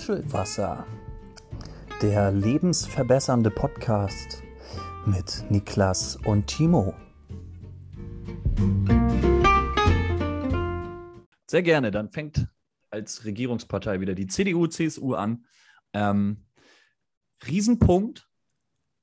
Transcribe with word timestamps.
Muschelwasser, 0.00 0.86
der 2.00 2.32
lebensverbessernde 2.32 3.50
Podcast 3.50 4.42
mit 5.04 5.44
Niklas 5.50 6.16
und 6.24 6.46
Timo. 6.46 6.94
Sehr 11.46 11.62
gerne, 11.62 11.90
dann 11.90 12.10
fängt 12.10 12.48
als 12.88 13.26
Regierungspartei 13.26 14.00
wieder 14.00 14.14
die 14.14 14.26
CDU, 14.26 14.68
CSU 14.68 15.12
an. 15.12 15.44
Ähm, 15.92 16.46
Riesenpunkt 17.46 18.26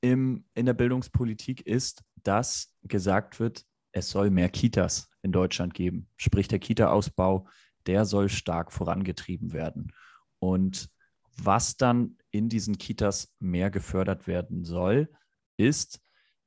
im, 0.01 0.45
in 0.55 0.65
der 0.65 0.73
Bildungspolitik 0.73 1.61
ist, 1.61 2.03
dass 2.23 2.75
gesagt 2.81 3.39
wird, 3.39 3.67
es 3.91 4.09
soll 4.09 4.31
mehr 4.31 4.49
Kitas 4.49 5.11
in 5.21 5.31
Deutschland 5.31 5.75
geben. 5.75 6.09
Sprich, 6.15 6.47
der 6.47 6.57
Kita-Ausbau, 6.57 7.47
der 7.85 8.05
soll 8.05 8.29
stark 8.29 8.71
vorangetrieben 8.71 9.53
werden. 9.53 9.93
Und 10.39 10.89
was 11.37 11.77
dann 11.77 12.17
in 12.31 12.49
diesen 12.49 12.77
Kitas 12.77 13.33
mehr 13.39 13.69
gefördert 13.69 14.27
werden 14.27 14.63
soll, 14.63 15.09
ist, 15.57 16.01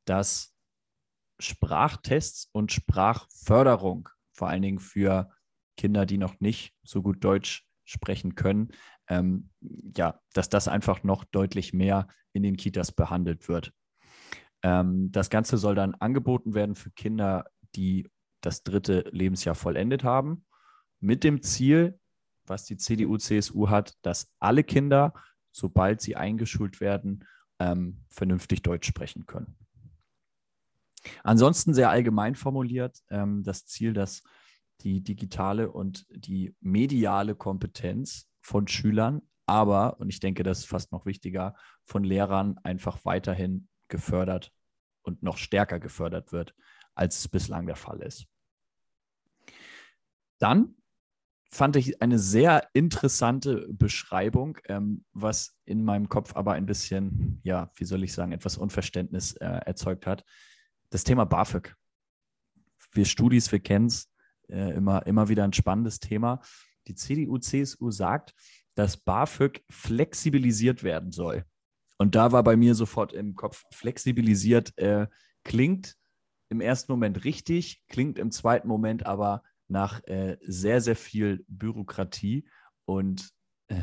dass 0.04 0.54
Sprachtests 1.38 2.48
und 2.52 2.72
Sprachförderung, 2.72 4.08
vor 4.32 4.48
allen 4.48 4.62
Dingen 4.62 4.78
für 4.78 5.30
Kinder, 5.76 6.06
die 6.06 6.18
noch 6.18 6.40
nicht 6.40 6.74
so 6.82 7.02
gut 7.02 7.24
Deutsch 7.24 7.66
sprechen 7.84 8.34
können, 8.34 8.70
ähm, 9.08 9.50
ja, 9.96 10.20
dass 10.32 10.48
das 10.48 10.68
einfach 10.68 11.02
noch 11.02 11.24
deutlich 11.24 11.72
mehr 11.72 12.09
in 12.32 12.42
den 12.42 12.56
Kitas 12.56 12.92
behandelt 12.92 13.48
wird. 13.48 13.72
Ähm, 14.62 15.10
das 15.10 15.30
Ganze 15.30 15.56
soll 15.59 15.74
dann 15.74 15.95
angeboten 15.95 16.54
werden 16.54 16.74
für 16.74 16.90
Kinder, 16.90 17.46
die 17.74 18.09
das 18.40 18.62
dritte 18.62 19.09
Lebensjahr 19.10 19.54
vollendet 19.54 20.04
haben, 20.04 20.45
mit 21.00 21.24
dem 21.24 21.43
Ziel, 21.43 21.98
was 22.51 22.65
die 22.66 22.76
CDU, 22.76 23.16
CSU 23.16 23.70
hat, 23.70 23.96
dass 24.02 24.30
alle 24.38 24.65
Kinder, 24.65 25.15
sobald 25.52 26.02
sie 26.02 26.16
eingeschult 26.16 26.80
werden, 26.80 27.24
ähm, 27.59 28.04
vernünftig 28.10 28.62
Deutsch 28.62 28.87
sprechen 28.87 29.24
können. 29.24 29.56
Ansonsten 31.24 31.73
sehr 31.73 31.88
allgemein 31.88 32.34
formuliert, 32.34 32.98
ähm, 33.09 33.43
das 33.43 33.65
Ziel, 33.65 33.95
dass 33.95 34.23
die 34.82 35.02
digitale 35.02 35.71
und 35.71 36.06
die 36.10 36.54
mediale 36.60 37.34
Kompetenz 37.34 38.28
von 38.40 38.68
Schülern, 38.68 39.23
aber, 39.46 39.98
und 39.98 40.09
ich 40.10 40.21
denke, 40.21 40.43
das 40.43 40.60
ist 40.60 40.66
fast 40.66 40.93
noch 40.93 41.06
wichtiger, 41.06 41.54
von 41.82 42.04
Lehrern 42.04 42.59
einfach 42.62 43.04
weiterhin 43.04 43.68
gefördert 43.88 44.52
und 45.02 45.23
noch 45.23 45.38
stärker 45.38 45.80
gefördert 45.80 46.32
wird, 46.32 46.54
als 46.95 47.18
es 47.18 47.28
bislang 47.28 47.66
der 47.66 47.76
Fall 47.76 48.01
ist. 48.01 48.26
Dann 50.38 50.76
fand 51.51 51.76
ich 51.76 52.01
eine 52.01 52.18
sehr 52.18 52.68
interessante 52.73 53.66
Beschreibung, 53.73 54.59
ähm, 54.68 55.04
was 55.12 55.59
in 55.65 55.84
meinem 55.84 56.09
Kopf 56.09 56.37
aber 56.37 56.52
ein 56.52 56.66
bisschen, 56.66 57.40
ja, 57.43 57.70
wie 57.74 57.84
soll 57.84 58.04
ich 58.04 58.12
sagen, 58.12 58.32
etwas 58.32 58.56
Unverständnis 58.56 59.32
äh, 59.34 59.46
erzeugt 59.46 60.06
hat. 60.06 60.24
Das 60.90 61.04
Thema 61.04 61.24
BAföG. 61.24 61.74
Wir 62.93 63.04
Studis, 63.04 63.51
wir 63.51 63.60
kennen 63.60 63.87
es, 63.87 64.09
äh, 64.48 64.72
immer, 64.75 65.06
immer 65.06 65.28
wieder 65.28 65.44
ein 65.44 65.53
spannendes 65.53 65.98
Thema. 65.98 66.41
Die 66.87 66.94
CDU, 66.94 67.38
CSU 67.38 67.91
sagt, 67.91 68.34
dass 68.75 68.97
BAföG 68.97 69.62
flexibilisiert 69.69 70.82
werden 70.82 71.12
soll. 71.12 71.44
Und 71.98 72.15
da 72.15 72.32
war 72.32 72.43
bei 72.43 72.56
mir 72.56 72.75
sofort 72.75 73.12
im 73.12 73.34
Kopf, 73.34 73.65
flexibilisiert 73.72 74.76
äh, 74.78 75.06
klingt 75.44 75.97
im 76.48 76.60
ersten 76.60 76.91
Moment 76.93 77.25
richtig, 77.25 77.82
klingt 77.88 78.19
im 78.19 78.31
zweiten 78.31 78.69
Moment 78.69 79.06
aber 79.06 79.43
nach 79.71 80.03
äh, 80.04 80.37
sehr, 80.43 80.81
sehr 80.81 80.97
viel 80.97 81.44
Bürokratie. 81.49 82.49
Und 82.84 83.31
äh, 83.69 83.77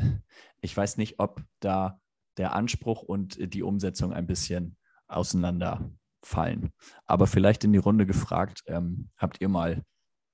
ich 0.60 0.76
weiß 0.76 0.96
nicht, 0.96 1.18
ob 1.18 1.42
da 1.60 2.00
der 2.36 2.54
Anspruch 2.54 3.02
und 3.02 3.54
die 3.54 3.62
Umsetzung 3.62 4.12
ein 4.12 4.26
bisschen 4.26 4.76
auseinanderfallen. 5.08 6.70
Aber 7.06 7.26
vielleicht 7.26 7.64
in 7.64 7.72
die 7.72 7.78
Runde 7.78 8.06
gefragt, 8.06 8.62
ähm, 8.66 9.10
habt 9.16 9.40
ihr 9.40 9.48
mal 9.48 9.82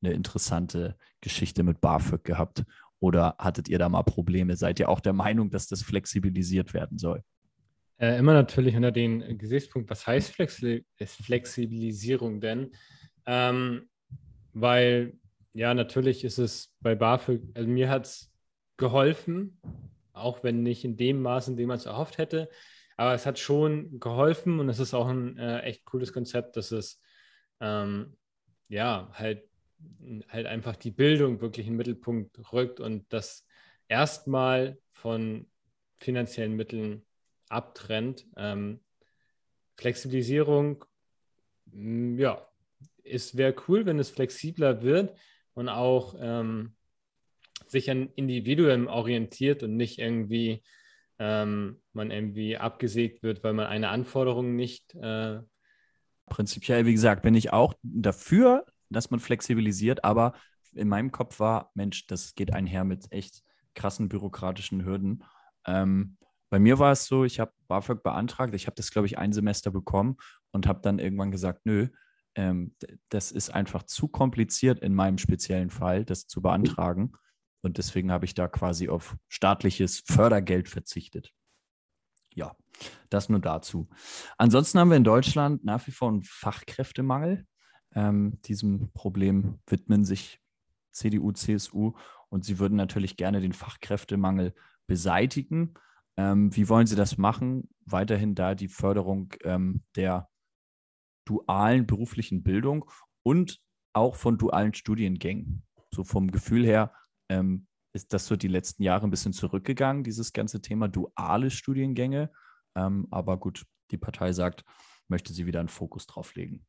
eine 0.02 0.12
interessante 0.12 0.96
Geschichte 1.20 1.62
mit 1.62 1.80
BAföG 1.80 2.24
gehabt 2.24 2.64
oder 3.00 3.36
hattet 3.38 3.68
ihr 3.68 3.78
da 3.78 3.88
mal 3.88 4.02
Probleme? 4.02 4.56
Seid 4.56 4.80
ihr 4.80 4.88
auch 4.88 5.00
der 5.00 5.12
Meinung, 5.12 5.50
dass 5.50 5.66
das 5.66 5.82
flexibilisiert 5.82 6.74
werden 6.74 6.98
soll? 6.98 7.22
Äh, 7.98 8.18
immer 8.18 8.34
natürlich 8.34 8.76
unter 8.76 8.92
den 8.92 9.38
Gesichtspunkt, 9.38 9.88
was 9.88 10.06
heißt 10.06 10.32
Flexi 10.32 10.84
Flexibilisierung 11.04 12.40
denn? 12.40 12.72
Ähm, 13.24 13.88
weil 14.52 15.18
ja, 15.54 15.72
natürlich 15.72 16.24
ist 16.24 16.38
es 16.38 16.74
bei 16.80 16.94
BAföG, 16.96 17.40
also 17.54 17.68
mir 17.68 17.88
hat 17.88 18.06
es 18.06 18.32
geholfen, 18.76 19.60
auch 20.12 20.42
wenn 20.42 20.62
nicht 20.62 20.84
in 20.84 20.96
dem 20.96 21.22
Maß, 21.22 21.48
in 21.48 21.56
dem 21.56 21.68
man 21.68 21.78
es 21.78 21.86
erhofft 21.86 22.18
hätte. 22.18 22.50
Aber 22.96 23.14
es 23.14 23.24
hat 23.24 23.38
schon 23.38 24.00
geholfen 24.00 24.58
und 24.60 24.68
es 24.68 24.80
ist 24.80 24.94
auch 24.94 25.08
ein 25.08 25.38
äh, 25.38 25.60
echt 25.60 25.84
cooles 25.84 26.12
Konzept, 26.12 26.56
dass 26.56 26.72
es 26.72 27.00
ähm, 27.60 28.16
ja 28.68 29.10
halt, 29.12 29.44
halt 30.28 30.46
einfach 30.46 30.76
die 30.76 30.90
Bildung 30.90 31.40
wirklich 31.40 31.66
in 31.66 31.74
den 31.74 31.78
Mittelpunkt 31.78 32.52
rückt 32.52 32.80
und 32.80 33.12
das 33.12 33.46
erstmal 33.88 34.78
von 34.92 35.46
finanziellen 36.00 36.54
Mitteln 36.54 37.04
abtrennt. 37.48 38.26
Ähm, 38.36 38.80
Flexibilisierung, 39.76 40.84
ja, 41.72 42.44
es 43.04 43.36
wäre 43.36 43.54
cool, 43.68 43.86
wenn 43.86 43.98
es 44.00 44.10
flexibler 44.10 44.82
wird 44.82 45.16
und 45.54 45.68
auch 45.68 46.14
ähm, 46.18 46.74
sich 47.66 47.90
an 47.90 48.10
Individuen 48.14 48.88
orientiert 48.88 49.62
und 49.62 49.76
nicht 49.76 49.98
irgendwie 49.98 50.62
ähm, 51.18 51.80
man 51.92 52.10
irgendwie 52.10 52.56
abgesägt 52.56 53.22
wird, 53.22 53.44
weil 53.44 53.52
man 53.52 53.66
eine 53.66 53.88
Anforderung 53.88 54.56
nicht. 54.56 54.94
Äh 54.94 55.40
Prinzipiell, 56.26 56.86
wie 56.86 56.92
gesagt, 56.92 57.22
bin 57.22 57.34
ich 57.34 57.52
auch 57.52 57.74
dafür, 57.82 58.66
dass 58.90 59.10
man 59.10 59.20
flexibilisiert, 59.20 60.04
aber 60.04 60.34
in 60.74 60.88
meinem 60.88 61.12
Kopf 61.12 61.38
war, 61.40 61.70
Mensch, 61.74 62.06
das 62.06 62.34
geht 62.34 62.52
einher 62.52 62.84
mit 62.84 63.10
echt 63.12 63.42
krassen 63.74 64.08
bürokratischen 64.08 64.84
Hürden. 64.84 65.24
Ähm, 65.66 66.16
bei 66.50 66.58
mir 66.58 66.78
war 66.78 66.92
es 66.92 67.06
so, 67.06 67.24
ich 67.24 67.40
habe 67.40 67.52
BAföG 67.68 68.02
beantragt, 68.02 68.54
ich 68.54 68.66
habe 68.66 68.76
das, 68.76 68.90
glaube 68.90 69.06
ich, 69.06 69.18
ein 69.18 69.32
Semester 69.32 69.70
bekommen 69.70 70.16
und 70.52 70.66
habe 70.66 70.80
dann 70.82 70.98
irgendwann 70.98 71.30
gesagt, 71.30 71.62
nö, 71.64 71.88
ähm, 72.34 72.74
das 73.08 73.32
ist 73.32 73.50
einfach 73.50 73.84
zu 73.84 74.08
kompliziert 74.08 74.80
in 74.80 74.94
meinem 74.94 75.18
speziellen 75.18 75.70
Fall, 75.70 76.04
das 76.04 76.26
zu 76.26 76.42
beantragen. 76.42 77.12
Und 77.62 77.78
deswegen 77.78 78.12
habe 78.12 78.24
ich 78.24 78.34
da 78.34 78.48
quasi 78.48 78.88
auf 78.88 79.16
staatliches 79.28 80.00
Fördergeld 80.06 80.68
verzichtet. 80.68 81.32
Ja, 82.34 82.56
das 83.08 83.28
nur 83.28 83.40
dazu. 83.40 83.88
Ansonsten 84.36 84.78
haben 84.78 84.90
wir 84.90 84.96
in 84.96 85.04
Deutschland 85.04 85.64
nach 85.64 85.86
wie 85.86 85.92
vor 85.92 86.08
einen 86.08 86.24
Fachkräftemangel. 86.24 87.46
Ähm, 87.94 88.40
diesem 88.42 88.90
Problem 88.92 89.60
widmen 89.66 90.04
sich 90.04 90.40
CDU, 90.90 91.32
CSU 91.32 91.94
und 92.28 92.44
sie 92.44 92.58
würden 92.58 92.76
natürlich 92.76 93.16
gerne 93.16 93.40
den 93.40 93.52
Fachkräftemangel 93.52 94.54
beseitigen. 94.86 95.74
Ähm, 96.16 96.54
wie 96.54 96.68
wollen 96.68 96.86
Sie 96.86 96.96
das 96.96 97.18
machen? 97.18 97.68
Weiterhin 97.86 98.34
da 98.34 98.54
die 98.54 98.68
Förderung 98.68 99.32
ähm, 99.42 99.82
der 99.96 100.28
dualen 101.24 101.86
beruflichen 101.86 102.42
Bildung 102.42 102.90
und 103.22 103.60
auch 103.92 104.16
von 104.16 104.38
dualen 104.38 104.74
Studiengängen. 104.74 105.62
So 105.92 106.04
vom 106.04 106.30
Gefühl 106.30 106.64
her 106.64 106.92
ähm, 107.28 107.66
ist 107.92 108.12
das 108.12 108.26
so 108.26 108.36
die 108.36 108.48
letzten 108.48 108.82
Jahre 108.82 109.06
ein 109.06 109.10
bisschen 109.10 109.32
zurückgegangen, 109.32 110.02
dieses 110.02 110.32
ganze 110.32 110.60
Thema 110.60 110.88
duale 110.88 111.50
Studiengänge. 111.50 112.30
Ähm, 112.76 113.06
aber 113.10 113.38
gut, 113.38 113.64
die 113.90 113.98
Partei 113.98 114.32
sagt, 114.32 114.64
möchte 115.08 115.32
sie 115.32 115.46
wieder 115.46 115.60
einen 115.60 115.68
Fokus 115.68 116.06
drauf 116.06 116.34
legen. 116.34 116.66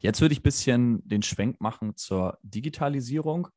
Jetzt 0.00 0.20
würde 0.20 0.32
ich 0.32 0.40
ein 0.40 0.44
bisschen 0.44 1.08
den 1.08 1.22
Schwenk 1.22 1.60
machen 1.60 1.96
zur 1.96 2.38
Digitalisierung. 2.42 3.48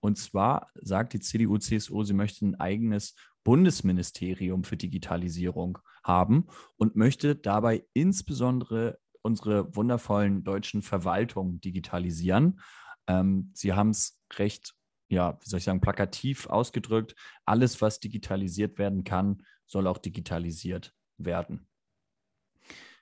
Und 0.00 0.16
zwar 0.16 0.70
sagt 0.74 1.12
die 1.12 1.20
CDU, 1.20 1.58
CSU, 1.58 2.04
sie 2.04 2.14
möchte 2.14 2.46
ein 2.46 2.58
eigenes 2.58 3.14
Bundesministerium 3.44 4.64
für 4.64 4.76
Digitalisierung 4.76 5.78
haben 6.04 6.46
und 6.76 6.96
möchte 6.96 7.36
dabei 7.36 7.84
insbesondere 7.92 8.98
unsere 9.22 9.74
wundervollen 9.74 10.44
deutschen 10.44 10.82
Verwaltungen 10.82 11.60
digitalisieren. 11.60 12.60
Ähm, 13.06 13.50
Sie 13.54 13.72
haben 13.72 13.90
es 13.90 14.20
recht, 14.34 14.74
ja, 15.08 15.38
wie 15.40 15.48
soll 15.48 15.58
ich 15.58 15.64
sagen, 15.64 15.80
plakativ 15.80 16.46
ausgedrückt. 16.46 17.14
Alles, 17.44 17.80
was 17.82 18.00
digitalisiert 18.00 18.78
werden 18.78 19.04
kann, 19.04 19.42
soll 19.66 19.86
auch 19.86 19.98
digitalisiert 19.98 20.94
werden. 21.18 21.68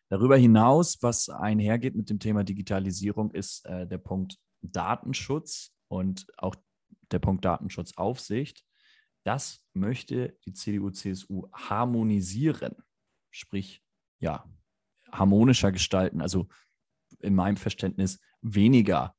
Darüber 0.09 0.37
hinaus, 0.37 1.03
was 1.03 1.29
einhergeht 1.29 1.95
mit 1.95 2.09
dem 2.09 2.19
Thema 2.19 2.43
Digitalisierung, 2.43 3.31
ist 3.33 3.67
äh, 3.67 3.87
der 3.87 3.99
Punkt 3.99 4.39
Datenschutz 4.63 5.75
und 5.89 6.27
auch 6.39 6.55
der 7.11 7.19
Punkt 7.19 7.45
Datenschutzaufsicht. 7.45 8.65
Das 9.25 9.63
möchte 9.75 10.39
die 10.47 10.55
CDU-CSU 10.55 11.49
harmonisieren. 11.53 12.77
Sprich, 13.31 13.83
ja, 14.21 14.49
harmonischer 15.13 15.73
gestalten, 15.73 16.21
also 16.21 16.49
in 17.21 17.35
meinem 17.35 17.57
Verständnis 17.57 18.21
weniger 18.41 19.15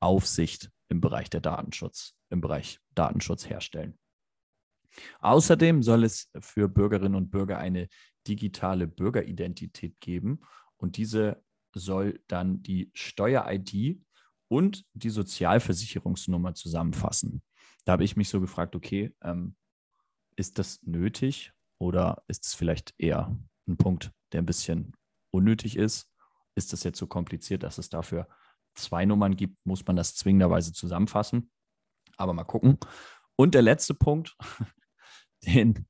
Aufsicht 0.00 0.70
im 0.88 1.00
Bereich 1.00 1.30
der 1.30 1.40
Datenschutz, 1.40 2.14
im 2.30 2.40
Bereich 2.40 2.80
Datenschutz 2.94 3.48
herstellen. 3.48 3.98
Außerdem 5.20 5.82
soll 5.82 6.04
es 6.04 6.30
für 6.40 6.68
Bürgerinnen 6.68 7.14
und 7.14 7.30
Bürger 7.30 7.58
eine 7.58 7.88
digitale 8.26 8.86
Bürgeridentität 8.86 10.00
geben 10.00 10.40
und 10.76 10.96
diese 10.96 11.42
soll 11.74 12.20
dann 12.28 12.62
die 12.62 12.90
Steuer-ID 12.94 14.00
und 14.48 14.84
die 14.94 15.10
Sozialversicherungsnummer 15.10 16.54
zusammenfassen. 16.54 17.42
Da 17.84 17.92
habe 17.92 18.04
ich 18.04 18.16
mich 18.16 18.28
so 18.28 18.40
gefragt, 18.40 18.74
okay, 18.74 19.14
ähm, 19.22 19.56
ist 20.36 20.58
das 20.58 20.82
nötig 20.82 21.52
oder 21.78 22.22
ist 22.28 22.46
es 22.46 22.54
vielleicht 22.54 22.94
eher 22.98 23.36
ein 23.68 23.76
Punkt, 23.76 24.12
der 24.32 24.42
ein 24.42 24.46
bisschen 24.46 24.92
unnötig 25.30 25.76
ist? 25.76 26.10
Ist 26.54 26.72
das 26.72 26.84
jetzt 26.84 26.98
so 26.98 27.06
kompliziert, 27.06 27.62
dass 27.62 27.78
es 27.78 27.88
dafür 27.88 28.28
zwei 28.74 29.04
Nummern 29.04 29.36
gibt? 29.36 29.64
Muss 29.64 29.86
man 29.86 29.96
das 29.96 30.14
zwingenderweise 30.14 30.72
zusammenfassen? 30.72 31.50
Aber 32.16 32.32
mal 32.32 32.44
gucken. 32.44 32.78
Und 33.36 33.54
der 33.54 33.62
letzte 33.62 33.94
Punkt, 33.94 34.36
den 35.46 35.86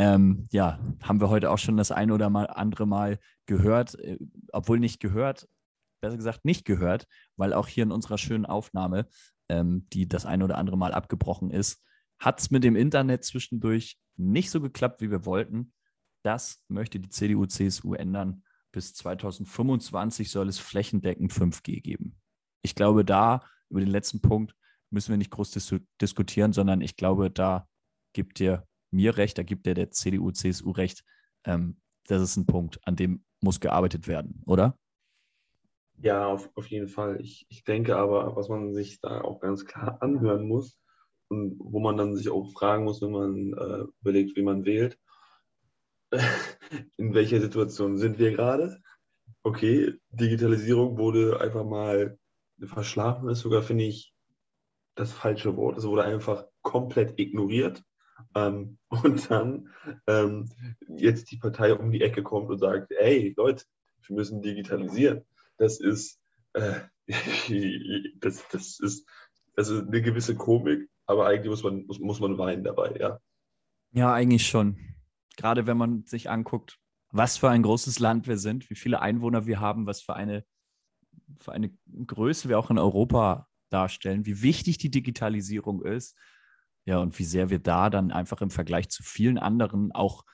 ähm, 0.00 0.48
ja, 0.50 0.80
haben 1.02 1.20
wir 1.20 1.28
heute 1.28 1.50
auch 1.50 1.58
schon 1.58 1.76
das 1.76 1.92
ein 1.92 2.10
oder 2.10 2.30
mal 2.30 2.46
andere 2.46 2.86
Mal 2.86 3.18
gehört, 3.44 3.98
äh, 3.98 4.16
obwohl 4.50 4.80
nicht 4.80 4.98
gehört, 4.98 5.46
besser 6.00 6.16
gesagt 6.16 6.46
nicht 6.46 6.64
gehört, 6.64 7.06
weil 7.36 7.52
auch 7.52 7.68
hier 7.68 7.82
in 7.82 7.92
unserer 7.92 8.16
schönen 8.16 8.46
Aufnahme, 8.46 9.08
ähm, 9.50 9.86
die 9.92 10.08
das 10.08 10.24
ein 10.24 10.42
oder 10.42 10.56
andere 10.56 10.78
Mal 10.78 10.94
abgebrochen 10.94 11.50
ist, 11.50 11.84
hat 12.18 12.40
es 12.40 12.50
mit 12.50 12.64
dem 12.64 12.76
Internet 12.76 13.24
zwischendurch 13.24 13.98
nicht 14.16 14.50
so 14.50 14.62
geklappt, 14.62 15.02
wie 15.02 15.10
wir 15.10 15.26
wollten. 15.26 15.74
Das 16.22 16.62
möchte 16.68 16.98
die 16.98 17.10
CDU, 17.10 17.44
CSU 17.44 17.92
ändern. 17.92 18.42
Bis 18.72 18.94
2025 18.94 20.30
soll 20.30 20.48
es 20.48 20.58
flächendeckend 20.58 21.32
5G 21.32 21.80
geben. 21.80 22.20
Ich 22.62 22.74
glaube, 22.74 23.04
da 23.04 23.42
über 23.68 23.80
den 23.80 23.88
letzten 23.88 24.20
Punkt 24.20 24.54
müssen 24.90 25.10
wir 25.10 25.16
nicht 25.16 25.30
groß 25.30 25.52
dis 25.52 25.74
diskutieren, 26.00 26.52
sondern 26.52 26.80
ich 26.80 26.96
glaube, 26.96 27.30
da 27.30 27.68
gibt 28.12 28.38
dir 28.38 28.66
mir 28.90 29.16
recht, 29.16 29.38
da 29.38 29.42
gibt 29.42 29.66
er 29.66 29.74
der 29.74 29.90
CDU, 29.90 30.30
CSU 30.32 30.70
recht. 30.72 31.04
Ähm, 31.44 31.80
das 32.06 32.22
ist 32.22 32.36
ein 32.36 32.46
Punkt, 32.46 32.80
an 32.86 32.96
dem 32.96 33.24
muss 33.40 33.60
gearbeitet 33.60 34.08
werden, 34.08 34.42
oder? 34.46 34.76
Ja, 36.02 36.26
auf, 36.26 36.50
auf 36.54 36.66
jeden 36.66 36.88
Fall. 36.88 37.20
Ich, 37.20 37.46
ich 37.48 37.64
denke 37.64 37.96
aber, 37.96 38.34
was 38.34 38.48
man 38.48 38.72
sich 38.72 39.00
da 39.00 39.20
auch 39.20 39.40
ganz 39.40 39.64
klar 39.64 40.02
anhören 40.02 40.46
muss 40.48 40.78
und 41.28 41.56
wo 41.58 41.78
man 41.78 41.96
dann 41.96 42.16
sich 42.16 42.30
auch 42.30 42.50
fragen 42.52 42.84
muss, 42.84 43.02
wenn 43.02 43.12
man 43.12 43.52
äh, 43.52 43.84
überlegt, 44.00 44.36
wie 44.36 44.42
man 44.42 44.64
wählt, 44.64 44.98
in 46.96 47.14
welcher 47.14 47.40
Situation 47.40 47.98
sind 47.98 48.18
wir 48.18 48.32
gerade? 48.32 48.80
Okay, 49.42 49.94
Digitalisierung 50.10 50.98
wurde 50.98 51.40
einfach 51.40 51.64
mal 51.64 52.18
verschlafen, 52.62 53.28
ist 53.28 53.40
sogar, 53.40 53.62
finde 53.62 53.84
ich, 53.84 54.12
das 54.94 55.12
falsche 55.12 55.56
Wort. 55.56 55.78
Es 55.78 55.84
wurde 55.84 56.04
einfach 56.04 56.46
komplett 56.62 57.18
ignoriert. 57.18 57.82
Ähm, 58.34 58.78
und 58.88 59.30
dann 59.30 59.68
ähm, 60.06 60.50
jetzt 60.88 61.30
die 61.30 61.38
Partei 61.38 61.74
um 61.74 61.90
die 61.90 62.02
Ecke 62.02 62.22
kommt 62.22 62.50
und 62.50 62.58
sagt, 62.58 62.92
hey 62.98 63.34
Leute, 63.36 63.64
wir 64.06 64.16
müssen 64.16 64.42
digitalisieren. 64.42 65.24
Das 65.56 65.80
ist, 65.80 66.20
äh, 66.52 66.80
das, 68.20 68.46
das 68.48 68.80
ist 68.80 69.08
also 69.56 69.80
eine 69.80 70.02
gewisse 70.02 70.36
Komik, 70.36 70.88
aber 71.06 71.26
eigentlich 71.26 71.50
muss 71.50 71.62
man, 71.62 71.86
muss, 71.86 71.98
muss 71.98 72.20
man 72.20 72.38
weinen 72.38 72.64
dabei, 72.64 72.96
ja. 72.98 73.20
Ja, 73.92 74.12
eigentlich 74.12 74.46
schon. 74.46 74.78
Gerade 75.40 75.66
wenn 75.66 75.78
man 75.78 76.04
sich 76.04 76.28
anguckt, 76.28 76.78
was 77.12 77.38
für 77.38 77.48
ein 77.48 77.62
großes 77.62 77.98
Land 77.98 78.26
wir 78.28 78.36
sind, 78.36 78.68
wie 78.68 78.74
viele 78.74 79.00
Einwohner 79.00 79.46
wir 79.46 79.58
haben, 79.58 79.86
was 79.86 80.02
für 80.02 80.14
eine, 80.14 80.44
für 81.40 81.52
eine 81.52 81.70
Größe 82.06 82.50
wir 82.50 82.58
auch 82.58 82.70
in 82.70 82.76
Europa 82.76 83.48
darstellen, 83.70 84.26
wie 84.26 84.42
wichtig 84.42 84.76
die 84.76 84.90
Digitalisierung 84.90 85.82
ist 85.82 86.14
ja, 86.84 86.98
und 86.98 87.18
wie 87.18 87.24
sehr 87.24 87.48
wir 87.48 87.58
da 87.58 87.88
dann 87.88 88.10
einfach 88.10 88.42
im 88.42 88.50
Vergleich 88.50 88.90
zu 88.90 89.02
vielen 89.02 89.38
anderen, 89.38 89.92
auch 89.92 90.26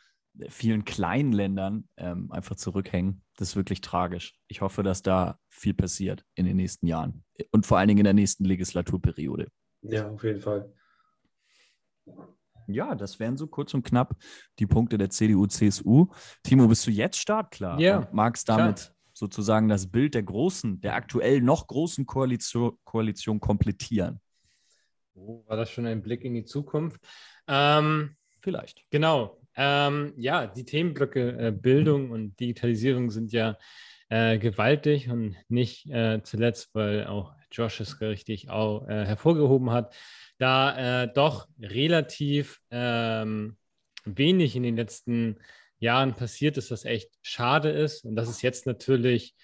vielen 0.49 0.85
kleinen 0.85 1.31
Ländern, 1.31 1.89
ähm, 1.97 2.33
einfach 2.33 2.57
zurückhängen. 2.57 3.23
Das 3.37 3.51
ist 3.51 3.57
wirklich 3.57 3.83
tragisch. 3.83 4.35
Ich 4.49 4.61
hoffe, 4.61 4.83
dass 4.83 5.03
da 5.03 5.39
viel 5.49 5.73
passiert 5.73 6.25
in 6.35 6.47
den 6.47 6.57
nächsten 6.57 6.89
Jahren 6.89 7.25
und 7.53 7.65
vor 7.65 7.79
allen 7.79 7.87
Dingen 7.87 8.01
in 8.01 8.05
der 8.07 8.13
nächsten 8.13 8.45
Legislaturperiode. 8.45 9.53
Ja, 9.83 10.11
auf 10.11 10.25
jeden 10.25 10.41
Fall. 10.41 10.75
Ja, 12.67 12.95
das 12.95 13.19
wären 13.21 13.37
so 13.37 13.47
kurz 13.47 13.75
und 13.75 13.85
knapp 13.85 14.17
die 14.59 14.67
Punkte 14.67 14.99
der 14.99 15.11
CDU, 15.11 15.47
CSU. 15.47 16.09
Timo, 16.43 16.69
bist 16.69 16.87
du 16.87 16.91
jetzt 16.91 17.19
startklar? 17.19 17.81
Ja. 17.81 17.99
Und 17.99 18.13
magst 18.13 18.49
damit 18.49 18.77
klar. 18.77 18.97
sozusagen 19.13 19.69
das 19.69 19.91
Bild 19.91 20.15
der 20.15 20.23
großen, 20.23 20.81
der 20.81 20.95
aktuell 20.95 21.41
noch 21.41 21.67
großen 21.67 22.07
Koalition, 22.07 22.77
Koalition 22.85 23.41
komplettieren? 23.41 24.21
Oh, 25.15 25.45
war 25.47 25.57
das 25.57 25.71
schon 25.71 25.87
ein 25.87 26.03
Blick 26.03 26.25
in 26.25 26.35
die 26.35 26.45
Zukunft? 26.45 27.01
Ähm, 27.49 28.17
Vielleicht. 28.41 28.85
Genau. 28.91 29.41
Ähm, 29.57 30.13
ja, 30.17 30.47
die 30.47 30.65
Themenblöcke 30.65 31.49
äh, 31.49 31.51
Bildung 31.51 32.11
und 32.11 32.39
Digitalisierung 32.39 33.11
sind 33.11 33.33
ja 33.33 33.57
äh, 34.09 34.39
gewaltig 34.39 35.11
und 35.11 35.35
nicht 35.49 35.91
äh, 35.91 36.23
zuletzt, 36.23 36.73
weil 36.73 37.07
auch 37.07 37.35
Josh 37.57 37.81
es 37.81 38.01
richtig 38.01 38.51
auch 38.51 38.87
äh, 38.89 39.07
hervorgehoben 39.07 39.71
hat, 39.71 39.95
da 40.39 41.05
äh, 41.05 41.13
doch 41.13 41.49
relativ 41.59 42.61
ähm, 42.71 43.57
wenig 44.05 44.57
in 44.57 44.63
den 44.63 44.77
letzten 44.77 45.39
Jahren 45.79 46.15
passiert 46.15 46.57
ist, 46.57 46.71
was 46.71 46.85
echt 46.85 47.11
schade 47.23 47.71
ist. 47.71 48.05
Und 48.05 48.17
das 48.17 48.29
ist 48.29 48.43
jetzt 48.43 48.67
natürlich 48.67 49.35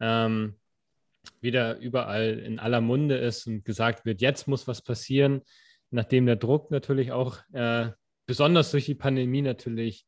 ähm, 0.00 0.56
wieder 1.40 1.78
überall 1.78 2.38
in 2.38 2.58
aller 2.58 2.80
Munde 2.80 3.16
ist 3.16 3.46
und 3.46 3.64
gesagt 3.64 4.04
wird, 4.04 4.20
jetzt 4.20 4.46
muss 4.48 4.68
was 4.68 4.82
passieren, 4.82 5.42
nachdem 5.90 6.26
der 6.26 6.36
Druck 6.36 6.70
natürlich 6.70 7.12
auch 7.12 7.38
äh, 7.52 7.90
besonders 8.26 8.70
durch 8.70 8.86
die 8.86 8.94
Pandemie 8.94 9.42
natürlich 9.42 10.06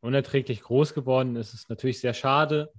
unerträglich 0.00 0.62
groß 0.62 0.94
geworden 0.94 1.36
ist, 1.36 1.54
ist 1.54 1.70
natürlich 1.70 2.00
sehr 2.00 2.14
schade. 2.14 2.72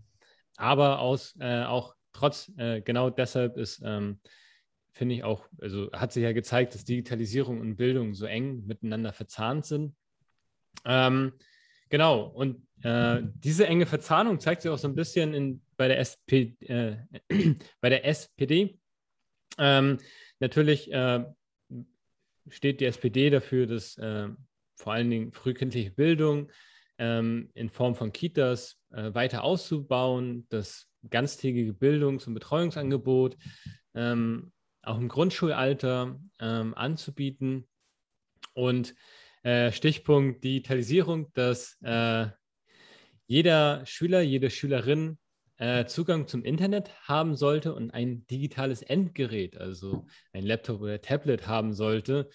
Aber 0.56 1.00
aus, 1.00 1.36
äh, 1.40 1.64
auch 1.64 1.96
trotz, 2.14 2.52
äh, 2.58 2.82
genau 2.82 3.10
deshalb 3.10 3.58
ist, 3.58 3.82
ähm, 3.84 4.20
finde 4.92 5.16
ich 5.16 5.24
auch, 5.24 5.48
also 5.60 5.92
hat 5.92 6.12
sich 6.12 6.24
ja 6.24 6.32
gezeigt, 6.32 6.74
dass 6.74 6.84
Digitalisierung 6.84 7.60
und 7.60 7.76
Bildung 7.76 8.14
so 8.14 8.26
eng 8.26 8.66
miteinander 8.66 9.14
verzahnt 9.14 9.66
sind. 9.66 9.96
Ähm, 10.86 11.34
genau, 11.90 12.24
und 12.24 12.68
äh, 12.84 13.22
diese 13.24 13.68
enge 13.68 13.86
Verzahnung 13.86 14.40
zeigt 14.40 14.62
sich 14.62 14.72
auch 14.72 14.78
so 14.78 14.88
ein 14.88 14.96
bisschen 14.96 15.34
in, 15.34 15.62
bei, 15.78 15.88
der 15.88 16.00
SP, 16.00 16.56
äh, 16.62 16.98
bei 17.82 17.90
der 17.90 18.06
SPD. 18.06 18.80
Ähm, 19.58 19.98
natürlich 20.40 20.92
äh, 20.92 21.26
steht 22.50 22.82
die 22.82 22.86
SPD 22.86 23.30
dafür, 23.30 23.68
dass 23.68 23.98
äh, 23.98 24.30
vor 24.76 24.94
allen 24.94 25.10
Dingen 25.10 25.32
frühkindliche 25.34 25.92
Bildung 25.92 26.52
ähm, 26.98 27.50
in 27.54 27.70
Form 27.70 27.96
von 27.96 28.12
Kitas 28.12 28.78
äh, 28.92 29.14
weiter 29.14 29.44
auszubauen, 29.44 30.46
das 30.50 30.89
ganztägige 31.10 31.74
Bildungs- 31.74 32.28
und 32.28 32.34
Betreuungsangebot 32.34 33.38
ähm, 33.96 34.52
auch 34.82 34.98
im 34.98 35.08
Grundschulalter 35.08 36.20
ähm, 36.40 36.74
anzubieten. 36.74 37.68
Und 38.54 38.96
äh, 39.44 39.72
Stichpunkt 39.72 40.44
Digitalisierung, 40.44 41.32
dass 41.34 41.78
jeder 43.28 43.86
Schüler, 43.86 44.22
jede 44.22 44.50
Schülerin 44.50 45.20
äh, 45.58 45.86
Zugang 45.86 46.28
zum 46.28 46.44
Internet 46.44 46.92
haben 47.08 47.36
sollte 47.36 47.76
und 47.76 47.92
ein 47.92 48.26
digitales 48.28 48.82
Endgerät, 48.82 49.58
also 49.58 50.08
ein 50.34 50.46
Laptop 50.46 50.82
oder 50.82 51.02
Tablet 51.02 51.48
haben 51.48 51.74
sollte. 51.74 52.30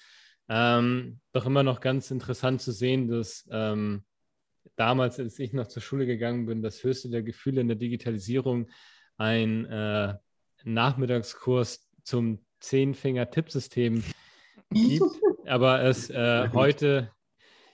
Ähm, 0.49 1.21
doch 1.33 1.47
immer 1.47 1.63
noch 1.63 1.81
ganz 1.81 2.11
interessant 2.11 2.61
zu 2.61 2.71
sehen, 2.71 3.09
dass 3.09 3.49
ähm, 3.51 4.05
damals, 4.77 5.19
als 5.19 5.39
ich 5.39 5.53
noch 5.53 5.67
zur 5.67 5.83
Schule 5.83 6.07
gegangen 6.07 6.47
bin, 6.47 6.63
das 6.63 6.83
höchste 6.83 7.11
der 7.11 7.23
Gefühle 7.23 7.61
in 7.61 7.69
der 7.69 7.77
Digitalisierung 7.77 8.69
ein 9.17 9.65
äh, 9.67 10.15
Nachmittagskurs 10.65 11.91
zum 12.03 12.45
Zehnfinger-Tippsystem 12.61 14.03
gibt, 14.71 15.05
aber 15.47 15.83
es 15.83 16.11
äh, 16.11 16.49
heute 16.53 17.11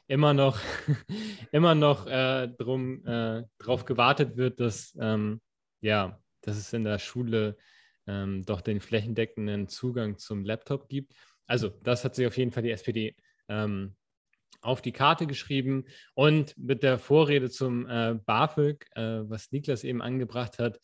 immer 0.07 0.35
noch, 0.35 0.59
immer 1.53 1.75
noch 1.75 2.07
äh, 2.07 2.49
drum, 2.49 3.07
äh, 3.07 3.45
darauf 3.59 3.85
gewartet 3.85 4.37
wird, 4.37 4.61
dass, 4.61 4.97
ähm, 5.01 5.41
ja, 5.81 6.21
dass 6.43 6.57
es 6.57 6.73
in 6.73 6.85
der 6.85 6.99
Schule 6.99 7.57
ähm, 8.07 8.45
doch 8.45 8.61
den 8.61 8.81
flächendeckenden 8.81 9.69
Zugang 9.69 10.19
zum 10.19 10.45
Laptop 10.45 10.89
gibt. 10.89 11.15
Also 11.47 11.69
das 11.69 12.05
hat 12.05 12.15
sich 12.15 12.27
auf 12.27 12.37
jeden 12.37 12.51
Fall 12.51 12.65
die 12.65 12.73
SPD 12.73 13.15
ähm, 13.49 13.95
auf 14.61 14.83
die 14.83 14.93
Karte 14.93 15.27
geschrieben. 15.27 15.85
Und 16.15 16.57
mit 16.57 16.83
der 16.83 16.99
Vorrede 16.99 17.51
zum 17.51 17.87
äh, 17.89 18.15
BAföG, 18.25 18.87
äh, 18.95 19.29
was 19.29 19.53
Niklas 19.53 19.85
eben 19.85 20.03
angebracht 20.03 20.59
hat, 20.59 20.81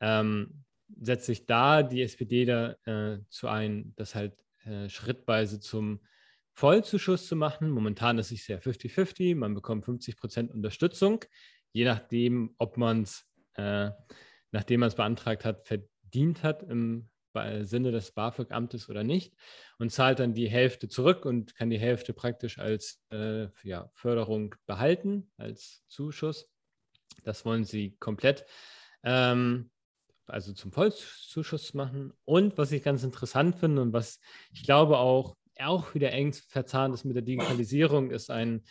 ähm, 0.00 0.64
setzt 1.00 1.26
sich 1.26 1.46
da 1.46 1.82
die 1.82 2.02
SPD 2.02 2.44
dazu 2.44 3.46
äh, 3.46 3.50
ein, 3.50 3.92
dass 3.96 4.14
halt 4.14 4.34
äh, 4.64 4.88
schrittweise 4.88 5.60
zum 5.60 6.00
Vollzuschuss 6.52 7.26
zu 7.28 7.36
machen. 7.36 7.70
Momentan 7.70 8.18
ist 8.18 8.32
es 8.32 8.48
ja 8.48 8.56
50-50, 8.56 9.36
man 9.36 9.54
bekommt 9.54 9.84
50 9.84 10.16
Prozent 10.16 10.50
Unterstützung, 10.52 11.24
je 11.72 11.84
nachdem, 11.84 12.54
ob 12.58 12.76
man 12.76 13.02
es, 13.02 13.24
äh, 13.54 13.90
nachdem 14.50 14.80
man 14.80 14.88
es 14.88 14.94
beantragt 14.94 15.44
hat, 15.44 15.66
verdient 15.66 16.42
hat 16.42 16.62
im 16.62 17.08
Sinne 17.64 17.92
des 17.92 18.12
BAföG-Amtes 18.12 18.88
oder 18.88 19.04
nicht 19.04 19.34
und 19.78 19.90
zahlt 19.90 20.18
dann 20.18 20.34
die 20.34 20.48
Hälfte 20.48 20.88
zurück 20.88 21.24
und 21.24 21.54
kann 21.54 21.70
die 21.70 21.78
Hälfte 21.78 22.12
praktisch 22.12 22.58
als 22.58 23.00
äh, 23.10 23.48
ja, 23.62 23.90
Förderung 23.94 24.54
behalten, 24.66 25.30
als 25.36 25.84
Zuschuss. 25.88 26.50
Das 27.24 27.44
wollen 27.44 27.64
sie 27.64 27.96
komplett, 27.98 28.44
ähm, 29.02 29.70
also 30.26 30.52
zum 30.52 30.72
Vollzuschuss 30.72 31.74
machen. 31.74 32.12
Und 32.24 32.58
was 32.58 32.72
ich 32.72 32.82
ganz 32.82 33.02
interessant 33.02 33.56
finde 33.56 33.82
und 33.82 33.92
was 33.92 34.20
ich 34.52 34.62
glaube 34.62 34.98
auch, 34.98 35.36
auch 35.58 35.94
wieder 35.94 36.12
eng 36.12 36.32
verzahnt 36.32 36.94
ist 36.94 37.04
mit 37.04 37.16
der 37.16 37.22
Digitalisierung, 37.22 38.10
ist 38.10 38.30
ein 38.30 38.62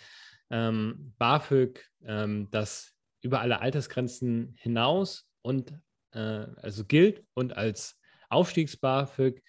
ähm, 0.49 1.13
BAföG, 1.17 1.83
ähm, 2.05 2.49
das 2.51 2.93
über 3.21 3.41
alle 3.41 3.59
Altersgrenzen 3.59 4.55
hinaus 4.57 5.29
und 5.41 5.73
äh, 6.11 6.19
also 6.61 6.85
gilt 6.85 7.25
und 7.33 7.55
als 7.57 7.99
Aufstiegs-BAföG 8.29 9.41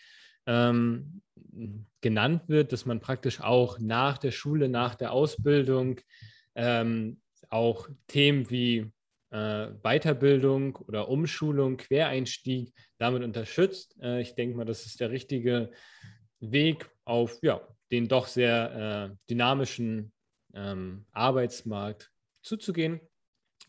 ähm, 0.46 1.22
genannt 2.00 2.48
wird, 2.48 2.72
dass 2.72 2.86
man 2.86 3.00
praktisch 3.00 3.40
auch 3.40 3.78
nach 3.78 4.18
der 4.18 4.30
Schule, 4.30 4.68
nach 4.68 4.94
der 4.94 5.12
Ausbildung 5.12 6.00
ähm, 6.54 7.20
auch 7.50 7.88
Themen 8.06 8.50
wie 8.50 8.90
äh, 9.30 9.68
Weiterbildung 9.82 10.76
oder 10.76 11.08
Umschulung, 11.08 11.76
Quereinstieg 11.76 12.72
damit 12.98 13.22
unterstützt. 13.22 13.96
Äh, 14.00 14.22
ich 14.22 14.34
denke 14.34 14.56
mal, 14.56 14.64
das 14.64 14.86
ist 14.86 15.00
der 15.00 15.10
richtige 15.10 15.70
Weg 16.40 16.88
auf 17.04 17.38
ja, 17.42 17.60
den 17.90 18.08
doch 18.08 18.26
sehr 18.26 19.10
äh, 19.10 19.16
dynamischen 19.28 20.12
ähm, 20.54 21.06
Arbeitsmarkt 21.12 22.10
zuzugehen. 22.42 23.00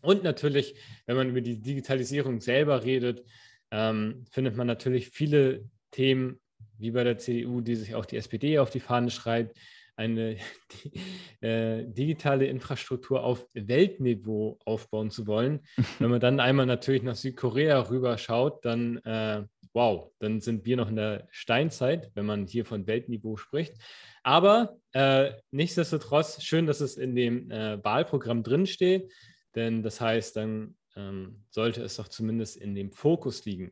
Und 0.01 0.23
natürlich, 0.23 0.75
wenn 1.05 1.17
man 1.17 1.29
über 1.29 1.41
die 1.41 1.59
Digitalisierung 1.59 2.39
selber 2.39 2.83
redet, 2.83 3.25
ähm, 3.71 4.25
findet 4.31 4.55
man 4.55 4.67
natürlich 4.67 5.09
viele 5.09 5.65
Themen, 5.91 6.39
wie 6.77 6.91
bei 6.91 7.03
der 7.03 7.17
CDU, 7.17 7.61
die 7.61 7.75
sich 7.75 7.95
auch 7.95 8.05
die 8.05 8.17
SPD 8.17 8.59
auf 8.59 8.69
die 8.69 8.79
Fahne 8.79 9.09
schreibt, 9.11 9.57
eine 9.95 10.37
die, 10.71 11.45
äh, 11.45 11.85
digitale 11.85 12.47
Infrastruktur 12.47 13.23
auf 13.23 13.45
Weltniveau 13.53 14.57
aufbauen 14.65 15.11
zu 15.11 15.27
wollen. 15.27 15.59
Wenn 15.99 16.09
man 16.09 16.21
dann 16.21 16.39
einmal 16.39 16.65
natürlich 16.65 17.03
nach 17.03 17.15
Südkorea 17.15 17.79
rüberschaut, 17.89 18.63
dann 18.63 18.97
äh, 18.99 19.43
wow, 19.73 20.11
dann 20.19 20.41
sind 20.41 20.65
wir 20.65 20.77
noch 20.77 20.89
in 20.89 20.95
der 20.95 21.27
Steinzeit, 21.31 22.11
wenn 22.15 22.25
man 22.25 22.47
hier 22.47 22.65
von 22.65 22.87
Weltniveau 22.87 23.37
spricht. 23.37 23.75
Aber 24.23 24.77
äh, 24.93 25.31
nichtsdestotrotz 25.51 26.41
schön, 26.41 26.65
dass 26.65 26.81
es 26.81 26.97
in 26.97 27.15
dem 27.15 27.51
äh, 27.51 27.83
Wahlprogramm 27.83 28.43
drinsteht, 28.43 29.11
denn 29.55 29.83
das 29.83 30.01
heißt, 30.01 30.35
dann 30.35 30.75
ähm, 30.99 31.43
sollte 31.49 31.81
es 31.81 31.95
doch 31.95 32.07
zumindest 32.07 32.57
in 32.57 32.75
dem 32.75 32.91
Fokus 32.91 33.45
liegen. 33.45 33.71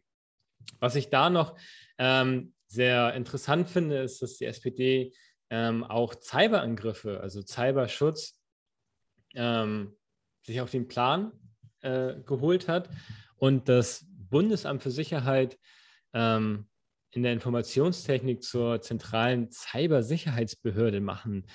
Was 0.79 0.95
ich 0.95 1.09
da 1.09 1.29
noch 1.29 1.57
ähm, 1.97 2.53
sehr 2.67 3.13
interessant 3.13 3.69
finde, 3.69 3.99
ist, 3.99 4.21
dass 4.21 4.37
die 4.37 4.45
SPD 4.45 5.13
ähm, 5.49 5.83
auch 5.83 6.15
Cyberangriffe, 6.19 7.21
also 7.21 7.41
Cyberschutz, 7.41 8.39
ähm, 9.35 9.95
sich 10.43 10.61
auf 10.61 10.71
den 10.71 10.87
Plan 10.87 11.31
äh, 11.81 12.15
geholt 12.25 12.67
hat 12.67 12.89
und 13.35 13.69
das 13.69 14.05
Bundesamt 14.09 14.83
für 14.83 14.91
Sicherheit 14.91 15.57
ähm, 16.13 16.67
in 17.11 17.23
der 17.23 17.33
Informationstechnik 17.33 18.43
zur 18.43 18.81
zentralen 18.81 19.49
Cybersicherheitsbehörde 19.51 20.99
machen 21.01 21.45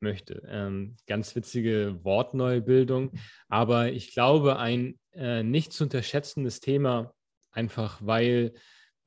möchte. 0.00 0.42
Ähm, 0.48 0.96
ganz 1.06 1.34
witzige 1.36 2.00
Wortneubildung, 2.02 3.12
aber 3.48 3.92
ich 3.92 4.12
glaube, 4.12 4.58
ein 4.58 4.98
äh, 5.14 5.42
nicht 5.42 5.72
zu 5.72 5.84
unterschätzendes 5.84 6.60
Thema, 6.60 7.14
einfach 7.50 8.00
weil 8.02 8.54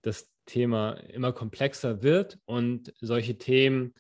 das 0.02 0.32
Thema 0.46 0.94
immer 0.94 1.34
komplexer 1.34 2.04
wird 2.04 2.40
und 2.46 2.94
solche 3.00 3.38
Themen 3.38 3.94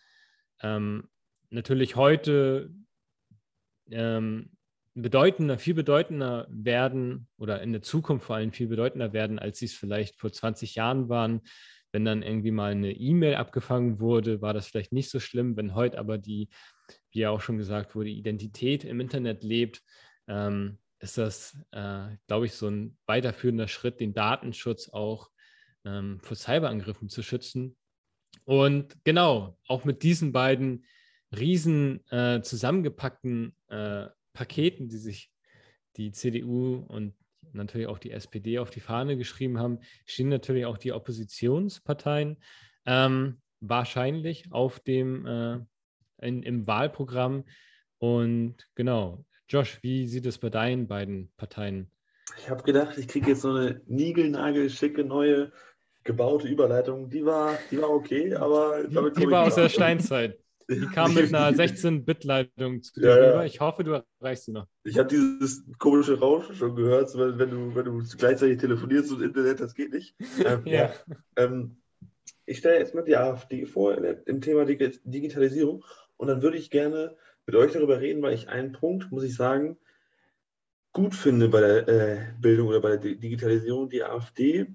ähm, 0.62 1.09
natürlich 1.50 1.95
heute 1.95 2.71
ähm, 3.89 4.51
bedeutender, 4.93 5.57
viel 5.57 5.74
bedeutender 5.74 6.47
werden 6.50 7.27
oder 7.38 7.62
in 7.62 7.74
der 7.74 7.81
Zukunft 7.81 8.25
vor 8.25 8.38
allem 8.38 8.51
viel 8.51 8.67
bedeutender 8.67 9.13
werden, 9.13 9.39
als 9.39 9.59
sie 9.59 9.65
es 9.65 9.74
vielleicht 9.74 10.15
vor 10.15 10.31
20 10.31 10.75
Jahren 10.75 11.09
waren. 11.09 11.41
Wenn 11.91 12.05
dann 12.05 12.24
irgendwie 12.24 12.51
mal 12.51 12.71
eine 12.71 12.91
E-Mail 12.91 13.35
abgefangen 13.35 14.00
wurde, 14.00 14.41
war 14.41 14.53
das 14.53 14.67
vielleicht 14.67 14.91
nicht 14.91 15.09
so 15.09 15.19
schlimm. 15.19 15.55
Wenn 15.57 15.75
heute 15.75 15.97
aber 15.97 16.17
die, 16.17 16.50
wie 17.12 17.19
ja 17.19 17.29
auch 17.29 17.41
schon 17.41 17.57
gesagt 17.57 17.95
wurde, 17.95 18.09
Identität 18.09 18.83
im 18.83 19.00
Internet 19.00 19.43
lebt, 19.43 19.81
ähm, 20.27 20.77
ist 21.05 21.17
das, 21.17 21.57
äh, 21.71 22.17
glaube 22.27 22.47
ich, 22.47 22.53
so 22.53 22.67
ein 22.67 22.97
weiterführender 23.05 23.67
Schritt, 23.67 24.00
den 24.00 24.13
Datenschutz 24.13 24.89
auch 24.89 25.29
ähm, 25.85 26.19
vor 26.21 26.35
Cyberangriffen 26.35 27.09
zu 27.09 27.21
schützen. 27.24 27.77
Und 28.43 28.97
genau, 29.03 29.57
auch 29.67 29.85
mit 29.85 30.03
diesen 30.03 30.31
beiden 30.31 30.85
riesen 31.31 32.05
äh, 32.09 32.41
zusammengepackten 32.41 33.55
äh, 33.67 34.07
Paketen, 34.33 34.89
die 34.89 34.97
sich 34.97 35.31
die 35.95 36.12
CDU 36.12 36.85
und 36.88 37.13
natürlich 37.53 37.88
auch 37.88 38.00
die 38.00 38.12
SPD 38.12 38.59
auf 38.59 38.69
die 38.69 38.81
Fahne 38.81 39.15
geschrieben 39.15 39.59
haben, 39.59 39.79
stehen 40.05 40.29
natürlich 40.29 40.65
auch 40.65 40.77
die 40.77 40.91
Oppositionsparteien 40.91 42.38
ähm, 42.85 43.41
wahrscheinlich 43.62 44.51
auf 44.51 44.79
dem 44.79 45.25
äh, 45.25 45.59
in, 46.21 46.43
im 46.43 46.67
Wahlprogramm. 46.67 47.45
Und 47.97 48.67
genau, 48.75 49.25
Josh, 49.48 49.80
wie 49.84 50.08
sieht 50.08 50.25
es 50.25 50.38
bei 50.38 50.50
deinen 50.50 50.88
beiden 50.88 51.30
Parteien? 51.38 51.88
Ich 52.38 52.50
habe 52.50 52.64
gedacht, 52.64 52.98
ich 52.98 53.08
kriege 53.08 53.30
jetzt 53.30 53.42
so 53.42 53.50
eine 53.50 53.82
niegelnagelschicke 53.88 55.04
neue 55.04 55.52
gebaute 56.04 56.48
Überleitung. 56.48 57.10
Die 57.10 57.25
war, 57.25 57.58
die 57.70 57.80
war 57.82 57.90
okay, 57.90 58.34
aber 58.36 58.84
die, 58.84 58.96
die 59.22 59.30
war 59.32 59.46
aus 59.46 59.56
der 59.56 59.70
Steinzeit. 59.70 60.40
Die 60.68 60.88
kam 60.88 61.14
mit 61.14 61.34
einer 61.34 61.56
16-Bit-Leitung 61.56 62.82
zu 62.82 63.00
dir 63.00 63.08
Ja, 63.08 63.14
rüber. 63.16 63.46
Ich 63.46 63.60
hoffe, 63.60 63.84
du 63.84 64.04
erreichst 64.20 64.46
sie 64.46 64.52
noch. 64.52 64.68
Ich 64.84 64.98
habe 64.98 65.08
dieses 65.10 65.64
komische 65.78 66.20
Rauschen 66.20 66.56
schon 66.56 66.75
gehört, 66.75 67.16
wenn, 67.16 67.38
wenn, 67.38 67.52
du, 67.52 67.75
wenn 67.75 67.86
du 67.86 68.04
gleichzeitig 68.18 68.58
telefonierst 68.58 69.12
und 69.12 69.22
Internet, 69.22 69.60
das 69.60 69.75
geht 69.75 69.92
nicht. 69.94 70.16
Ähm, 70.46 70.64
Ja. 70.66 70.92
Ähm, 71.36 71.78
ich 72.48 72.60
stelle 72.60 72.80
jetzt 72.80 72.94
mal 72.96 73.04
die 73.04 73.16
AfD 73.16 73.66
vor 73.66 73.96
im 74.25 74.42
Thema 74.42 74.66
Dig- 74.66 75.02
Digitalisierung 75.04 75.84
und 76.18 76.28
dann 76.28 76.42
würde 76.42 76.58
ich 76.58 76.70
gerne 76.70 77.16
mit 77.46 77.56
euch 77.56 77.74
darüber 77.74 78.00
reden, 78.02 78.22
weil 78.22 78.34
ich 78.34 78.50
einen 78.50 78.72
Punkt, 78.74 79.12
muss 79.12 79.24
ich 79.24 79.36
sagen, 79.36 79.78
gut 80.94 81.14
finde 81.16 81.50
bei 81.50 81.62
der 81.62 81.88
äh, 81.88 82.34
Bildung 82.40 82.68
oder 82.70 82.80
bei 82.82 82.90
der 82.90 82.98
Di- 83.00 83.20
Digitalisierung. 83.20 83.90
Die 83.90 84.04
AfD 84.04 84.68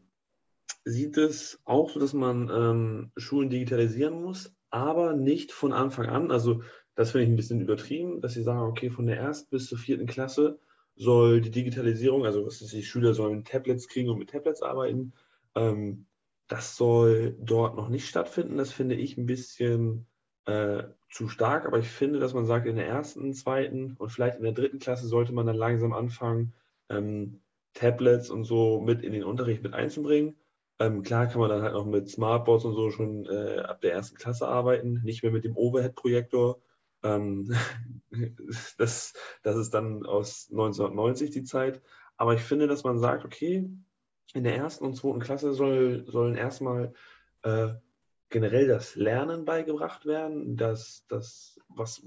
sieht 0.85 1.17
es 1.19 1.61
auch 1.65 1.91
so, 1.91 2.01
dass 2.01 2.13
man 2.13 2.51
ähm, 2.51 3.13
Schulen 3.17 3.51
digitalisieren 3.51 4.23
muss, 4.23 4.55
aber 4.71 5.15
nicht 5.15 5.53
von 5.53 5.73
Anfang 5.73 6.07
an. 6.07 6.31
Also 6.31 6.63
das 6.95 7.13
finde 7.13 7.25
ich 7.25 7.31
ein 7.31 7.37
bisschen 7.37 7.61
übertrieben, 7.61 8.21
dass 8.21 8.35
sie 8.35 8.43
sagen, 8.43 8.69
okay, 8.71 8.91
von 8.91 9.07
der 9.07 9.19
ersten 9.19 9.51
bis 9.51 9.69
zur 9.69 9.79
vierten 9.79 10.07
Klasse 10.07 10.59
soll 10.97 11.41
die 11.41 11.51
Digitalisierung, 11.51 12.27
also 12.27 12.45
was 12.47 12.61
ist, 12.63 12.73
die 12.73 12.83
Schüler 12.83 13.15
sollen 13.15 13.45
Tablets 13.45 13.89
kriegen 13.89 14.11
und 14.11 14.19
mit 14.19 14.31
Tablets 14.31 14.63
arbeiten. 14.63 15.15
Ähm, 15.55 16.07
das 16.49 16.77
soll 16.77 17.37
dort 17.41 17.77
noch 17.77 17.89
nicht 17.89 18.09
stattfinden. 18.09 18.57
Das 18.59 18.73
finde 18.73 18.97
ich 18.97 19.17
ein 19.17 19.27
bisschen 19.27 20.07
äh, 20.51 20.85
zu 21.11 21.29
stark, 21.29 21.67
aber 21.67 21.79
ich 21.79 21.89
finde, 21.89 22.19
dass 22.19 22.35
man 22.35 22.47
sagt, 22.47 22.67
in 22.67 22.77
der 22.77 22.87
ersten, 22.87 23.33
zweiten 23.35 23.97
und 23.99 24.11
vielleicht 24.11 24.39
in 24.39 24.45
der 24.45 24.53
dritten 24.53 24.79
Klasse 24.79 25.07
sollte 25.07 25.33
man 25.33 25.47
dann 25.47 25.57
langsam 25.57 25.93
anfangen, 25.93 26.53
ähm, 26.89 27.41
Tablets 27.75 28.31
und 28.31 28.45
so 28.45 28.81
mit 28.81 29.03
in 29.03 29.13
den 29.13 29.25
Unterricht 29.25 29.63
mit 29.63 29.75
einzubringen. 29.75 30.37
Ähm, 30.79 31.03
klar 31.03 31.27
kann 31.27 31.41
man 31.41 31.51
dann 31.51 31.63
halt 31.63 31.75
noch 31.75 31.87
mit 31.87 32.09
Smartboards 32.09 32.65
und 32.65 32.75
so 32.75 32.91
schon 32.91 33.27
äh, 33.27 33.61
ab 33.61 33.81
der 33.81 33.93
ersten 33.93 34.17
Klasse 34.17 34.49
arbeiten, 34.49 35.03
nicht 35.05 35.23
mehr 35.23 35.33
mit 35.33 35.45
dem 35.45 35.57
Overhead-Projektor. 35.57 36.61
Ähm, 37.03 37.55
das, 38.79 39.13
das 39.43 39.57
ist 39.57 39.75
dann 39.75 40.05
aus 40.07 40.49
1990 40.51 41.31
die 41.31 41.45
Zeit. 41.45 41.81
Aber 42.17 42.35
ich 42.35 42.43
finde, 42.43 42.67
dass 42.67 42.85
man 42.85 42.99
sagt, 42.99 43.25
okay, 43.25 43.69
in 44.35 44.45
der 44.45 44.57
ersten 44.57 44.85
und 44.85 44.95
zweiten 44.95 45.21
Klasse 45.21 45.53
soll, 45.53 46.05
sollen 46.07 46.35
erstmal 46.35 46.93
äh, 47.43 47.69
generell 48.31 48.67
das 48.67 48.95
Lernen 48.95 49.45
beigebracht 49.45 50.07
werden. 50.07 50.57
Das, 50.57 51.05
das, 51.09 51.61
was, 51.69 52.03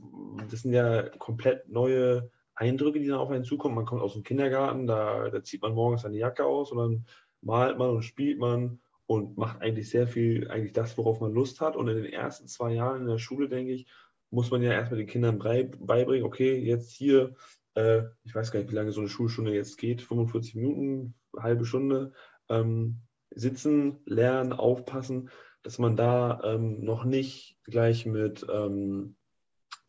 das 0.49 0.61
sind 0.61 0.73
ja 0.73 1.09
komplett 1.09 1.69
neue 1.69 2.31
Eindrücke, 2.55 2.99
die 2.99 3.07
dann 3.07 3.19
auf 3.19 3.29
einen 3.29 3.43
zukommen. 3.43 3.75
Man 3.75 3.85
kommt 3.85 4.01
aus 4.01 4.13
dem 4.13 4.23
Kindergarten, 4.23 4.87
da, 4.87 5.29
da 5.29 5.43
zieht 5.43 5.61
man 5.61 5.73
morgens 5.73 6.03
seine 6.03 6.17
Jacke 6.17 6.45
aus 6.45 6.71
und 6.71 6.77
dann 6.77 7.05
malt 7.41 7.77
man 7.77 7.89
und 7.89 8.03
spielt 8.03 8.39
man 8.39 8.79
und 9.05 9.37
macht 9.37 9.61
eigentlich 9.61 9.89
sehr 9.89 10.07
viel, 10.07 10.49
eigentlich 10.49 10.73
das, 10.73 10.97
worauf 10.97 11.19
man 11.19 11.33
Lust 11.33 11.61
hat. 11.61 11.75
Und 11.75 11.87
in 11.89 11.97
den 11.97 12.13
ersten 12.13 12.47
zwei 12.47 12.73
Jahren 12.73 13.01
in 13.01 13.07
der 13.07 13.17
Schule, 13.17 13.49
denke 13.49 13.73
ich, 13.73 13.87
muss 14.29 14.49
man 14.49 14.63
ja 14.63 14.71
erstmal 14.71 14.97
den 14.97 15.07
Kindern 15.07 15.37
beibringen, 15.37 16.25
okay, 16.25 16.57
jetzt 16.57 16.91
hier, 16.91 17.35
äh, 17.75 18.03
ich 18.23 18.33
weiß 18.33 18.51
gar 18.51 18.59
nicht, 18.59 18.71
wie 18.71 18.75
lange 18.75 18.91
so 18.91 19.01
eine 19.01 19.09
Schulstunde 19.09 19.53
jetzt 19.53 19.77
geht, 19.77 20.01
45 20.01 20.55
Minuten, 20.55 21.15
halbe 21.37 21.65
Stunde, 21.65 22.13
ähm, 22.49 23.01
sitzen, 23.29 23.99
lernen, 24.05 24.53
aufpassen, 24.53 25.29
dass 25.63 25.79
man 25.79 25.96
da 25.96 26.41
ähm, 26.43 26.84
noch 26.84 27.05
nicht 27.05 27.58
gleich 27.63 28.05
mit 28.05 28.46
ähm, 28.51 29.15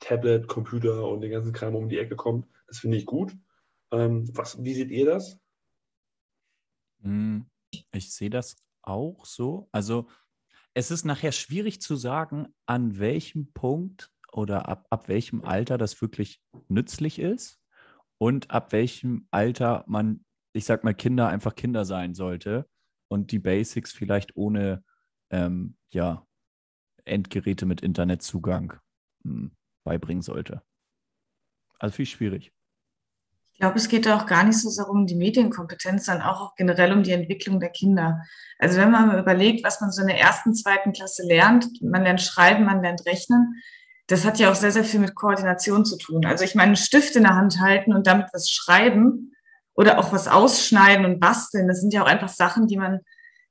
Tablet, 0.01 0.47
Computer 0.49 1.09
und 1.09 1.21
den 1.21 1.31
ganzen 1.31 1.53
Kram 1.53 1.75
um 1.75 1.89
die 1.89 1.99
Ecke 1.99 2.17
kommt. 2.17 2.47
Das 2.67 2.79
finde 2.79 2.97
ich 2.97 3.07
gut. 3.07 3.37
Ähm, 3.91 4.29
was, 4.35 4.63
wie 4.63 4.75
seht 4.75 4.91
ihr 4.91 5.07
das? 5.07 5.39
Mm, 7.01 7.43
Ich 7.93 8.13
sehe 8.13 8.31
das 8.31 8.57
auch 8.83 9.25
so. 9.25 9.69
Also 9.73 10.07
es 10.75 10.91
ist 10.91 11.05
nachher 11.05 11.33
schwierig 11.33 11.81
zu 11.81 11.97
sagen, 11.97 12.49
an 12.67 12.99
welchem 12.99 13.53
Punkt 13.53 14.13
oder 14.33 14.69
ab, 14.69 14.87
ab 14.91 15.09
welchem 15.09 15.45
Alter 15.45 15.79
das 15.79 16.01
wirklich 16.01 16.43
nützlich 16.69 17.19
ist 17.19 17.61
und 18.19 18.51
ab 18.51 18.73
welchem 18.73 19.27
Alter 19.31 19.85
man, 19.87 20.25
ich 20.53 20.65
sag 20.65 20.85
mal, 20.85 20.95
Kinder 20.95 21.29
einfach 21.29 21.55
Kinder 21.55 21.85
sein 21.85 22.15
sollte 22.15 22.69
und 23.09 23.33
die 23.33 23.39
Basics 23.39 23.93
vielleicht 23.93 24.37
ohne 24.37 24.85
ähm, 25.31 25.77
ja, 25.91 26.27
Endgeräte 27.05 27.67
mit 27.67 27.81
Internetzugang 27.81 28.75
hm, 29.23 29.53
beibringen 29.85 30.23
sollte. 30.23 30.63
Also 31.79 31.97
viel 31.97 32.07
schwierig. 32.07 32.53
Ich 33.53 33.61
glaube, 33.61 33.77
es 33.77 33.89
geht 33.89 34.09
auch 34.09 34.27
gar 34.27 34.43
nicht 34.43 34.59
so 34.59 34.69
sehr 34.69 34.89
um 34.89 35.07
die 35.07 35.15
Medienkompetenz, 35.15 36.07
sondern 36.07 36.27
auch 36.27 36.57
generell 36.57 36.93
um 36.93 37.05
die 37.05 37.13
Entwicklung 37.13 37.61
der 37.61 37.71
Kinder. 37.71 38.21
Also 38.59 38.81
wenn 38.81 38.91
man 38.91 39.17
überlegt, 39.17 39.65
was 39.65 39.81
man 39.81 39.93
so 39.93 40.03
in 40.03 40.09
der 40.09 40.19
ersten, 40.19 40.55
zweiten 40.55 40.93
Klasse 40.93 41.25
lernt, 41.25 41.67
man 41.81 42.03
lernt 42.03 42.21
schreiben, 42.21 42.65
man 42.65 42.83
lernt 42.83 43.07
rechnen, 43.07 43.63
das 44.09 44.25
hat 44.25 44.41
ja 44.41 44.51
auch 44.51 44.57
sehr, 44.57 44.73
sehr 44.73 44.85
viel 44.85 44.99
mit 44.99 45.15
Koordination 45.15 45.85
zu 45.85 45.97
tun. 45.97 46.27
Also 46.27 46.45
ich 46.45 46.57
meine, 46.57 46.69
einen 46.69 46.77
Stift 46.77 47.15
in 47.15 47.23
der 47.23 47.37
Hand 47.37 47.61
halten 47.61 47.95
und 47.95 48.09
damit 48.09 48.27
was 48.33 48.51
schreiben 48.51 49.33
oder 49.75 49.99
auch 49.99 50.13
was 50.13 50.27
ausschneiden 50.27 51.07
und 51.07 51.21
basteln, 51.21 51.69
das 51.69 51.81
sind 51.81 51.95
ja 51.95 52.03
auch 52.03 52.09
einfach 52.09 52.29
Sachen, 52.29 52.67
die 52.67 52.77
man, 52.77 53.01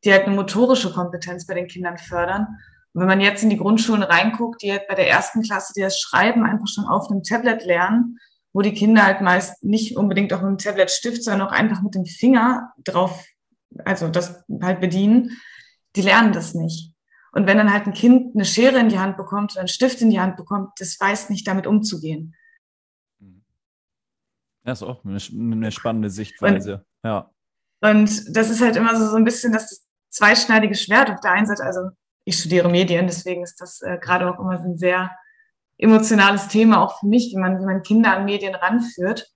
die 0.03 0.11
halt 0.11 0.25
eine 0.25 0.35
motorische 0.35 0.91
Kompetenz 0.91 1.45
bei 1.45 1.53
den 1.53 1.67
Kindern 1.67 1.97
fördern. 1.97 2.59
Und 2.93 3.01
wenn 3.01 3.07
man 3.07 3.21
jetzt 3.21 3.43
in 3.43 3.49
die 3.49 3.57
Grundschulen 3.57 4.03
reinguckt, 4.03 4.61
die 4.61 4.71
halt 4.71 4.87
bei 4.87 4.95
der 4.95 5.09
ersten 5.09 5.41
Klasse, 5.41 5.73
die 5.75 5.81
das 5.81 5.99
Schreiben 5.99 6.45
einfach 6.45 6.67
schon 6.67 6.85
auf 6.85 7.09
einem 7.09 7.23
Tablet 7.23 7.65
lernen, 7.65 8.19
wo 8.53 8.61
die 8.61 8.73
Kinder 8.73 9.03
halt 9.03 9.21
meist 9.21 9.63
nicht 9.63 9.97
unbedingt 9.97 10.31
auch 10.31 10.41
mit 10.41 10.51
dem 10.51 10.57
Tablet 10.59 10.91
Stift, 10.91 11.23
sondern 11.23 11.47
auch 11.47 11.51
einfach 11.51 11.81
mit 11.81 11.95
dem 11.95 12.05
Finger 12.05 12.71
drauf, 12.83 13.25
also 13.83 14.09
das 14.09 14.43
halt 14.61 14.79
bedienen, 14.79 15.31
die 15.95 16.01
lernen 16.01 16.33
das 16.33 16.53
nicht. 16.53 16.93
Und 17.31 17.47
wenn 17.47 17.57
dann 17.57 17.73
halt 17.73 17.87
ein 17.87 17.93
Kind 17.93 18.35
eine 18.35 18.45
Schere 18.45 18.77
in 18.77 18.89
die 18.89 18.99
Hand 18.99 19.17
bekommt 19.17 19.53
oder 19.53 19.61
einen 19.61 19.67
Stift 19.67 20.01
in 20.01 20.11
die 20.11 20.19
Hand 20.19 20.37
bekommt, 20.37 20.69
das 20.77 20.99
weiß 20.99 21.31
nicht, 21.31 21.47
damit 21.47 21.65
umzugehen. 21.65 22.35
Das 24.63 24.81
ist 24.81 24.87
auch 24.87 25.03
eine, 25.03 25.17
eine 25.31 25.71
spannende 25.71 26.11
Sichtweise, 26.11 26.85
und, 27.01 27.09
ja. 27.09 27.31
Und 27.81 28.37
das 28.37 28.49
ist 28.49 28.61
halt 28.61 28.75
immer 28.75 28.95
so, 28.95 29.09
so 29.09 29.15
ein 29.15 29.25
bisschen 29.25 29.51
das 29.51 29.83
zweischneidige 30.13 30.75
Schwert 30.75 31.09
auf 31.09 31.19
der 31.19 31.31
einen 31.31 31.47
Seite. 31.47 31.63
Also 31.63 31.89
ich 32.23 32.37
studiere 32.37 32.69
Medien, 32.69 33.07
deswegen 33.07 33.43
ist 33.43 33.59
das 33.59 33.81
äh, 33.81 33.97
gerade 33.99 34.29
auch 34.29 34.39
immer 34.39 34.57
so 34.59 34.69
ein 34.69 34.77
sehr 34.77 35.11
emotionales 35.77 36.47
Thema 36.47 36.81
auch 36.81 36.99
für 36.99 37.07
mich, 37.07 37.33
wie 37.33 37.39
man, 37.39 37.59
wie 37.59 37.65
man 37.65 37.81
Kinder 37.81 38.15
an 38.15 38.25
Medien 38.25 38.55
ranführt. 38.55 39.29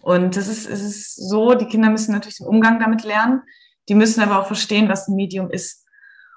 Und 0.00 0.36
das 0.36 0.48
ist, 0.48 0.68
es 0.68 0.82
ist 0.82 1.16
so, 1.28 1.54
die 1.54 1.66
Kinder 1.66 1.90
müssen 1.90 2.12
natürlich 2.12 2.38
den 2.38 2.46
Umgang 2.46 2.80
damit 2.80 3.04
lernen. 3.04 3.42
Die 3.88 3.94
müssen 3.94 4.22
aber 4.22 4.40
auch 4.40 4.46
verstehen, 4.46 4.88
was 4.88 5.08
ein 5.08 5.16
Medium 5.16 5.50
ist. 5.50 5.84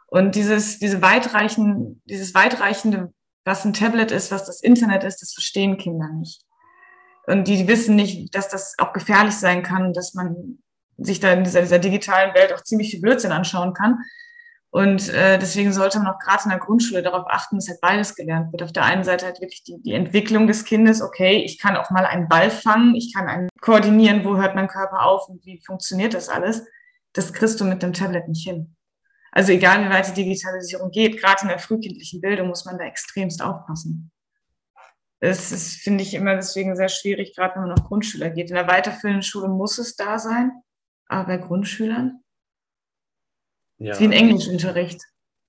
Und 0.07 0.35
dieses, 0.35 0.79
diese 0.79 1.01
weitreichen, 1.01 2.01
dieses 2.05 2.33
weitreichende, 2.33 3.13
was 3.45 3.63
ein 3.63 3.73
Tablet 3.73 4.11
ist, 4.11 4.31
was 4.31 4.45
das 4.45 4.61
Internet 4.61 5.03
ist, 5.03 5.21
das 5.21 5.33
verstehen 5.33 5.77
Kinder 5.77 6.09
nicht. 6.09 6.43
Und 7.25 7.47
die 7.47 7.67
wissen 7.67 7.95
nicht, 7.95 8.33
dass 8.35 8.49
das 8.49 8.75
auch 8.77 8.93
gefährlich 8.93 9.35
sein 9.35 9.63
kann, 9.63 9.93
dass 9.93 10.13
man 10.13 10.59
sich 10.97 11.19
da 11.19 11.31
in 11.31 11.43
dieser, 11.43 11.61
dieser 11.61 11.79
digitalen 11.79 12.33
Welt 12.33 12.53
auch 12.53 12.61
ziemlich 12.63 12.91
viel 12.91 13.01
Blödsinn 13.01 13.31
anschauen 13.31 13.73
kann. 13.73 13.99
Und 14.69 15.09
äh, 15.09 15.39
deswegen 15.39 15.71
sollte 15.71 15.97
man 15.99 16.07
auch 16.07 16.19
gerade 16.19 16.43
in 16.43 16.49
der 16.49 16.59
Grundschule 16.59 17.01
darauf 17.01 17.25
achten, 17.29 17.55
dass 17.55 17.69
halt 17.69 17.81
beides 17.81 18.15
gelernt 18.15 18.51
wird. 18.51 18.63
Auf 18.63 18.73
der 18.73 18.83
einen 18.83 19.03
Seite 19.03 19.25
halt 19.25 19.39
wirklich 19.39 19.63
die, 19.63 19.81
die 19.81 19.93
Entwicklung 19.93 20.45
des 20.45 20.65
Kindes, 20.65 21.01
okay, 21.01 21.41
ich 21.43 21.57
kann 21.57 21.77
auch 21.77 21.89
mal 21.89 22.05
einen 22.05 22.27
Ball 22.27 22.51
fangen, 22.51 22.93
ich 22.93 23.13
kann 23.13 23.27
einen 23.27 23.49
koordinieren, 23.61 24.25
wo 24.25 24.35
hört 24.35 24.55
mein 24.55 24.67
Körper 24.67 25.03
auf 25.03 25.29
und 25.29 25.45
wie 25.45 25.61
funktioniert 25.65 26.13
das 26.13 26.29
alles. 26.29 26.65
Das 27.13 27.33
kriegst 27.33 27.59
du 27.59 27.65
mit 27.65 27.81
dem 27.81 27.93
Tablet 27.93 28.27
nicht 28.27 28.45
hin. 28.45 28.75
Also 29.31 29.51
egal, 29.53 29.85
wie 29.85 29.89
weit 29.89 30.07
die 30.09 30.23
Digitalisierung 30.23 30.91
geht, 30.91 31.19
gerade 31.19 31.43
in 31.43 31.47
der 31.47 31.59
frühkindlichen 31.59 32.21
Bildung 32.21 32.47
muss 32.47 32.65
man 32.65 32.77
da 32.77 32.85
extremst 32.85 33.41
aufpassen. 33.41 34.11
Das 35.19 35.51
ist, 35.51 35.77
finde 35.77 36.03
ich, 36.03 36.13
immer 36.13 36.35
deswegen 36.35 36.75
sehr 36.75 36.89
schwierig, 36.89 37.35
gerade 37.35 37.55
wenn 37.55 37.63
man 37.63 37.71
auf 37.71 37.85
Grundschüler 37.85 38.29
geht. 38.29 38.49
In 38.49 38.55
der 38.55 38.67
weiterführenden 38.67 39.23
Schule 39.23 39.47
muss 39.47 39.79
es 39.79 39.95
da 39.95 40.19
sein, 40.19 40.51
aber 41.07 41.27
bei 41.27 41.37
Grundschülern 41.37 42.23
ja. 43.79 43.99
Wie 43.99 44.05
ein 44.05 44.11
Englischunterricht. 44.11 45.01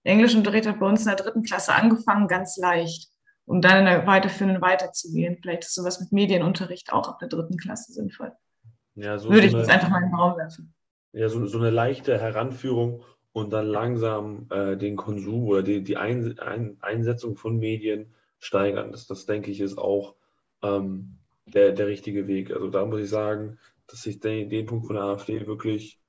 Englischunterricht 0.04 0.66
hat 0.66 0.78
bei 0.78 0.86
uns 0.86 1.00
in 1.00 1.06
der 1.06 1.16
dritten 1.16 1.42
Klasse 1.42 1.74
angefangen, 1.74 2.28
ganz 2.28 2.56
leicht, 2.56 3.10
um 3.46 3.60
dann 3.60 3.80
in 3.80 3.84
der 3.86 4.06
weiterführenden 4.06 4.62
weiterzugehen. 4.62 5.38
Vielleicht 5.40 5.64
ist 5.64 5.74
sowas 5.74 6.00
mit 6.00 6.12
Medienunterricht 6.12 6.92
auch 6.92 7.08
ab 7.08 7.18
der 7.18 7.28
dritten 7.28 7.56
Klasse 7.56 7.92
sinnvoll. 7.92 8.32
Ja, 8.94 9.18
so 9.18 9.30
Würde 9.30 9.46
ich 9.46 9.52
jetzt 9.52 9.70
einfach 9.70 9.88
mal 9.88 10.02
in 10.02 10.10
den 10.10 10.14
Raum 10.14 10.36
werfen. 10.36 10.74
Ja, 11.12 11.28
so, 11.28 11.46
so 11.46 11.58
eine 11.58 11.70
leichte 11.70 12.20
Heranführung 12.20 13.02
und 13.32 13.52
dann 13.52 13.66
langsam 13.66 14.46
äh, 14.50 14.76
den 14.76 14.96
Konsum 14.96 15.46
oder 15.46 15.62
die, 15.62 15.82
die 15.82 15.96
ein, 15.96 16.38
ein, 16.38 16.76
Einsetzung 16.80 17.36
von 17.36 17.58
Medien 17.58 18.12
steigern. 18.38 18.92
Das, 18.92 19.06
das 19.06 19.26
denke 19.26 19.50
ich, 19.50 19.60
ist 19.60 19.78
auch 19.78 20.16
ähm, 20.62 21.18
der, 21.46 21.72
der 21.72 21.86
richtige 21.86 22.26
Weg. 22.26 22.50
Also 22.50 22.68
da 22.68 22.84
muss 22.84 23.00
ich 23.00 23.08
sagen, 23.08 23.58
dass 23.88 24.06
ich 24.06 24.20
den, 24.20 24.48
den 24.48 24.66
Punkt 24.66 24.86
von 24.86 24.96
der 24.96 25.04
AfD 25.04 25.46
wirklich 25.46 26.00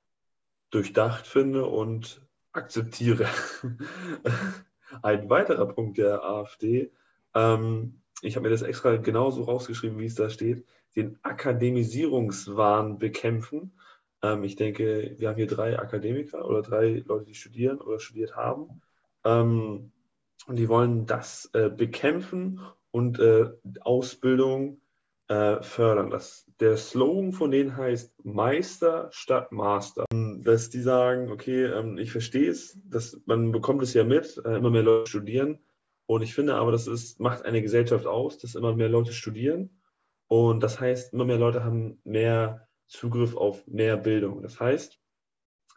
durchdacht 0.69 1.25
finde 1.25 1.65
und 1.65 2.21
akzeptiere. 2.51 3.27
Ein 5.01 5.29
weiterer 5.29 5.67
Punkt 5.67 5.97
der 5.97 6.23
AfD, 6.23 6.91
ähm, 7.35 8.01
ich 8.21 8.35
habe 8.35 8.43
mir 8.43 8.51
das 8.51 8.61
extra 8.61 8.97
genauso 8.97 9.43
rausgeschrieben, 9.43 9.99
wie 9.99 10.05
es 10.05 10.15
da 10.15 10.29
steht, 10.29 10.65
den 10.95 11.17
Akademisierungswahn 11.23 12.97
bekämpfen. 12.97 13.79
Ähm, 14.21 14.43
ich 14.43 14.55
denke, 14.55 15.15
wir 15.17 15.29
haben 15.29 15.37
hier 15.37 15.47
drei 15.47 15.79
Akademiker 15.79 16.45
oder 16.47 16.61
drei 16.61 17.03
Leute, 17.05 17.25
die 17.25 17.35
studieren 17.35 17.79
oder 17.79 17.99
studiert 17.99 18.35
haben. 18.35 18.81
Ähm, 19.23 19.91
und 20.47 20.55
die 20.55 20.67
wollen 20.67 21.05
das 21.05 21.49
äh, 21.53 21.69
bekämpfen 21.69 22.59
und 22.91 23.19
äh, 23.19 23.49
Ausbildung 23.81 24.81
äh, 25.29 25.61
fördern. 25.61 26.09
Das, 26.09 26.45
der 26.59 26.75
Slogan 26.75 27.31
von 27.31 27.51
denen 27.51 27.77
heißt 27.77 28.25
Meister 28.25 29.09
statt 29.11 29.51
Master. 29.51 30.05
Dass 30.11 30.69
die 30.69 30.81
sagen, 30.81 31.31
okay, 31.31 31.65
ähm, 31.65 31.97
ich 31.97 32.11
verstehe 32.11 32.49
es, 32.49 32.77
dass 32.83 33.19
man 33.25 33.51
bekommt 33.51 33.81
es 33.83 33.93
ja 33.93 34.03
mit, 34.03 34.41
äh, 34.43 34.57
immer 34.57 34.71
mehr 34.71 34.83
Leute 34.83 35.09
studieren. 35.09 35.59
Und 36.07 36.23
ich 36.23 36.33
finde 36.33 36.55
aber, 36.55 36.71
das 36.71 36.87
ist, 36.87 37.19
macht 37.19 37.45
eine 37.45 37.61
Gesellschaft 37.61 38.07
aus, 38.07 38.39
dass 38.39 38.55
immer 38.55 38.75
mehr 38.75 38.89
Leute 38.89 39.13
studieren. 39.13 39.79
Und 40.27 40.61
das 40.61 40.79
heißt, 40.79 41.13
immer 41.13 41.25
mehr 41.25 41.37
Leute 41.37 41.63
haben 41.63 42.01
mehr 42.03 42.67
Zugriff 42.87 43.35
auf 43.37 43.65
mehr 43.67 43.97
Bildung. 43.97 44.41
Das 44.41 44.59
heißt, 44.59 44.99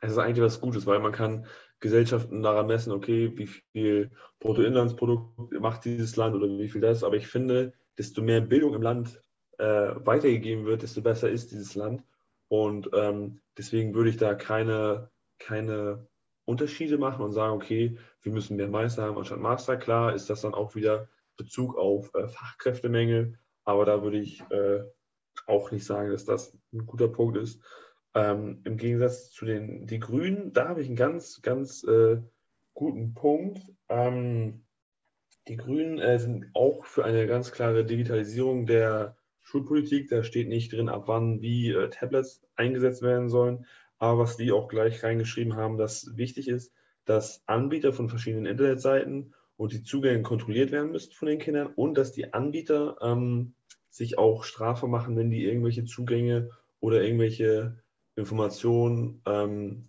es 0.01 0.13
ist 0.13 0.19
eigentlich 0.19 0.43
was 0.43 0.61
Gutes, 0.61 0.87
weil 0.87 0.99
man 1.01 1.13
kann 1.13 1.47
Gesellschaften 1.81 2.43
daran 2.43 2.67
messen, 2.69 2.93
okay, 2.93 3.33
wie 3.37 3.47
viel 3.47 4.11
Bruttoinlandsprodukt 4.41 5.61
macht 5.61 5.85
dieses 5.85 6.17
Land 6.17 6.35
oder 6.35 6.49
wie 6.49 6.69
viel 6.69 6.81
das. 6.81 7.05
Aber 7.05 7.17
ich 7.17 7.27
finde, 7.27 7.75
desto 7.99 8.23
mehr 8.23 8.41
Bildung 8.41 8.75
im 8.75 8.83
Land 8.83 9.21
äh, 9.59 9.95
weitergegeben 10.05 10.65
wird, 10.65 10.83
desto 10.83 11.03
besser 11.03 11.31
ist 11.31 11.53
dieses 11.53 11.75
Land. 11.75 12.03
Und 12.49 12.91
ähm, 12.95 13.41
deswegen 13.57 13.95
würde 13.95 14.11
ich 14.11 14.17
da 14.17 14.35
keine, 14.35 15.11
keine 15.39 16.07
Unterschiede 16.45 16.99
machen 16.99 17.25
und 17.25 17.33
sagen, 17.33 17.55
okay, 17.55 17.97
wir 18.23 18.33
müssen 18.33 18.57
mehr 18.57 18.69
Meister 18.69 19.05
haben 19.05 19.17
anstatt 19.17 19.39
Master. 19.39 19.77
Klar 19.77 20.15
ist 20.15 20.29
das 20.29 20.43
dann 20.43 20.55
auch 20.55 20.75
wieder 20.75 21.09
Bezug 21.37 21.77
auf 21.77 22.15
äh, 22.15 22.29
Fachkräftemängel, 22.29 23.39
aber 23.65 23.85
da 23.85 24.03
würde 24.03 24.19
ich 24.19 24.43
äh, 24.51 24.83
auch 25.47 25.71
nicht 25.71 25.85
sagen, 25.85 26.11
dass 26.11 26.25
das 26.25 26.57
ein 26.73 26.87
guter 26.87 27.09
Punkt 27.09 27.37
ist. 27.37 27.63
Ähm, 28.15 28.61
Im 28.65 28.77
Gegensatz 28.77 29.31
zu 29.31 29.47
den 29.47 29.87
die 29.87 29.99
Grünen, 29.99 30.53
da 30.53 30.69
habe 30.69 30.83
ich 30.83 30.89
einen 30.89 30.97
ganz, 30.97 31.41
ganz 31.41 31.85
äh, 31.85 32.19
guten 32.75 33.15
Punkt. 33.15 33.61
Ähm, 33.89 34.65
die 35.49 35.57
Grünen 35.57 35.99
äh, 35.99 36.19
sind 36.19 36.51
auch 36.55 36.85
für 36.85 37.05
eine 37.05 37.27
ganz 37.27 37.53
klare 37.53 37.85
Digitalisierung 37.85 38.67
der 38.67 39.17
Schulpolitik. 39.43 40.09
Da 40.09 40.23
steht 40.23 40.49
nicht 40.49 40.73
drin, 40.73 40.89
ab 40.89 41.05
wann 41.07 41.41
wie 41.41 41.71
äh, 41.71 41.91
Tablets 41.91 42.43
eingesetzt 42.57 43.03
werden 43.03 43.29
sollen. 43.29 43.67
Aber 43.99 44.19
was 44.19 44.37
die 44.37 44.53
auch 44.53 44.69
gleich 44.69 45.03
reingeschrieben 45.03 45.57
haben, 45.57 45.77
dass 45.77 46.17
wichtig 46.17 46.49
ist, 46.49 46.73
dass 47.05 47.43
Anbieter 47.47 47.93
von 47.93 48.09
verschiedenen 48.09 48.47
Internetseiten 48.47 49.35
und 49.57 49.73
die 49.73 49.83
Zugänge 49.83 50.23
kontrolliert 50.23 50.73
werden 50.73 50.93
müssen 50.93 51.13
von 51.13 51.29
den 51.29 51.39
Kindern 51.39 51.69
und 51.69 51.97
dass 51.97 52.13
die 52.13 52.33
Anbieter 52.33 52.97
ähm, 53.01 53.55
sich 53.91 54.19
auch 54.19 54.45
Strafe 54.45 54.89
machen, 54.89 55.17
wenn 55.17 55.31
die 55.31 55.45
irgendwelche 55.45 55.85
Zugänge 55.85 56.51
oder 56.81 57.03
irgendwelche 57.03 57.79
Informationen 58.17 59.23
ähm, 59.27 59.89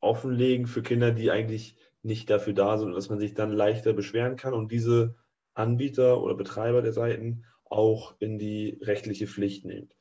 offenlegen 0.00 0.66
für 0.66 0.82
Kinder, 0.82 1.10
die 1.10 1.30
eigentlich 1.30 1.76
nicht 2.02 2.30
dafür 2.30 2.54
da 2.54 2.78
sind 2.78 2.94
dass 2.94 3.10
man 3.10 3.18
sich 3.18 3.34
dann 3.34 3.52
leichter 3.52 3.92
beschweren 3.92 4.36
kann 4.36 4.54
und 4.54 4.72
diese 4.72 5.16
Anbieter 5.52 6.22
oder 6.22 6.34
Betreiber 6.34 6.80
der 6.80 6.92
Seiten 6.92 7.44
auch 7.70 8.14
in 8.18 8.38
die 8.38 8.78
rechtliche 8.82 9.26
Pflicht 9.26 9.64
nimmt. 9.64 9.96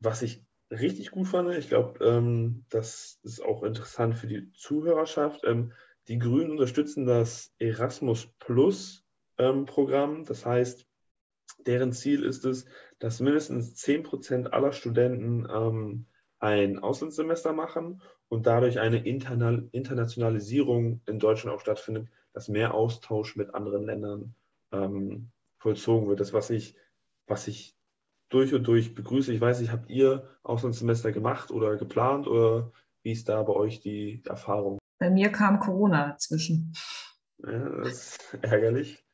Was 0.00 0.22
ich 0.22 0.44
richtig 0.70 1.10
gut 1.10 1.28
fand, 1.28 1.54
ich 1.54 1.68
glaube, 1.68 2.04
ähm, 2.04 2.64
das 2.70 3.18
ist 3.22 3.40
auch 3.40 3.62
interessant 3.62 4.14
für 4.16 4.26
die 4.26 4.50
Zuhörerschaft. 4.52 5.42
Ähm, 5.44 5.72
die 6.08 6.18
Grünen 6.18 6.52
unterstützen 6.52 7.06
das 7.06 7.52
Erasmus 7.58 8.28
Plus 8.38 9.04
ähm, 9.38 9.66
Programm. 9.66 10.24
Das 10.24 10.46
heißt, 10.46 10.86
deren 11.66 11.92
Ziel 11.92 12.22
ist 12.22 12.44
es, 12.44 12.66
dass 12.98 13.20
mindestens 13.20 13.74
10 13.76 14.02
Prozent 14.04 14.52
aller 14.52 14.72
Studenten 14.72 15.46
ähm, 15.50 16.06
ein 16.38 16.78
Auslandssemester 16.78 17.52
machen 17.52 18.02
und 18.28 18.46
dadurch 18.46 18.78
eine 18.78 19.04
Internal 19.04 19.68
Internationalisierung 19.72 21.00
in 21.06 21.18
Deutschland 21.18 21.56
auch 21.56 21.60
stattfindet, 21.60 22.08
dass 22.32 22.48
mehr 22.48 22.74
Austausch 22.74 23.36
mit 23.36 23.54
anderen 23.54 23.84
Ländern 23.84 24.34
ähm, 24.72 25.30
vollzogen 25.66 26.08
wird. 26.08 26.20
Das, 26.20 26.32
was 26.32 26.50
ich, 26.50 26.76
was 27.26 27.48
ich 27.48 27.76
durch 28.28 28.54
und 28.54 28.62
durch 28.68 28.94
begrüße. 28.94 29.32
Ich 29.32 29.40
weiß 29.40 29.60
nicht, 29.60 29.72
habt 29.72 29.90
ihr 29.90 30.28
Auslandssemester 30.44 31.10
gemacht 31.10 31.50
oder 31.50 31.76
geplant 31.76 32.28
oder 32.28 32.70
wie 33.02 33.10
ist 33.10 33.28
da 33.28 33.42
bei 33.42 33.52
euch 33.52 33.80
die 33.80 34.22
Erfahrung? 34.26 34.78
Bei 35.00 35.10
mir 35.10 35.30
kam 35.30 35.58
Corona 35.58 36.10
dazwischen. 36.10 36.72
Ja, 37.38 37.68
das 37.82 37.88
ist 37.88 38.38
ärgerlich. 38.42 39.04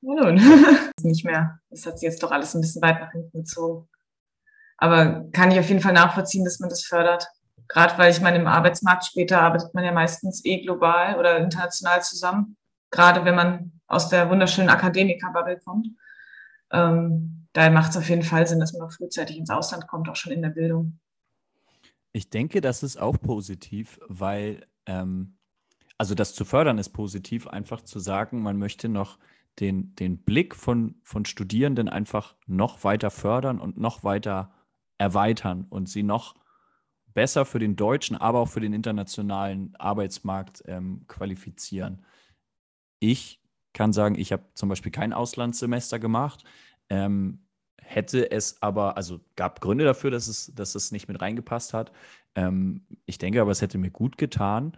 Nun, 0.00 0.40
nicht 1.02 1.24
mehr. 1.24 1.58
Das 1.70 1.86
hat 1.86 1.98
sich 1.98 2.06
jetzt 2.06 2.22
doch 2.22 2.30
alles 2.30 2.54
ein 2.54 2.60
bisschen 2.60 2.82
weit 2.82 3.00
nach 3.00 3.10
hinten 3.10 3.38
gezogen. 3.38 3.88
Aber 4.78 5.28
kann 5.32 5.50
ich 5.50 5.58
auf 5.58 5.68
jeden 5.68 5.80
Fall 5.80 5.92
nachvollziehen, 5.92 6.44
dass 6.44 6.60
man 6.60 6.70
das 6.70 6.84
fördert. 6.84 7.26
Gerade 7.66 7.98
weil 7.98 8.12
ich 8.12 8.20
meine, 8.20 8.38
im 8.38 8.46
Arbeitsmarkt 8.46 9.04
später 9.04 9.40
arbeitet 9.40 9.74
man 9.74 9.84
ja 9.84 9.92
meistens 9.92 10.44
eh 10.44 10.62
global 10.62 11.18
oder 11.18 11.36
international 11.36 12.00
zusammen. 12.02 12.56
Gerade 12.90 13.24
wenn 13.24 13.34
man 13.34 13.79
aus 13.90 14.08
der 14.08 14.30
wunderschönen 14.30 14.70
Akademikerbubble 14.70 15.58
kommt. 15.58 15.88
Ähm, 16.70 17.46
daher 17.52 17.72
macht 17.72 17.90
es 17.90 17.96
auf 17.96 18.08
jeden 18.08 18.22
Fall 18.22 18.46
Sinn, 18.46 18.60
dass 18.60 18.72
man 18.72 18.90
frühzeitig 18.90 19.36
ins 19.36 19.50
Ausland 19.50 19.88
kommt, 19.88 20.08
auch 20.08 20.16
schon 20.16 20.32
in 20.32 20.42
der 20.42 20.50
Bildung. 20.50 20.98
Ich 22.12 22.30
denke, 22.30 22.60
das 22.60 22.82
ist 22.82 22.96
auch 22.96 23.18
positiv, 23.20 24.00
weil, 24.06 24.66
ähm, 24.86 25.36
also 25.98 26.14
das 26.14 26.34
zu 26.34 26.44
fördern 26.44 26.78
ist 26.78 26.90
positiv, 26.90 27.48
einfach 27.48 27.82
zu 27.82 27.98
sagen, 27.98 28.42
man 28.42 28.58
möchte 28.58 28.88
noch 28.88 29.18
den, 29.58 29.94
den 29.96 30.18
Blick 30.18 30.54
von, 30.54 30.94
von 31.02 31.24
Studierenden 31.24 31.88
einfach 31.88 32.36
noch 32.46 32.84
weiter 32.84 33.10
fördern 33.10 33.58
und 33.58 33.76
noch 33.76 34.04
weiter 34.04 34.52
erweitern 34.98 35.66
und 35.68 35.88
sie 35.88 36.04
noch 36.04 36.36
besser 37.12 37.44
für 37.44 37.58
den 37.58 37.74
deutschen, 37.74 38.16
aber 38.16 38.38
auch 38.38 38.48
für 38.48 38.60
den 38.60 38.72
internationalen 38.72 39.74
Arbeitsmarkt 39.76 40.62
ähm, 40.66 41.04
qualifizieren. 41.08 42.04
Ich 43.00 43.39
kann 43.72 43.92
sagen, 43.92 44.16
ich 44.16 44.32
habe 44.32 44.44
zum 44.54 44.68
Beispiel 44.68 44.92
kein 44.92 45.12
Auslandssemester 45.12 45.98
gemacht. 45.98 46.44
Ähm, 46.88 47.40
hätte 47.82 48.30
es 48.30 48.62
aber, 48.62 48.96
also 48.96 49.20
gab 49.36 49.60
Gründe 49.60 49.84
dafür, 49.84 50.10
dass 50.10 50.28
es, 50.28 50.52
dass 50.54 50.74
es 50.74 50.92
nicht 50.92 51.08
mit 51.08 51.20
reingepasst 51.20 51.74
hat. 51.74 51.92
Ähm, 52.34 52.86
ich 53.06 53.18
denke 53.18 53.40
aber, 53.40 53.50
es 53.50 53.62
hätte 53.62 53.78
mir 53.78 53.90
gut 53.90 54.16
getan. 54.18 54.76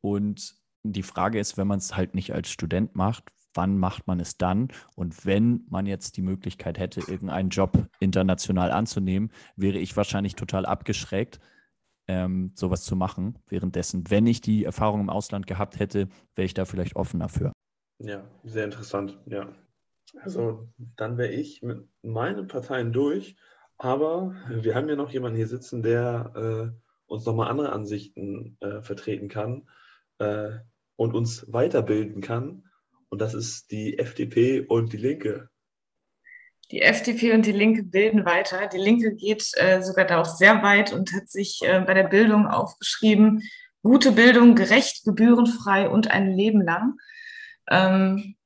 Und 0.00 0.54
die 0.82 1.02
Frage 1.02 1.38
ist, 1.38 1.56
wenn 1.58 1.66
man 1.66 1.78
es 1.78 1.96
halt 1.96 2.14
nicht 2.14 2.32
als 2.32 2.50
Student 2.50 2.94
macht, 2.94 3.24
wann 3.54 3.78
macht 3.78 4.06
man 4.06 4.20
es 4.20 4.36
dann? 4.36 4.68
Und 4.94 5.26
wenn 5.26 5.64
man 5.68 5.86
jetzt 5.86 6.16
die 6.16 6.22
Möglichkeit 6.22 6.78
hätte, 6.78 7.00
irgendeinen 7.00 7.48
Job 7.48 7.88
international 8.00 8.70
anzunehmen, 8.70 9.30
wäre 9.56 9.78
ich 9.78 9.96
wahrscheinlich 9.96 10.34
total 10.34 10.66
abgeschreckt, 10.66 11.40
ähm, 12.08 12.52
sowas 12.54 12.84
zu 12.84 12.96
machen. 12.96 13.38
Währenddessen, 13.48 14.10
wenn 14.10 14.26
ich 14.26 14.40
die 14.40 14.64
Erfahrung 14.64 15.00
im 15.00 15.10
Ausland 15.10 15.46
gehabt 15.46 15.78
hätte, 15.78 16.08
wäre 16.34 16.46
ich 16.46 16.54
da 16.54 16.64
vielleicht 16.64 16.96
offen 16.96 17.20
dafür. 17.20 17.52
Ja, 17.98 18.28
sehr 18.44 18.64
interessant, 18.64 19.18
ja. 19.26 19.52
Also 20.22 20.68
dann 20.96 21.18
wäre 21.18 21.32
ich 21.32 21.62
mit 21.62 21.88
meinen 22.02 22.46
Parteien 22.46 22.92
durch, 22.92 23.36
aber 23.78 24.34
wir 24.48 24.74
haben 24.74 24.88
ja 24.88 24.96
noch 24.96 25.10
jemanden 25.10 25.36
hier 25.36 25.48
sitzen, 25.48 25.82
der 25.82 26.32
äh, 26.74 26.86
uns 27.06 27.24
nochmal 27.24 27.50
andere 27.50 27.72
Ansichten 27.72 28.56
äh, 28.60 28.82
vertreten 28.82 29.28
kann 29.28 29.68
äh, 30.18 30.50
und 30.96 31.14
uns 31.14 31.50
weiterbilden 31.52 32.20
kann. 32.20 32.64
Und 33.08 33.20
das 33.20 33.34
ist 33.34 33.70
die 33.70 33.98
FDP 33.98 34.60
und 34.60 34.92
die 34.92 34.98
Linke. 34.98 35.48
Die 36.72 36.82
FDP 36.82 37.32
und 37.32 37.46
die 37.46 37.52
Linke 37.52 37.84
bilden 37.84 38.24
weiter. 38.24 38.66
Die 38.66 38.78
Linke 38.78 39.14
geht 39.14 39.52
äh, 39.54 39.82
sogar 39.82 40.04
da 40.04 40.20
auch 40.20 40.24
sehr 40.26 40.62
weit 40.62 40.92
und 40.92 41.12
hat 41.12 41.28
sich 41.28 41.60
äh, 41.62 41.80
bei 41.80 41.94
der 41.94 42.08
Bildung 42.08 42.46
aufgeschrieben, 42.46 43.42
gute 43.82 44.10
Bildung, 44.10 44.56
gerecht, 44.56 45.04
gebührenfrei 45.04 45.88
und 45.88 46.10
ein 46.10 46.32
Leben 46.32 46.60
lang. 46.60 46.98
Ähm, 47.70 48.36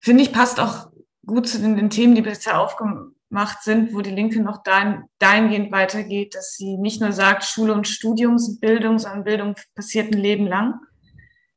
Finde 0.00 0.22
ich, 0.22 0.32
passt 0.32 0.60
auch 0.60 0.90
gut 1.26 1.46
zu 1.46 1.58
den, 1.58 1.76
den, 1.76 1.90
Themen, 1.90 2.14
die 2.14 2.22
bisher 2.22 2.58
aufgemacht 2.58 3.62
sind, 3.62 3.94
wo 3.94 4.00
die 4.00 4.10
Linke 4.10 4.40
noch 4.40 4.62
dahin, 4.62 5.04
dahingehend 5.18 5.70
weitergeht, 5.72 6.34
dass 6.34 6.54
sie 6.54 6.78
nicht 6.78 7.00
nur 7.00 7.12
sagt, 7.12 7.44
Schule 7.44 7.74
und 7.74 7.86
Studium 7.86 8.38
sind 8.38 8.60
Bildung, 8.60 8.98
sondern 8.98 9.24
Bildung 9.24 9.54
passiert 9.74 10.12
ein 10.12 10.18
Leben 10.18 10.46
lang. 10.46 10.80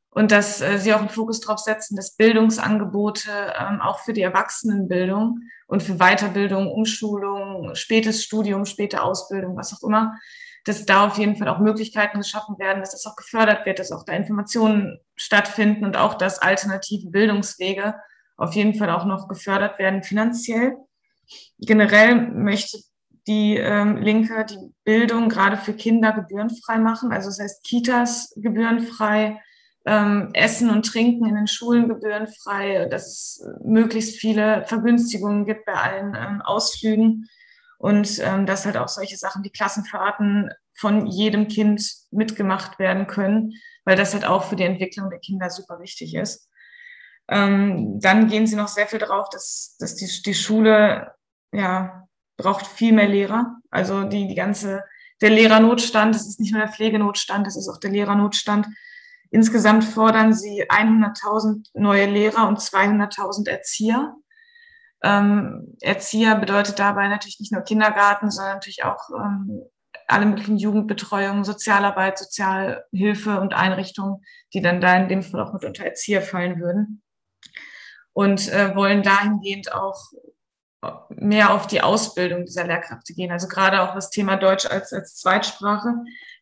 Und 0.10 0.32
dass 0.32 0.62
äh, 0.62 0.78
sie 0.78 0.94
auch 0.94 1.00
einen 1.00 1.10
Fokus 1.10 1.40
darauf 1.40 1.58
setzen, 1.58 1.96
dass 1.96 2.16
Bildungsangebote 2.16 3.32
ähm, 3.60 3.82
auch 3.82 4.00
für 4.00 4.14
die 4.14 4.22
Erwachsenenbildung 4.22 5.40
und 5.66 5.82
für 5.82 5.96
Weiterbildung, 5.96 6.68
Umschulung, 6.72 7.74
spätes 7.74 8.24
Studium, 8.24 8.66
späte 8.66 9.02
Ausbildung, 9.02 9.56
was 9.58 9.74
auch 9.74 9.88
immer, 9.88 10.20
dass 10.66 10.86
da 10.86 11.08
auf 11.08 11.18
jeden 11.18 11.36
Fall 11.36 11.48
auch 11.50 11.60
Möglichkeiten 11.60 12.20
geschaffen 12.20 12.58
werden, 12.58 12.80
dass 12.80 12.92
das 12.92 13.06
auch 13.06 13.16
gefördert 13.16 13.66
wird, 13.66 13.80
dass 13.80 13.92
auch 13.92 14.06
da 14.06 14.14
Informationen 14.14 15.00
stattfinden 15.16 15.84
und 15.86 15.98
auch, 15.98 16.14
dass 16.16 16.40
alternative 16.40 17.10
Bildungswege 17.10 17.96
auf 18.38 18.54
jeden 18.54 18.76
Fall 18.76 18.90
auch 18.90 19.06
noch 19.06 19.28
gefördert 19.28 19.78
werden 19.78 20.04
finanziell. 20.04 20.76
Generell 21.60 22.16
möchte 22.16 22.80
die 23.28 23.58
ähm, 23.58 23.98
Linke 23.98 24.46
die 24.46 24.74
Bildung 24.84 25.30
gerade 25.30 25.58
für 25.58 25.74
Kinder 25.74 26.12
gebührenfrei 26.12 26.78
machen, 26.78 27.12
also 27.12 27.30
das 27.30 27.40
heißt 27.40 27.64
Kitas 27.64 28.34
gebührenfrei, 28.36 29.42
ähm, 29.86 30.30
Essen 30.34 30.70
und 30.70 30.86
Trinken 30.86 31.26
in 31.26 31.36
den 31.36 31.48
Schulen 31.48 31.88
gebührenfrei, 31.88 32.88
dass 32.90 33.08
es 33.08 33.48
möglichst 33.64 34.18
viele 34.18 34.66
Vergünstigungen 34.66 35.46
gibt 35.46 35.66
bei 35.66 35.74
allen 35.74 36.16
ähm, 36.16 36.42
Ausflügen 36.42 37.28
und 37.84 38.18
ähm, 38.20 38.46
dass 38.46 38.66
halt 38.66 38.78
auch 38.78 38.88
solche 38.88 39.18
Sachen 39.18 39.44
wie 39.44 39.50
Klassenfahrten 39.50 40.50
von 40.74 41.06
jedem 41.06 41.50
Kind 41.50 41.86
mitgemacht 42.12 42.80
werden 42.80 43.08
können, 43.08 43.56
weil 43.84 43.98
das 43.98 44.14
halt 44.14 44.24
auch 44.24 44.46
für 44.46 44.56
die 44.56 44.64
Entwicklung 44.64 45.10
der 45.10 45.20
Kinder 45.20 45.50
super 45.50 45.82
wichtig 45.82 46.16
ist. 46.16 46.48
Ähm, 47.28 48.00
dann 48.00 48.30
gehen 48.30 48.48
sie 48.48 48.56
noch 48.56 48.70
sehr 48.70 48.88
viel 48.88 49.00
drauf, 49.00 49.28
dass, 49.32 49.76
dass 49.80 49.96
die, 49.96 50.08
die 50.26 50.34
Schule 50.34 51.12
ja, 51.52 52.08
braucht 52.38 52.66
viel 52.66 52.94
mehr 52.94 53.10
Lehrer. 53.10 53.58
Also 53.70 54.06
die, 54.06 54.30
die 54.30 54.36
ganze, 54.36 54.86
der 55.20 55.32
Lehrernotstand, 55.32 56.16
das 56.16 56.26
ist 56.26 56.40
nicht 56.40 56.54
nur 56.54 56.62
der 56.62 56.72
Pflegenotstand, 56.72 57.46
das 57.46 57.58
ist 57.58 57.68
auch 57.68 57.82
der 57.82 57.92
Lehrernotstand 57.92 58.66
Insgesamt 59.34 59.84
fordern 59.84 60.32
sie 60.32 60.70
100.000 60.70 61.72
neue 61.74 62.06
Lehrer 62.06 62.48
und 62.48 62.60
200.000 62.60 63.50
Erzieher. 63.50 64.16
Ähm, 65.04 65.76
Erzieher 65.82 66.36
bedeutet 66.36 66.80
dabei 66.80 67.08
natürlich 67.08 67.40
nicht 67.40 67.52
nur 67.52 67.62
Kindergarten, 67.62 68.32
sondern 68.32 68.56
natürlich 68.56 68.84
auch 68.84 69.10
ähm, 69.10 69.64
alle 70.08 70.26
möglichen 70.26 70.58
Jugendbetreuungen, 70.58 71.44
Sozialarbeit, 71.44 72.18
Sozialhilfe 72.18 73.40
und 73.40 73.54
Einrichtungen, 73.54 74.24
die 74.54 74.62
dann 74.62 74.82
da 74.82 74.96
in 74.96 75.10
dem 75.10 75.24
Fall 75.24 75.42
auch 75.42 75.54
mit 75.54 75.66
unter 75.66 75.86
Erzieher 75.86 76.22
fallen 76.22 76.60
würden. 76.60 77.02
Und 78.14 78.48
äh, 78.50 78.76
wollen 78.76 79.02
dahingehend 79.02 79.74
auch 79.74 80.12
mehr 81.10 81.54
auf 81.54 81.68
die 81.68 81.82
Ausbildung 81.82 82.46
dieser 82.46 82.66
Lehrkräfte 82.66 83.14
gehen. 83.14 83.32
Also 83.32 83.48
gerade 83.48 83.82
auch 83.82 83.96
das 83.96 84.10
Thema 84.10 84.36
Deutsch 84.36 84.66
als, 84.66 84.94
als 84.94 85.16
Zweitsprache 85.16 85.94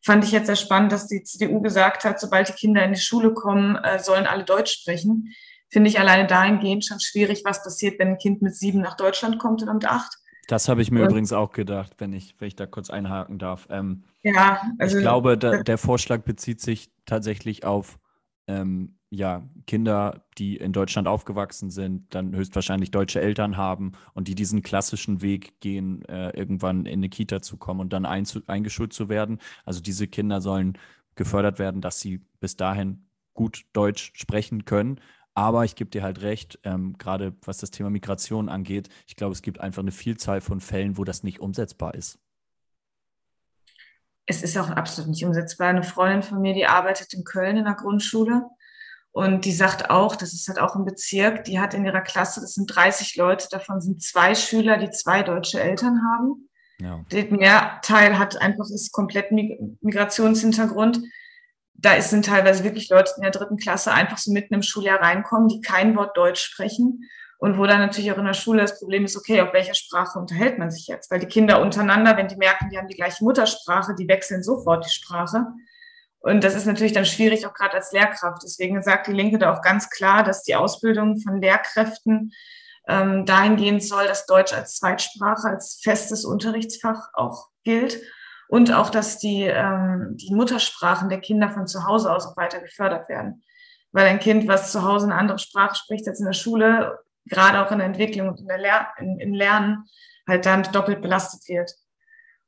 fand 0.04 0.24
ich 0.24 0.32
jetzt 0.32 0.48
sehr 0.48 0.56
spannend, 0.56 0.92
dass 0.92 1.08
die 1.08 1.24
CDU 1.24 1.62
gesagt 1.62 2.04
hat, 2.04 2.20
sobald 2.20 2.50
die 2.50 2.54
Kinder 2.54 2.84
in 2.84 2.94
die 2.94 3.00
Schule 3.00 3.34
kommen, 3.34 3.76
äh, 3.76 4.00
sollen 4.00 4.26
alle 4.26 4.44
Deutsch 4.44 4.74
sprechen. 4.74 5.34
Finde 5.72 5.90
ich 5.90 6.00
alleine 6.00 6.28
dahingehend 6.28 6.86
schon 6.86 7.00
schwierig, 7.00 7.44
was 7.46 7.64
passiert, 7.64 7.98
wenn 7.98 8.10
ein 8.10 8.18
Kind 8.18 8.42
mit 8.42 8.56
sieben 8.56 8.82
nach 8.82 8.98
Deutschland 8.98 9.40
kommt 9.40 9.64
oder 9.64 9.74
mit 9.74 9.86
acht. 9.86 10.18
Das 10.48 10.68
habe 10.68 10.82
ich 10.82 10.92
mir 10.92 11.04
Und, 11.04 11.10
übrigens 11.10 11.32
auch 11.32 11.54
gedacht, 11.54 11.94
wenn 12.00 12.12
ich, 12.12 12.36
wenn 12.40 12.50
ich 12.50 12.56
da 12.56 12.66
kurz 12.66 12.90
einhaken 12.90 13.40
darf. 13.40 13.68
Ähm, 13.70 14.04
ja, 14.22 14.62
also. 14.80 14.98
Ich 14.98 15.02
glaube, 15.02 15.38
da, 15.38 15.64
der 15.64 15.78
Vorschlag 15.78 16.24
bezieht 16.24 16.60
sich 16.60 16.92
tatsächlich 17.06 17.64
auf 17.64 18.00
ähm, 18.48 18.98
ja, 19.10 19.44
Kinder, 19.68 20.26
die 20.38 20.56
in 20.56 20.74
Deutschland 20.74 21.08
aufgewachsen 21.08 21.70
sind, 21.70 22.16
dann 22.16 22.36
höchstwahrscheinlich 22.36 22.92
deutsche 22.92 23.22
Eltern 23.22 23.58
haben 23.58 23.92
und 24.14 24.28
die 24.28 24.36
diesen 24.36 24.62
klassischen 24.62 25.22
Weg 25.22 25.60
gehen, 25.60 26.04
äh, 26.06 26.30
irgendwann 26.32 26.86
in 26.86 27.00
eine 27.00 27.10
Kita 27.10 27.42
zu 27.42 27.58
kommen 27.58 27.82
und 27.82 27.94
dann 27.94 28.06
eingeschult 28.06 28.94
zu 28.94 29.10
werden. 29.10 29.40
Also 29.66 29.82
diese 29.82 30.08
Kinder 30.08 30.40
sollen 30.40 30.78
gefördert 31.16 31.60
werden, 31.60 31.82
dass 31.82 32.00
sie 32.00 32.22
bis 32.40 32.56
dahin 32.56 33.06
gut 33.34 33.64
Deutsch 33.74 34.12
sprechen 34.16 34.64
können. 34.64 35.02
Aber 35.34 35.64
ich 35.64 35.76
gebe 35.76 35.90
dir 35.90 36.04
halt 36.04 36.22
recht, 36.22 36.60
ähm, 36.64 36.98
gerade 36.98 37.34
was 37.44 37.58
das 37.58 37.72
Thema 37.72 37.90
Migration 37.90 38.50
angeht, 38.50 38.90
ich 39.08 39.16
glaube, 39.16 39.34
es 39.34 39.42
gibt 39.42 39.62
einfach 39.62 39.82
eine 39.82 39.92
Vielzahl 39.92 40.42
von 40.42 40.60
Fällen, 40.60 40.98
wo 40.98 41.04
das 41.04 41.24
nicht 41.24 41.40
umsetzbar 41.40 41.96
ist. 41.96 42.20
Es 44.26 44.44
ist 44.44 44.58
auch 44.58 44.70
absolut 44.70 45.10
nicht 45.10 45.26
umsetzbar. 45.26 45.70
Eine 45.70 45.84
Freundin 45.84 46.24
von 46.24 46.42
mir, 46.42 46.54
die 46.54 46.66
arbeitet 46.66 47.14
in 47.14 47.24
Köln 47.24 47.58
in 47.58 47.66
der 47.66 47.76
Grundschule 47.76 48.44
und 49.12 49.44
die 49.44 49.52
sagt 49.52 49.90
auch, 49.90 50.16
das 50.16 50.34
ist 50.34 50.48
halt 50.48 50.60
auch 50.60 50.76
ein 50.76 50.86
Bezirk, 50.86 51.44
die 51.44 51.60
hat 51.60 51.74
in 51.74 51.86
ihrer 51.86 52.02
Klasse, 52.02 52.40
das 52.40 52.54
sind 52.54 52.68
30 52.68 53.18
Leute, 53.18 53.48
davon 53.52 53.82
sind 53.82 54.02
zwei 54.02 54.36
Schüler, 54.36 54.78
die 54.78 54.90
zwei 54.90 55.22
deutsche 55.22 55.62
Eltern 55.62 56.02
haben. 56.04 56.50
Ja. 56.80 57.04
Der 57.12 57.26
Mehrteil 57.26 58.18
hat 58.18 58.42
einfach 58.42 58.66
das 58.72 58.90
komplett 58.92 59.32
Migrationshintergrund. 59.32 61.02
Da 61.82 62.00
sind 62.02 62.26
teilweise 62.26 62.64
wirklich 62.64 62.90
Leute 62.90 63.12
in 63.18 63.24
der 63.24 63.32
dritten 63.32 63.58
Klasse 63.58 63.92
einfach 63.92 64.20
so 64.20 64.32
mitten 64.32 64.54
im 64.54 64.62
Schuljahr 64.62 65.02
reinkommen, 65.02 65.48
die 65.48 65.62
kein 65.62 65.96
Wort 65.96 66.16
Deutsch 66.16 66.42
sprechen. 66.42 67.10
Und 67.40 67.58
wo 67.58 67.66
dann 67.66 67.80
natürlich 67.80 68.12
auch 68.12 68.20
in 68.20 68.26
der 68.26 68.36
Schule 68.36 68.62
das 68.62 68.78
Problem 68.78 69.04
ist, 69.04 69.18
okay, 69.18 69.42
auf 69.42 69.52
welcher 69.52 69.74
Sprache 69.74 70.20
unterhält 70.20 70.60
man 70.60 70.70
sich 70.70 70.86
jetzt? 70.86 71.10
Weil 71.10 71.20
die 71.20 71.26
Kinder 71.26 71.60
untereinander, 71.60 72.16
wenn 72.16 72.28
die 72.28 72.36
merken, 72.36 72.70
die 72.70 72.78
haben 72.78 72.88
die 72.88 72.96
gleiche 72.96 73.24
Muttersprache, 73.24 73.96
die 73.96 74.08
wechseln 74.08 74.44
sofort 74.44 74.86
die 74.86 74.92
Sprache. 74.92 75.48
Und 76.20 76.44
das 76.44 76.54
ist 76.54 76.68
natürlich 76.68 76.94
dann 76.94 77.06
schwierig, 77.06 77.48
auch 77.48 77.56
gerade 77.56 77.74
als 77.74 77.92
Lehrkraft. 77.92 78.44
Deswegen 78.44 78.84
sagt 78.84 79.08
die 79.08 79.14
Linke 79.14 79.40
da 79.40 79.52
auch 79.52 79.64
ganz 79.64 79.90
klar, 79.90 80.24
dass 80.24 80.44
die 80.44 80.56
Ausbildung 80.56 81.20
von 81.20 81.42
Lehrkräften 81.42 82.32
ähm, 82.88 83.26
dahingehend 83.26 83.84
soll, 83.84 84.06
dass 84.06 84.28
Deutsch 84.28 84.54
als 84.54 84.76
Zweitsprache, 84.76 85.48
als 85.48 85.80
festes 85.82 86.26
Unterrichtsfach 86.26 87.10
auch 87.14 87.48
gilt 87.64 88.00
und 88.52 88.74
auch, 88.74 88.90
dass 88.90 89.18
die, 89.18 89.44
ähm, 89.44 90.18
die 90.18 90.34
Muttersprachen 90.34 91.08
der 91.08 91.22
Kinder 91.22 91.50
von 91.52 91.68
zu 91.68 91.88
Hause 91.88 92.14
aus 92.14 92.28
auch 92.28 92.36
weiter 92.36 92.60
gefördert 92.60 93.08
werden. 93.08 93.44
Weil 93.94 94.08
ein 94.08 94.20
Kind, 94.20 94.46
was 94.46 94.74
zu 94.74 94.84
Hause 94.84 95.06
eine 95.06 95.16
andere 95.16 95.40
Sprache 95.40 95.76
spricht 95.76 96.06
als 96.06 96.20
in 96.20 96.26
der 96.26 96.34
Schule, 96.34 97.00
gerade 97.28 97.66
auch 97.66 97.72
in 97.72 97.78
der 97.78 97.88
Entwicklung 97.88 98.28
und 98.28 98.42
in 98.42 98.50
der 98.50 98.58
Lehr 98.58 98.90
in, 98.98 99.20
im 99.20 99.34
Lernen, 99.34 99.86
halt 100.28 100.46
dann 100.46 100.64
doppelt 100.64 101.02
belastet 101.02 101.48
wird. 101.48 101.72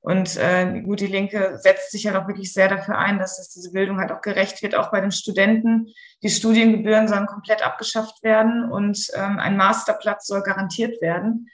Und 0.02 0.36
äh, 0.36 0.82
gut, 0.82 1.00
die 1.00 1.08
Linke 1.08 1.58
setzt 1.62 1.92
sich 1.92 2.04
ja 2.04 2.12
halt 2.12 2.24
auch 2.24 2.28
wirklich 2.28 2.52
sehr 2.52 2.68
dafür 2.68 2.98
ein, 2.98 3.18
dass 3.18 3.38
das 3.38 3.54
diese 3.54 3.72
Bildung 3.72 4.00
halt 4.00 4.12
auch 4.12 4.20
gerecht 4.20 4.62
wird, 4.62 4.76
auch 4.76 4.92
bei 4.92 5.00
den 5.00 5.14
Studenten. 5.14 5.88
Die 6.22 6.30
Studiengebühren 6.30 7.08
sollen 7.08 7.28
komplett 7.28 7.66
abgeschafft 7.66 8.24
werden 8.24 8.70
und 8.70 9.08
ähm, 9.16 9.40
ein 9.40 9.56
Masterplatz 9.56 10.28
soll 10.28 10.42
garantiert 10.42 11.02
werden. 11.02 11.48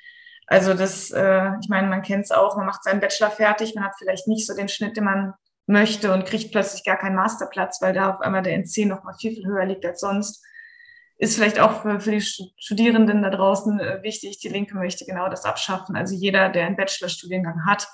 Also 0.49 0.73
das, 0.73 1.11
äh, 1.11 1.51
ich 1.61 1.69
meine, 1.69 1.87
man 1.87 2.01
kennt 2.01 2.25
es 2.25 2.31
auch, 2.31 2.57
man 2.57 2.65
macht 2.65 2.83
seinen 2.83 2.99
Bachelor 2.99 3.29
fertig, 3.29 3.75
man 3.75 3.83
hat 3.83 3.93
vielleicht 3.99 4.27
nicht 4.27 4.47
so 4.47 4.55
den 4.55 4.67
Schnitt, 4.67 4.97
den 4.97 5.03
man 5.03 5.35
möchte 5.67 6.11
und 6.11 6.25
kriegt 6.25 6.51
plötzlich 6.51 6.83
gar 6.83 6.97
keinen 6.97 7.15
Masterplatz, 7.15 7.79
weil 7.83 7.93
da 7.93 8.15
auf 8.15 8.21
einmal 8.21 8.41
der 8.41 8.55
NC 8.55 8.87
noch 8.87 9.03
mal 9.03 9.13
viel, 9.13 9.35
viel 9.35 9.45
höher 9.45 9.65
liegt 9.65 9.85
als 9.85 10.01
sonst. 10.01 10.43
Ist 11.19 11.35
vielleicht 11.35 11.59
auch 11.59 11.83
für, 11.83 11.99
für 11.99 12.11
die 12.11 12.21
Studierenden 12.21 13.21
da 13.21 13.29
draußen 13.29 13.79
äh, 13.79 14.01
wichtig. 14.01 14.39
Die 14.39 14.49
Linke 14.49 14.75
möchte 14.75 15.05
genau 15.05 15.29
das 15.29 15.45
abschaffen. 15.45 15.95
Also 15.95 16.15
jeder, 16.15 16.49
der 16.49 16.65
einen 16.65 16.77
Bachelorstudiengang 16.77 17.67
hat, 17.67 17.87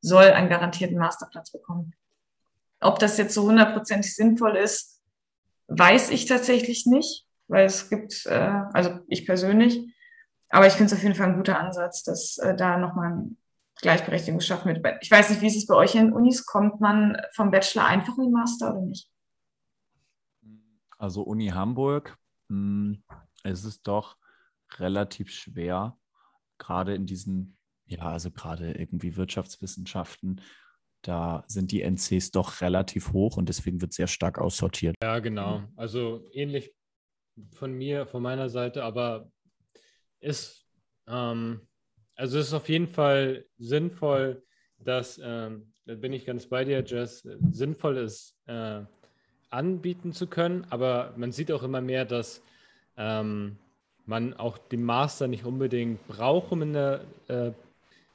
soll 0.00 0.24
einen 0.24 0.48
garantierten 0.48 0.98
Masterplatz 0.98 1.52
bekommen. 1.52 1.94
Ob 2.80 2.98
das 2.98 3.18
jetzt 3.18 3.34
so 3.34 3.44
hundertprozentig 3.44 4.16
sinnvoll 4.16 4.56
ist, 4.56 5.00
weiß 5.68 6.10
ich 6.10 6.26
tatsächlich 6.26 6.86
nicht, 6.86 7.24
weil 7.46 7.66
es 7.66 7.88
gibt, 7.88 8.26
äh, 8.26 8.62
also 8.72 8.98
ich 9.06 9.26
persönlich, 9.26 9.94
aber 10.50 10.66
ich 10.66 10.74
finde 10.74 10.92
es 10.92 10.98
auf 10.98 11.02
jeden 11.02 11.14
Fall 11.14 11.28
ein 11.28 11.36
guter 11.36 11.58
Ansatz, 11.58 12.02
dass 12.02 12.38
äh, 12.38 12.54
da 12.54 12.76
nochmal 12.78 13.24
Gleichberechtigung 13.80 14.38
geschaffen 14.38 14.74
wird. 14.74 14.84
Ich 15.00 15.10
weiß 15.10 15.30
nicht, 15.30 15.40
wie 15.40 15.46
ist 15.46 15.56
es 15.56 15.66
bei 15.66 15.74
euch 15.74 15.94
in 15.94 16.12
Unis? 16.12 16.44
Kommt 16.44 16.80
man 16.80 17.16
vom 17.32 17.50
Bachelor 17.50 17.86
einfach 17.86 18.16
in 18.18 18.24
den 18.24 18.32
Master 18.32 18.72
oder 18.72 18.82
nicht? 18.82 19.08
Also 20.98 21.22
Uni 21.22 21.48
Hamburg, 21.48 22.18
mh, 22.48 22.56
hm, 22.56 23.02
es 23.42 23.64
ist 23.64 23.86
doch 23.86 24.16
relativ 24.78 25.30
schwer, 25.30 25.96
gerade 26.58 26.94
in 26.94 27.06
diesen 27.06 27.56
ja, 27.90 28.02
also 28.02 28.30
gerade 28.30 28.72
irgendwie 28.72 29.16
Wirtschaftswissenschaften, 29.16 30.40
da 31.02 31.44
sind 31.46 31.72
die 31.72 31.82
NCs 31.82 32.30
doch 32.30 32.60
relativ 32.60 33.12
hoch 33.12 33.36
und 33.36 33.48
deswegen 33.48 33.80
wird 33.80 33.92
sehr 33.92 34.06
stark 34.06 34.38
aussortiert. 34.38 34.94
Ja, 35.02 35.18
genau. 35.18 35.62
Also 35.76 36.28
ähnlich 36.32 36.72
von 37.52 37.72
mir, 37.72 38.06
von 38.06 38.22
meiner 38.22 38.48
Seite, 38.48 38.84
aber 38.84 39.30
ist, 40.20 40.66
ähm, 41.06 41.60
also 42.14 42.38
ist 42.38 42.52
auf 42.52 42.68
jeden 42.68 42.86
Fall 42.88 43.44
sinnvoll, 43.58 44.42
dass, 44.78 45.20
ähm, 45.22 45.72
da 45.86 45.94
bin 45.94 46.12
ich 46.12 46.24
ganz 46.24 46.46
bei 46.46 46.64
dir, 46.64 46.84
Jess, 46.84 47.26
sinnvoll 47.50 47.96
ist, 47.98 48.36
äh, 48.46 48.80
anbieten 49.50 50.12
zu 50.12 50.26
können, 50.26 50.66
aber 50.70 51.12
man 51.16 51.32
sieht 51.32 51.50
auch 51.50 51.62
immer 51.62 51.80
mehr, 51.80 52.04
dass 52.04 52.42
ähm, 52.96 53.58
man 54.06 54.34
auch 54.34 54.58
den 54.58 54.84
Master 54.84 55.28
nicht 55.28 55.44
unbedingt 55.44 56.06
braucht, 56.06 56.52
um 56.52 56.62
in 56.62 56.72
der 56.72 57.00
äh, 57.28 57.50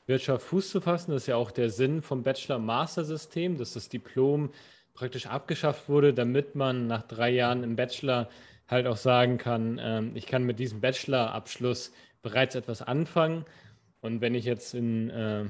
Wirtschaft 0.07 0.45
Fuß 0.45 0.69
zu 0.69 0.81
fassen. 0.81 1.11
Das 1.11 1.23
ist 1.23 1.27
ja 1.27 1.35
auch 1.35 1.51
der 1.51 1.69
Sinn 1.69 2.01
vom 2.01 2.23
Bachelor-Master-System, 2.23 3.57
dass 3.57 3.73
das 3.73 3.89
Diplom 3.89 4.51
praktisch 4.93 5.27
abgeschafft 5.27 5.89
wurde, 5.89 6.13
damit 6.13 6.55
man 6.55 6.87
nach 6.87 7.03
drei 7.03 7.31
Jahren 7.31 7.63
im 7.63 7.75
Bachelor 7.75 8.29
halt 8.67 8.87
auch 8.87 8.97
sagen 8.97 9.37
kann, 9.37 9.79
ähm, 9.81 10.15
ich 10.15 10.25
kann 10.25 10.43
mit 10.43 10.59
diesem 10.59 10.81
Bachelor-Abschluss 10.81 11.91
bereits 12.21 12.55
etwas 12.55 12.81
anfangen. 12.81 13.45
Und 14.01 14.21
wenn 14.21 14.35
ich 14.35 14.45
jetzt 14.45 14.73
in 14.73 15.09
äh, 15.09 15.45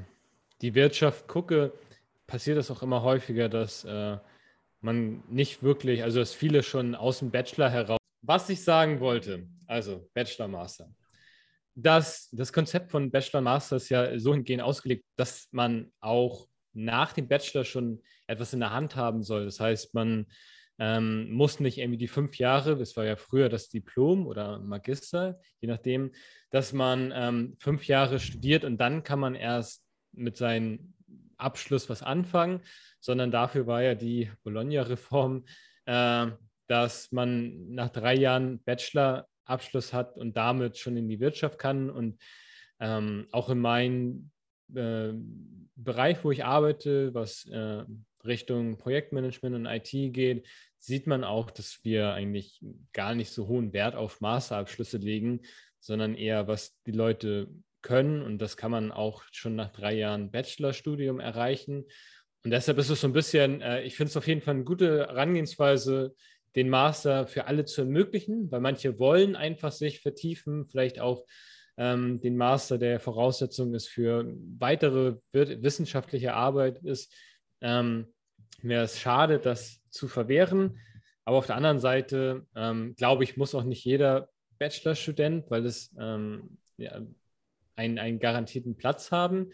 die 0.61 0.75
Wirtschaft 0.75 1.27
gucke, 1.27 1.73
passiert 2.27 2.57
es 2.57 2.71
auch 2.71 2.83
immer 2.83 3.01
häufiger, 3.01 3.49
dass 3.49 3.83
äh, 3.85 4.17
man 4.81 5.23
nicht 5.29 5.63
wirklich, 5.63 6.03
also 6.03 6.19
dass 6.19 6.33
viele 6.33 6.63
schon 6.63 6.95
aus 6.95 7.19
dem 7.19 7.31
Bachelor 7.31 7.69
heraus. 7.69 7.99
Was 8.21 8.49
ich 8.49 8.63
sagen 8.63 8.99
wollte, 8.99 9.47
also 9.67 10.09
Bachelor, 10.13 10.47
Master 10.47 10.89
dass 11.75 12.29
das 12.31 12.53
Konzept 12.53 12.89
von 12.89 13.11
Bachelor 13.11 13.41
Master 13.41 13.75
ist 13.75 13.89
ja 13.89 14.17
so 14.17 14.33
hingehend 14.33 14.63
ausgelegt, 14.63 15.05
dass 15.17 15.49
man 15.51 15.91
auch 15.99 16.47
nach 16.73 17.13
dem 17.13 17.27
Bachelor 17.27 17.65
schon 17.65 18.01
etwas 18.27 18.53
in 18.53 18.61
der 18.61 18.71
Hand 18.71 18.95
haben 18.95 19.23
soll. 19.23 19.45
Das 19.45 19.59
heißt, 19.59 19.93
man 19.93 20.25
ähm, 20.77 21.31
muss 21.31 21.59
nicht 21.59 21.77
irgendwie 21.77 21.97
die 21.97 22.07
fünf 22.07 22.37
Jahre, 22.37 22.77
das 22.77 22.97
war 22.97 23.05
ja 23.05 23.15
früher 23.15 23.49
das 23.49 23.69
Diplom 23.69 24.27
oder 24.27 24.59
Magister, 24.59 25.39
je 25.61 25.67
nachdem, 25.67 26.11
dass 26.49 26.73
man 26.73 27.13
ähm, 27.15 27.55
fünf 27.57 27.87
Jahre 27.87 28.19
studiert 28.19 28.63
und 28.63 28.77
dann 28.77 29.03
kann 29.03 29.19
man 29.19 29.35
erst 29.35 29.83
mit 30.11 30.37
seinem 30.37 30.93
Abschluss 31.37 31.89
was 31.89 32.01
anfangen, 32.01 32.61
sondern 32.99 33.31
dafür 33.31 33.67
war 33.67 33.81
ja 33.81 33.95
die 33.95 34.31
Bologna-Reform, 34.43 35.45
äh, 35.85 36.27
dass 36.67 37.11
man 37.11 37.73
nach 37.73 37.89
drei 37.89 38.15
Jahren 38.15 38.63
Bachelor 38.63 39.27
Abschluss 39.45 39.93
hat 39.93 40.17
und 40.17 40.35
damit 40.35 40.77
schon 40.77 40.97
in 40.97 41.07
die 41.07 41.19
Wirtschaft 41.19 41.59
kann. 41.59 41.89
Und 41.89 42.19
ähm, 42.79 43.27
auch 43.31 43.49
in 43.49 43.59
meinem 43.59 44.31
äh, 44.73 45.13
Bereich, 45.75 46.23
wo 46.23 46.31
ich 46.31 46.43
arbeite, 46.43 47.13
was 47.13 47.45
äh, 47.45 47.83
Richtung 48.27 48.77
Projektmanagement 48.77 49.55
und 49.55 49.65
IT 49.65 49.91
geht, 50.13 50.47
sieht 50.77 51.07
man 51.07 51.23
auch, 51.23 51.51
dass 51.51 51.79
wir 51.83 52.13
eigentlich 52.13 52.63
gar 52.93 53.15
nicht 53.15 53.31
so 53.31 53.47
hohen 53.47 53.73
Wert 53.73 53.95
auf 53.95 54.21
Masterabschlüsse 54.21 54.97
legen, 54.97 55.41
sondern 55.79 56.15
eher, 56.15 56.47
was 56.47 56.79
die 56.85 56.91
Leute 56.91 57.47
können. 57.81 58.21
Und 58.21 58.39
das 58.39 58.57
kann 58.57 58.71
man 58.71 58.91
auch 58.91 59.23
schon 59.31 59.55
nach 59.55 59.71
drei 59.71 59.93
Jahren 59.93 60.31
Bachelorstudium 60.31 61.19
erreichen. 61.19 61.85
Und 62.43 62.51
deshalb 62.51 62.77
ist 62.77 62.89
es 62.89 63.01
so 63.01 63.07
ein 63.07 63.13
bisschen, 63.13 63.61
äh, 63.61 63.81
ich 63.83 63.95
finde 63.95 64.09
es 64.09 64.17
auf 64.17 64.27
jeden 64.27 64.41
Fall 64.41 64.55
eine 64.55 64.63
gute 64.63 65.07
Herangehensweise, 65.07 66.15
den 66.55 66.69
Master 66.69 67.27
für 67.27 67.47
alle 67.47 67.65
zu 67.65 67.81
ermöglichen, 67.81 68.49
weil 68.51 68.61
manche 68.61 68.97
wollen 68.99 69.35
einfach 69.35 69.71
sich 69.71 70.01
vertiefen, 70.01 70.65
vielleicht 70.67 70.99
auch 70.99 71.25
ähm, 71.77 72.21
den 72.21 72.37
Master, 72.37 72.77
der 72.77 72.99
Voraussetzung 72.99 73.73
ist 73.73 73.87
für 73.87 74.25
weitere 74.57 75.17
wissenschaftliche 75.33 76.33
Arbeit 76.33 76.79
ist. 76.83 77.13
Ähm, 77.61 78.13
Wäre 78.61 78.83
es 78.83 78.99
schade, 78.99 79.39
das 79.39 79.81
zu 79.89 80.07
verwehren. 80.07 80.79
Aber 81.23 81.37
auf 81.37 81.47
der 81.47 81.55
anderen 81.55 81.79
Seite, 81.79 82.45
ähm, 82.55 82.95
glaube 82.95 83.23
ich, 83.23 83.37
muss 83.37 83.55
auch 83.55 83.63
nicht 83.63 83.83
jeder 83.83 84.29
Bachelorstudent, 84.59 85.49
weil 85.49 85.65
es 85.65 85.93
ähm, 85.99 86.57
ja, 86.77 87.01
einen, 87.75 87.99
einen 87.99 88.19
garantierten 88.19 88.77
Platz 88.77 89.11
haben, 89.11 89.51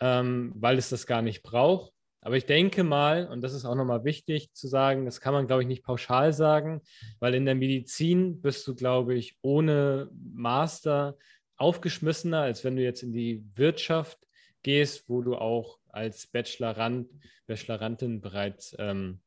ähm, 0.00 0.52
weil 0.56 0.78
es 0.78 0.90
das 0.90 1.06
gar 1.06 1.22
nicht 1.22 1.42
braucht. 1.42 1.92
Aber 2.22 2.36
ich 2.36 2.44
denke 2.44 2.84
mal, 2.84 3.26
und 3.28 3.40
das 3.40 3.54
ist 3.54 3.64
auch 3.64 3.74
nochmal 3.74 4.04
wichtig 4.04 4.52
zu 4.52 4.68
sagen, 4.68 5.06
das 5.06 5.22
kann 5.22 5.32
man, 5.32 5.46
glaube 5.46 5.62
ich, 5.62 5.68
nicht 5.68 5.84
pauschal 5.84 6.34
sagen, 6.34 6.82
weil 7.18 7.34
in 7.34 7.46
der 7.46 7.54
Medizin 7.54 8.42
bist 8.42 8.68
du, 8.68 8.74
glaube 8.74 9.14
ich, 9.14 9.38
ohne 9.40 10.10
Master 10.12 11.16
aufgeschmissener, 11.56 12.42
als 12.42 12.62
wenn 12.62 12.76
du 12.76 12.82
jetzt 12.82 13.02
in 13.02 13.12
die 13.12 13.42
Wirtschaft 13.54 14.18
gehst, 14.62 15.08
wo 15.08 15.22
du 15.22 15.36
auch 15.36 15.78
als 15.92 16.26
Bachelorand, 16.26 17.08
Bachelorantin 17.46 18.20
bereits 18.20 18.74
ähm, 18.78 19.20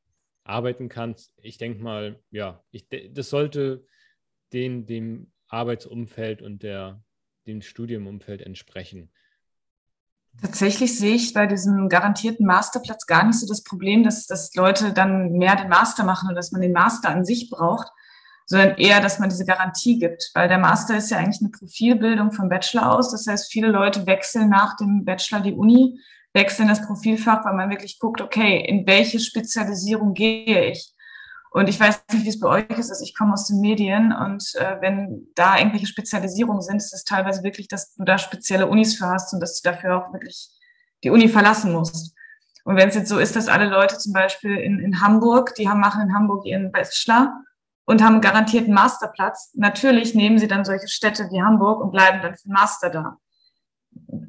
arbeiten 0.43 0.89
kannst. 0.89 1.33
Ich 1.41 1.57
denke 1.57 1.81
mal, 1.81 2.19
ja, 2.31 2.63
ich, 2.71 2.87
das 3.11 3.29
sollte 3.29 3.85
den, 4.51 4.85
dem 4.85 5.31
Arbeitsumfeld 5.47 6.41
und 6.41 6.63
der, 6.63 7.01
dem 7.47 7.61
Studiumumfeld 7.61 8.41
entsprechen. 8.41 9.11
Tatsächlich 10.41 10.97
sehe 10.97 11.15
ich 11.15 11.33
bei 11.33 11.45
diesem 11.45 11.89
garantierten 11.89 12.45
Masterplatz 12.45 13.05
gar 13.05 13.23
nicht 13.25 13.39
so 13.39 13.47
das 13.47 13.63
Problem, 13.63 14.03
dass, 14.03 14.25
dass 14.25 14.53
Leute 14.55 14.91
dann 14.91 15.33
mehr 15.33 15.55
den 15.55 15.69
Master 15.69 16.03
machen 16.03 16.29
und 16.29 16.35
dass 16.35 16.51
man 16.51 16.61
den 16.61 16.71
Master 16.71 17.09
an 17.09 17.23
sich 17.23 17.51
braucht, 17.51 17.87
sondern 18.47 18.77
eher, 18.77 18.99
dass 18.99 19.19
man 19.19 19.29
diese 19.29 19.45
Garantie 19.45 19.99
gibt. 19.99 20.31
Weil 20.33 20.47
der 20.47 20.57
Master 20.57 20.97
ist 20.97 21.11
ja 21.11 21.17
eigentlich 21.17 21.41
eine 21.41 21.51
Profilbildung 21.51 22.31
vom 22.31 22.49
Bachelor 22.49 22.93
aus. 22.95 23.11
Das 23.11 23.27
heißt, 23.27 23.51
viele 23.51 23.67
Leute 23.67 24.07
wechseln 24.07 24.49
nach 24.49 24.75
dem 24.75 25.05
Bachelor 25.05 25.41
die 25.41 25.53
Uni, 25.53 25.99
wechseln 26.33 26.67
das 26.67 26.85
Profilfach, 26.85 27.45
weil 27.45 27.53
man 27.53 27.69
wirklich 27.69 27.99
guckt, 27.99 28.21
okay, 28.21 28.63
in 28.65 28.85
welche 28.87 29.19
Spezialisierung 29.19 30.13
gehe 30.13 30.71
ich? 30.71 30.93
Und 31.51 31.69
ich 31.69 31.79
weiß 31.79 32.03
nicht, 32.11 32.25
wie 32.25 32.29
es 32.29 32.39
bei 32.39 32.47
euch 32.47 32.79
ist. 32.79 32.89
Also 32.89 33.03
ich 33.03 33.15
komme 33.15 33.33
aus 33.33 33.47
den 33.47 33.59
Medien 33.59 34.11
und 34.11 34.43
äh, 34.55 34.81
wenn 34.81 35.27
da 35.35 35.59
irgendwelche 35.59 35.85
Spezialisierungen 35.85 36.63
sind, 36.63 36.77
ist 36.77 36.93
es 36.93 37.03
teilweise 37.03 37.43
wirklich, 37.43 37.67
dass 37.67 37.93
du 37.93 38.03
da 38.03 38.17
spezielle 38.17 38.67
Unis 38.67 38.97
für 38.97 39.05
hast 39.05 39.33
und 39.33 39.39
dass 39.39 39.61
du 39.61 39.69
dafür 39.69 39.97
auch 39.97 40.13
wirklich 40.13 40.49
die 41.03 41.11
Uni 41.11 41.29
verlassen 41.29 41.71
musst. 41.71 42.15
Und 42.63 42.75
wenn 42.75 42.89
es 42.89 42.95
jetzt 42.95 43.09
so 43.09 43.19
ist, 43.19 43.35
dass 43.35 43.49
alle 43.49 43.67
Leute 43.69 43.99
zum 43.99 44.13
Beispiel 44.13 44.57
in, 44.57 44.79
in 44.79 45.01
Hamburg, 45.01 45.53
die 45.55 45.69
haben, 45.69 45.79
machen 45.79 46.01
in 46.01 46.15
Hamburg 46.15 46.45
ihren 46.45 46.71
Bachelor 46.71 47.31
und 47.85 48.01
haben 48.01 48.13
einen 48.13 48.21
garantierten 48.21 48.73
Masterplatz, 48.73 49.51
natürlich 49.53 50.15
nehmen 50.15 50.39
sie 50.39 50.47
dann 50.47 50.65
solche 50.65 50.87
Städte 50.87 51.29
wie 51.29 51.43
Hamburg 51.43 51.81
und 51.81 51.91
bleiben 51.91 52.21
dann 52.23 52.35
für 52.35 52.47
den 52.47 52.53
Master 52.53 52.89
da. 52.89 53.17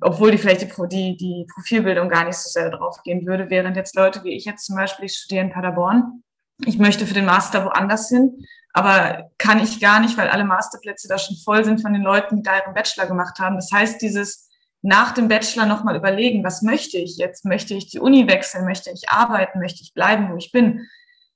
Obwohl 0.00 0.30
die 0.30 0.38
vielleicht 0.38 0.62
die, 0.62 0.88
die, 0.88 1.16
die 1.16 1.46
Profilbildung 1.54 2.08
gar 2.08 2.24
nicht 2.24 2.36
so 2.36 2.48
sehr 2.48 2.70
drauf 2.70 3.02
gehen 3.02 3.26
würde, 3.26 3.50
während 3.50 3.76
jetzt 3.76 3.96
Leute 3.96 4.22
wie 4.24 4.34
ich 4.34 4.44
jetzt 4.44 4.66
zum 4.66 4.76
Beispiel, 4.76 5.06
ich 5.06 5.16
studiere 5.16 5.44
in 5.44 5.52
Paderborn, 5.52 6.22
ich 6.64 6.78
möchte 6.78 7.06
für 7.06 7.14
den 7.14 7.24
Master 7.24 7.64
woanders 7.64 8.08
hin, 8.08 8.44
aber 8.72 9.30
kann 9.38 9.62
ich 9.62 9.80
gar 9.80 10.00
nicht, 10.00 10.16
weil 10.16 10.28
alle 10.28 10.44
Masterplätze 10.44 11.08
da 11.08 11.18
schon 11.18 11.36
voll 11.36 11.64
sind 11.64 11.80
von 11.80 11.92
den 11.92 12.02
Leuten, 12.02 12.36
die 12.36 12.42
da 12.42 12.58
ihren 12.58 12.74
Bachelor 12.74 13.06
gemacht 13.06 13.38
haben. 13.38 13.56
Das 13.56 13.70
heißt, 13.72 14.02
dieses 14.02 14.50
nach 14.82 15.12
dem 15.12 15.28
Bachelor 15.28 15.64
nochmal 15.64 15.96
überlegen, 15.96 16.44
was 16.44 16.60
möchte 16.60 16.98
ich 16.98 17.16
jetzt? 17.16 17.44
Möchte 17.44 17.74
ich 17.74 17.86
die 17.86 18.00
Uni 18.00 18.28
wechseln? 18.28 18.66
Möchte 18.66 18.90
ich 18.90 19.08
arbeiten? 19.08 19.60
Möchte 19.60 19.82
ich 19.82 19.94
bleiben, 19.94 20.30
wo 20.30 20.36
ich 20.36 20.52
bin? 20.52 20.88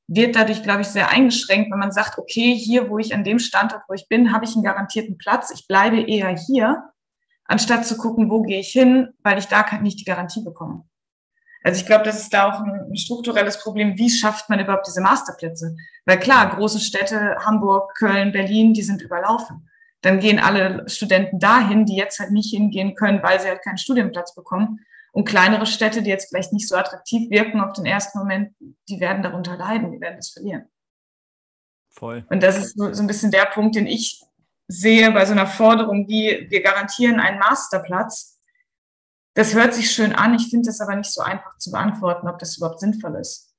Wird 0.07 0.37
dadurch, 0.37 0.63
glaube 0.63 0.83
ich, 0.83 0.89
sehr 0.89 1.11
eingeschränkt, 1.11 1.71
wenn 1.71 1.79
man 1.79 1.93
sagt, 1.93 2.19
okay, 2.19 2.55
hier, 2.55 2.91
wo 2.91 2.99
ich 2.99 3.15
an 3.15 3.25
dem 3.25 3.39
Standort, 3.39 3.83
wo 3.89 3.95
ich 3.95 4.09
bin, 4.09 4.33
habe 4.33 4.45
ich 4.45 4.55
einen 4.55 4.65
garantierten 4.65 5.17
Platz. 5.17 5.51
Ich 5.51 5.67
bleibe 5.67 6.01
eher 6.01 6.29
hier, 6.29 6.91
anstatt 7.49 7.85
zu 7.85 7.97
gucken, 7.97 8.31
wo 8.31 8.43
gehe 8.43 8.61
ich 8.61 8.71
hin, 8.71 9.09
weil 9.25 9.39
ich 9.39 9.47
da 9.47 9.67
nicht 9.81 9.99
die 9.99 10.05
Garantie 10.05 10.45
bekomme. 10.45 10.85
Also 11.65 11.81
ich 11.81 11.87
glaube, 11.87 12.05
das 12.05 12.21
ist 12.21 12.33
da 12.33 12.49
auch 12.49 12.61
ein, 12.61 12.97
strukturelles 12.97 13.61
Problem. 13.61 13.99
Wie 13.99 14.09
schafft 14.09 14.49
man 14.49 14.61
überhaupt 14.61 14.87
diese 14.87 15.01
Masterplätze? 15.01 15.77
Weil 16.07 16.21
klar, 16.21 16.55
große 16.55 16.79
Städte, 16.79 17.37
Hamburg, 17.45 17.97
Köln, 17.97 18.31
Berlin, 18.31 18.73
die 18.73 18.83
sind 18.83 19.03
überlaufen 19.03 19.69
dann 20.03 20.21
gehen 20.21 20.39
alle 20.39 20.89
Studenten 20.89 21.39
dahin, 21.39 21.85
die 21.85 21.97
jetzt 21.97 22.21
halt 22.21 22.31
nicht 22.31 22.51
hingehen 22.51 22.95
können, 22.95 23.23
weil 23.23 23.41
sie 23.41 23.49
halt 23.49 23.63
keinen 23.63 23.79
Studienplatz 23.79 24.35
bekommen. 24.35 24.81
Und 25.13 25.27
kleinere 25.27 25.67
Städte, 25.67 26.03
die 26.03 26.11
jetzt 26.11 26.29
vielleicht 26.29 26.53
nicht 26.53 26.69
so 26.69 26.77
attraktiv 26.77 27.31
wirken 27.31 27.61
auf 27.61 27.73
den 27.73 27.87
ersten 27.87 28.19
Moment, 28.19 28.55
die 28.89 29.01
werden 29.01 29.23
darunter 29.23 29.57
leiden, 29.57 29.91
die 29.91 30.01
werden 30.01 30.17
das 30.17 30.31
verlieren. 30.31 30.67
Voll. 31.91 32.25
Und 32.31 32.43
das 32.43 32.59
ist 32.59 32.79
so, 32.79 32.93
so 32.93 33.03
ein 33.03 33.07
bisschen 33.09 33.33
der 33.33 33.47
Punkt, 33.47 33.75
den 33.75 33.87
ich 33.87 34.23
sehe 34.68 35.11
bei 35.12 35.24
so 35.24 35.33
einer 35.33 35.46
Forderung 35.46 36.07
wie, 36.09 36.46
wir 36.50 36.62
garantieren 36.62 37.20
einen 37.20 37.38
Masterplatz. 37.38 38.38
Das 39.35 39.54
hört 39.54 39.74
sich 39.74 39.90
schön 39.90 40.12
an, 40.12 40.35
ich 40.35 40.50
finde 40.50 40.68
es 40.68 40.81
aber 40.81 40.94
nicht 40.94 41.12
so 41.12 41.22
einfach 41.22 41.57
zu 41.57 41.70
beantworten, 41.70 42.28
ob 42.28 42.38
das 42.38 42.57
überhaupt 42.59 42.81
sinnvoll 42.81 43.16
ist. 43.16 43.54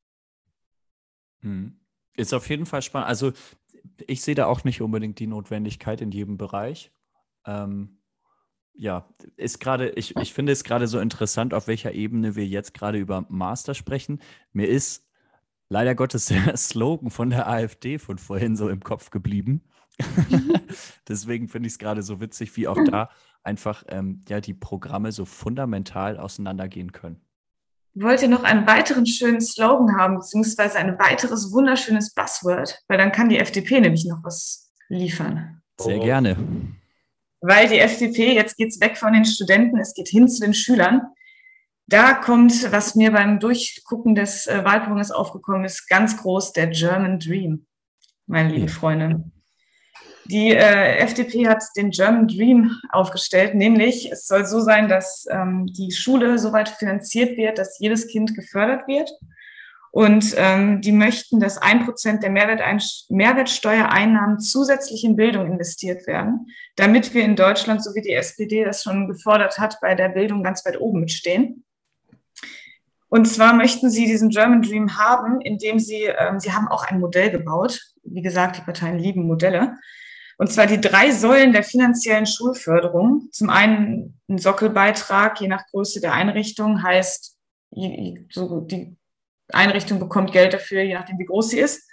Hm. 1.42 1.80
Ist 2.16 2.34
auf 2.34 2.50
jeden 2.50 2.66
Fall 2.66 2.82
spannend. 2.82 3.08
Also 3.08 3.32
ich 4.08 4.22
sehe 4.22 4.36
da 4.36 4.46
auch 4.46 4.64
nicht 4.64 4.82
unbedingt 4.82 5.20
die 5.20 5.28
Notwendigkeit 5.28 6.02
in 6.02 6.12
jedem 6.12 6.38
Bereich. 6.38 6.92
Ähm, 7.46 8.00
ja, 8.74 9.10
ist 9.36 9.60
gerade, 9.60 9.90
ich, 9.92 10.16
ich 10.18 10.34
finde 10.34 10.52
es 10.52 10.64
gerade 10.64 10.88
so 10.88 11.00
interessant, 11.00 11.54
auf 11.54 11.68
welcher 11.68 11.94
Ebene 11.94 12.36
wir 12.36 12.46
jetzt 12.46 12.74
gerade 12.74 12.98
über 12.98 13.26
Master 13.30 13.74
sprechen. 13.74 14.22
Mir 14.54 14.68
ist 14.68 15.06
leider 15.70 15.96
Gottes 15.96 16.26
der 16.28 16.56
Slogan 16.56 17.10
von 17.10 17.30
der 17.30 17.48
AfD 17.48 18.00
von 18.00 18.18
vorhin 18.18 18.56
so 18.56 18.70
im 18.70 18.84
Kopf 18.84 19.10
geblieben. 19.10 19.64
Deswegen 21.08 21.48
finde 21.48 21.68
ich 21.68 21.74
es 21.74 21.80
gerade 21.80 22.02
so 22.02 22.22
witzig, 22.22 22.56
wie 22.58 22.68
auch 22.68 22.78
da 22.86 23.10
einfach 23.44 23.84
ähm, 23.90 24.24
ja, 24.28 24.42
die 24.42 24.54
Programme 24.54 25.12
so 25.12 25.26
fundamental 25.26 26.18
auseinandergehen 26.18 26.92
können 26.92 27.22
wollt 28.02 28.22
ihr 28.22 28.28
noch 28.28 28.44
einen 28.44 28.68
weiteren 28.68 29.06
schönen 29.06 29.42
Slogan 29.42 29.98
haben, 29.98 30.16
beziehungsweise 30.16 30.78
ein 30.78 30.98
weiteres 31.00 31.52
wunderschönes 31.52 32.14
Buzzword? 32.14 32.82
Weil 32.88 32.98
dann 32.98 33.12
kann 33.12 33.30
die 33.30 33.40
FDP 33.40 33.82
nämlich 33.82 34.06
noch 34.06 34.24
was 34.24 34.72
liefern. 34.88 35.62
Sehr 35.80 36.00
oh. 36.00 36.04
gerne. 36.04 36.38
Weil 37.42 37.70
die 37.70 37.80
FDP, 37.80 38.34
jetzt 38.34 38.58
geht 38.58 38.70
es 38.70 38.82
weg 38.82 38.98
von 38.98 39.14
den 39.14 39.26
Studenten, 39.26 39.80
es 39.80 39.94
geht 39.94 40.10
hin 40.10 40.28
zu 40.28 40.42
den 40.42 40.54
Schülern. 40.54 41.02
Da 41.88 42.14
kommt, 42.14 42.72
was 42.72 42.96
mir 42.96 43.12
beim 43.12 43.40
Durchgucken 43.40 44.14
des 44.14 44.46
äh, 44.46 44.64
Wahlprogramms 44.64 45.12
aufgekommen 45.12 45.66
ist, 45.66 45.88
ganz 45.88 46.18
groß 46.18 46.54
der 46.54 46.68
German 46.68 47.20
Dream, 47.20 47.66
meine 48.28 48.54
lieben 48.54 48.68
Freunde. 48.68 49.24
Die 50.32 50.52
äh, 50.52 50.98
FDP 50.98 51.48
hat 51.48 51.64
den 51.76 51.90
German 51.90 52.28
Dream 52.28 52.80
aufgestellt, 52.92 53.56
nämlich 53.56 54.12
es 54.12 54.28
soll 54.28 54.46
so 54.46 54.60
sein, 54.60 54.88
dass 54.88 55.26
ähm, 55.32 55.66
die 55.66 55.92
Schule 55.92 56.38
soweit 56.38 56.70
finanziert 56.70 57.36
wird, 57.36 57.58
dass 57.58 57.80
jedes 57.80 58.08
Kind 58.08 58.36
gefördert 58.36 58.88
wird. 58.88 59.10
Und 59.90 60.36
ähm, 60.38 60.82
die 60.82 60.92
möchten, 60.92 61.40
dass 61.40 61.58
ein 61.58 61.84
Prozent 61.84 62.22
der 62.22 62.30
Mehrwertsteuereinnahmen 62.30 64.40
zusätzlich 64.40 65.04
in 65.04 65.16
Bildung 65.16 65.48
investiert 65.48 66.06
werden, 66.06 66.46
damit 66.76 67.16
wir 67.16 67.24
in 67.24 67.36
Deutschland, 67.36 67.84
so 67.84 67.96
wie 67.96 68.02
die 68.02 68.14
SPD 68.14 68.64
das 68.64 68.84
schon 68.84 69.08
gefordert 69.08 69.58
hat, 69.58 69.80
bei 69.82 69.96
der 69.96 70.10
Bildung 70.10 70.44
ganz 70.44 70.64
weit 70.64 70.80
oben 70.80 71.00
mitstehen. 71.00 71.66
Und 73.08 73.26
zwar 73.26 73.54
möchten 73.54 73.90
sie 73.90 74.06
diesen 74.06 74.30
German 74.30 74.62
Dream 74.62 74.96
haben, 74.96 75.42
indem 75.42 75.80
sie, 75.80 76.04
ähm, 76.04 76.40
sie 76.40 76.52
haben 76.52 76.68
auch 76.68 76.86
ein 76.86 77.00
Modell 77.00 77.32
gebaut. 77.32 77.82
Wie 78.04 78.22
gesagt, 78.22 78.58
die 78.58 78.62
Parteien 78.62 79.00
lieben 79.00 79.26
Modelle. 79.26 79.76
Und 80.40 80.50
zwar 80.50 80.68
die 80.68 80.80
drei 80.80 81.12
Säulen 81.12 81.52
der 81.52 81.64
finanziellen 81.64 82.26
Schulförderung. 82.26 83.28
Zum 83.34 83.50
einen 83.50 84.22
ein 84.30 84.38
Sockelbeitrag, 84.38 85.42
je 85.42 85.50
nach 85.50 85.68
Größe 85.68 86.00
der 86.00 86.14
Einrichtung, 86.14 86.82
heißt, 86.82 87.36
die 87.72 88.96
Einrichtung 89.52 90.00
bekommt 90.00 90.32
Geld 90.32 90.54
dafür, 90.54 90.82
je 90.82 90.94
nachdem, 90.94 91.20
wie 91.20 91.26
groß 91.26 91.50
sie 91.50 91.60
ist. 91.60 91.90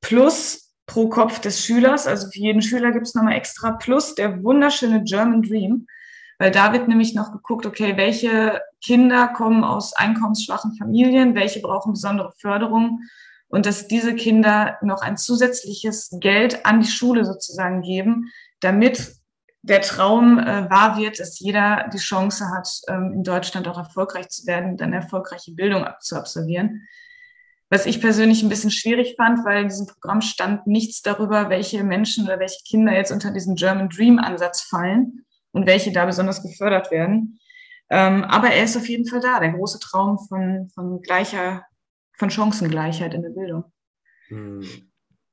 Plus 0.00 0.72
pro 0.86 1.10
Kopf 1.10 1.40
des 1.40 1.62
Schülers, 1.62 2.06
also 2.06 2.30
für 2.30 2.38
jeden 2.38 2.62
Schüler 2.62 2.92
gibt 2.92 3.08
es 3.08 3.14
nochmal 3.14 3.36
extra, 3.36 3.72
plus 3.72 4.14
der 4.14 4.42
wunderschöne 4.42 5.04
German 5.04 5.42
Dream, 5.42 5.86
weil 6.38 6.50
da 6.50 6.72
wird 6.72 6.88
nämlich 6.88 7.14
noch 7.14 7.30
geguckt, 7.30 7.66
okay, 7.66 7.98
welche 7.98 8.62
Kinder 8.82 9.28
kommen 9.28 9.64
aus 9.64 9.92
einkommensschwachen 9.92 10.76
Familien, 10.76 11.34
welche 11.34 11.60
brauchen 11.60 11.92
besondere 11.92 12.32
Förderung 12.38 13.02
und 13.52 13.66
dass 13.66 13.86
diese 13.86 14.14
Kinder 14.14 14.78
noch 14.80 15.02
ein 15.02 15.18
zusätzliches 15.18 16.08
Geld 16.20 16.64
an 16.64 16.80
die 16.80 16.88
Schule 16.88 17.26
sozusagen 17.26 17.82
geben, 17.82 18.32
damit 18.60 19.14
der 19.60 19.82
Traum 19.82 20.38
äh, 20.38 20.70
wahr 20.70 20.96
wird, 20.96 21.20
dass 21.20 21.38
jeder 21.38 21.88
die 21.92 21.98
Chance 21.98 22.46
hat, 22.50 22.68
ähm, 22.88 23.12
in 23.12 23.22
Deutschland 23.22 23.68
auch 23.68 23.76
erfolgreich 23.76 24.30
zu 24.30 24.46
werden, 24.46 24.78
dann 24.78 24.94
erfolgreiche 24.94 25.52
Bildung 25.52 25.86
zu 26.00 26.16
absolvieren. 26.16 26.88
Was 27.68 27.84
ich 27.84 28.00
persönlich 28.00 28.42
ein 28.42 28.48
bisschen 28.48 28.70
schwierig 28.70 29.16
fand, 29.18 29.44
weil 29.44 29.62
in 29.62 29.68
diesem 29.68 29.86
Programm 29.86 30.22
stand 30.22 30.66
nichts 30.66 31.02
darüber, 31.02 31.50
welche 31.50 31.84
Menschen 31.84 32.24
oder 32.24 32.38
welche 32.38 32.64
Kinder 32.66 32.94
jetzt 32.94 33.12
unter 33.12 33.32
diesen 33.32 33.54
German 33.56 33.90
Dream 33.90 34.18
Ansatz 34.18 34.62
fallen 34.62 35.26
und 35.52 35.66
welche 35.66 35.92
da 35.92 36.06
besonders 36.06 36.42
gefördert 36.42 36.90
werden. 36.90 37.38
Ähm, 37.90 38.24
aber 38.24 38.48
er 38.48 38.64
ist 38.64 38.78
auf 38.78 38.88
jeden 38.88 39.06
Fall 39.06 39.20
da, 39.20 39.40
der 39.40 39.52
große 39.52 39.78
Traum 39.78 40.18
von, 40.18 40.70
von 40.74 41.02
gleicher 41.02 41.66
von 42.12 42.30
Chancengleichheit 42.30 43.14
in 43.14 43.22
der 43.22 43.30
Bildung. 43.30 43.64
Hm. 44.28 44.62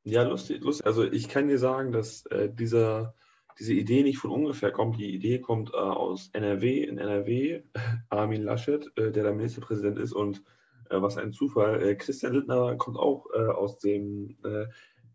Ja, 0.04 0.24
lustig, 0.24 0.62
lustig. 0.62 0.86
Also 0.86 1.04
ich 1.04 1.30
kann 1.30 1.48
dir 1.48 1.60
sagen, 1.60 1.92
dass 1.92 2.26
äh, 2.28 2.50
dieser, 2.52 3.14
diese 3.60 3.74
Idee 3.74 4.04
nicht 4.04 4.18
von 4.18 4.32
ungefähr 4.32 4.72
kommt. 4.72 4.98
Die 4.98 5.14
Idee 5.14 5.40
kommt 5.40 5.72
äh, 5.74 5.78
aus 5.78 6.30
NRW. 6.34 6.84
In 6.84 6.98
NRW, 6.98 7.64
Armin 8.10 8.44
Laschet, 8.44 8.92
äh, 8.98 9.12
der 9.12 9.24
da 9.24 9.32
Ministerpräsident 9.32 10.00
ist 10.00 10.14
und 10.14 10.44
äh, 10.90 11.02
was 11.02 11.18
ein 11.18 11.34
Zufall, 11.34 11.84
äh, 11.84 11.96
Christian 11.96 12.34
Lindner 12.34 12.76
kommt 12.78 12.98
auch 12.98 13.28
äh, 13.34 13.40
aus 13.40 13.78
dem 13.78 14.38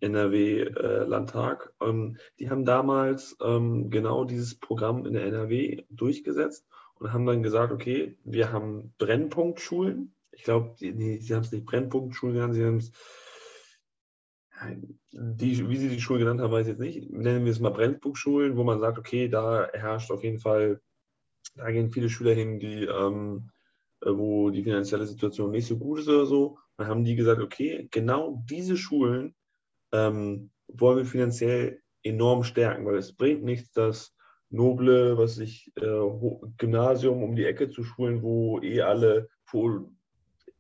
NRW-Landtag. 0.01 1.73
Ähm, 1.81 2.19
die 2.39 2.51
haben 2.51 2.65
damals 2.65 3.37
ähm, 3.43 3.91
genau 3.91 4.25
dieses 4.25 4.55
Programm 4.55 5.07
in 5.07 5.15
der 5.15 5.25
NRW 5.25 5.85
durchgesetzt 5.91 6.67
und 6.97 7.13
haben 7.13 7.27
dann 7.27 7.43
gesagt, 7.43 7.73
okay, 7.73 8.17
wir 8.25 8.53
haben 8.53 8.95
Brennpunktschulen 8.99 10.14
ich 10.37 10.45
glaube, 10.45 10.75
nee, 10.81 11.19
sie 11.19 11.35
haben 11.35 11.43
es 11.43 11.53
nicht 11.53 11.65
Brennpunktschulen 11.65 12.35
genannt, 12.35 12.55
sie 12.55 12.65
haben 12.65 12.77
es, 12.79 12.93
die, 15.13 15.69
wie 15.69 15.77
sie 15.77 15.89
die 15.89 16.01
Schule 16.01 16.21
genannt 16.21 16.41
haben, 16.41 16.53
weiß 16.53 16.67
ich 16.67 16.73
jetzt 16.73 16.81
nicht. 16.81 17.11
Nennen 17.11 17.45
wir 17.45 17.53
es 17.53 17.61
mal 17.61 17.71
Brennpunktschulen, 17.71 18.57
wo 18.57 18.65
man 18.65 18.81
sagt, 18.81 18.99
okay, 18.99 19.29
da 19.29 19.69
herrscht 19.73 20.11
auf 20.11 20.23
jeden 20.23 20.39
Fall, 20.39 20.81
da 21.55 21.71
gehen 21.71 21.91
viele 21.91 22.09
Schüler 22.09 22.35
hin, 22.35 22.59
die, 22.59 22.85
ähm, 22.85 23.51
äh, 24.01 24.11
wo 24.11 24.51
die 24.51 24.63
finanzielle 24.63 25.07
Situation 25.07 25.51
nicht 25.51 25.67
so 25.67 25.79
gut 25.79 26.01
ist 26.01 26.09
oder 26.09 26.27
so. 26.27 26.59
Dann 26.77 26.89
haben 26.89 27.05
die 27.05 27.17
gesagt, 27.17 27.41
okay, 27.41 27.89
genau 27.91 28.43
diese 28.49 28.77
Schulen 28.77 29.35
ähm, 29.93 30.51
wollen 30.69 30.99
wir 30.99 31.07
finanziell 31.07 31.81
enorm 32.03 32.43
stärken, 32.45 32.85
weil 32.85 32.97
es 32.97 33.15
bringt 33.15 33.45
nichts, 33.45 33.73
das 33.73 34.15
noble, 34.51 35.19
was 35.19 35.39
ich, 35.39 35.73
äh, 35.77 36.51
Gymnasium 36.59 37.23
um 37.23 37.35
die 37.35 37.45
Ecke 37.45 37.71
zu 37.71 37.83
schulen, 37.83 38.23
wo 38.23 38.61
eh 38.61 38.83
alle 38.83 39.29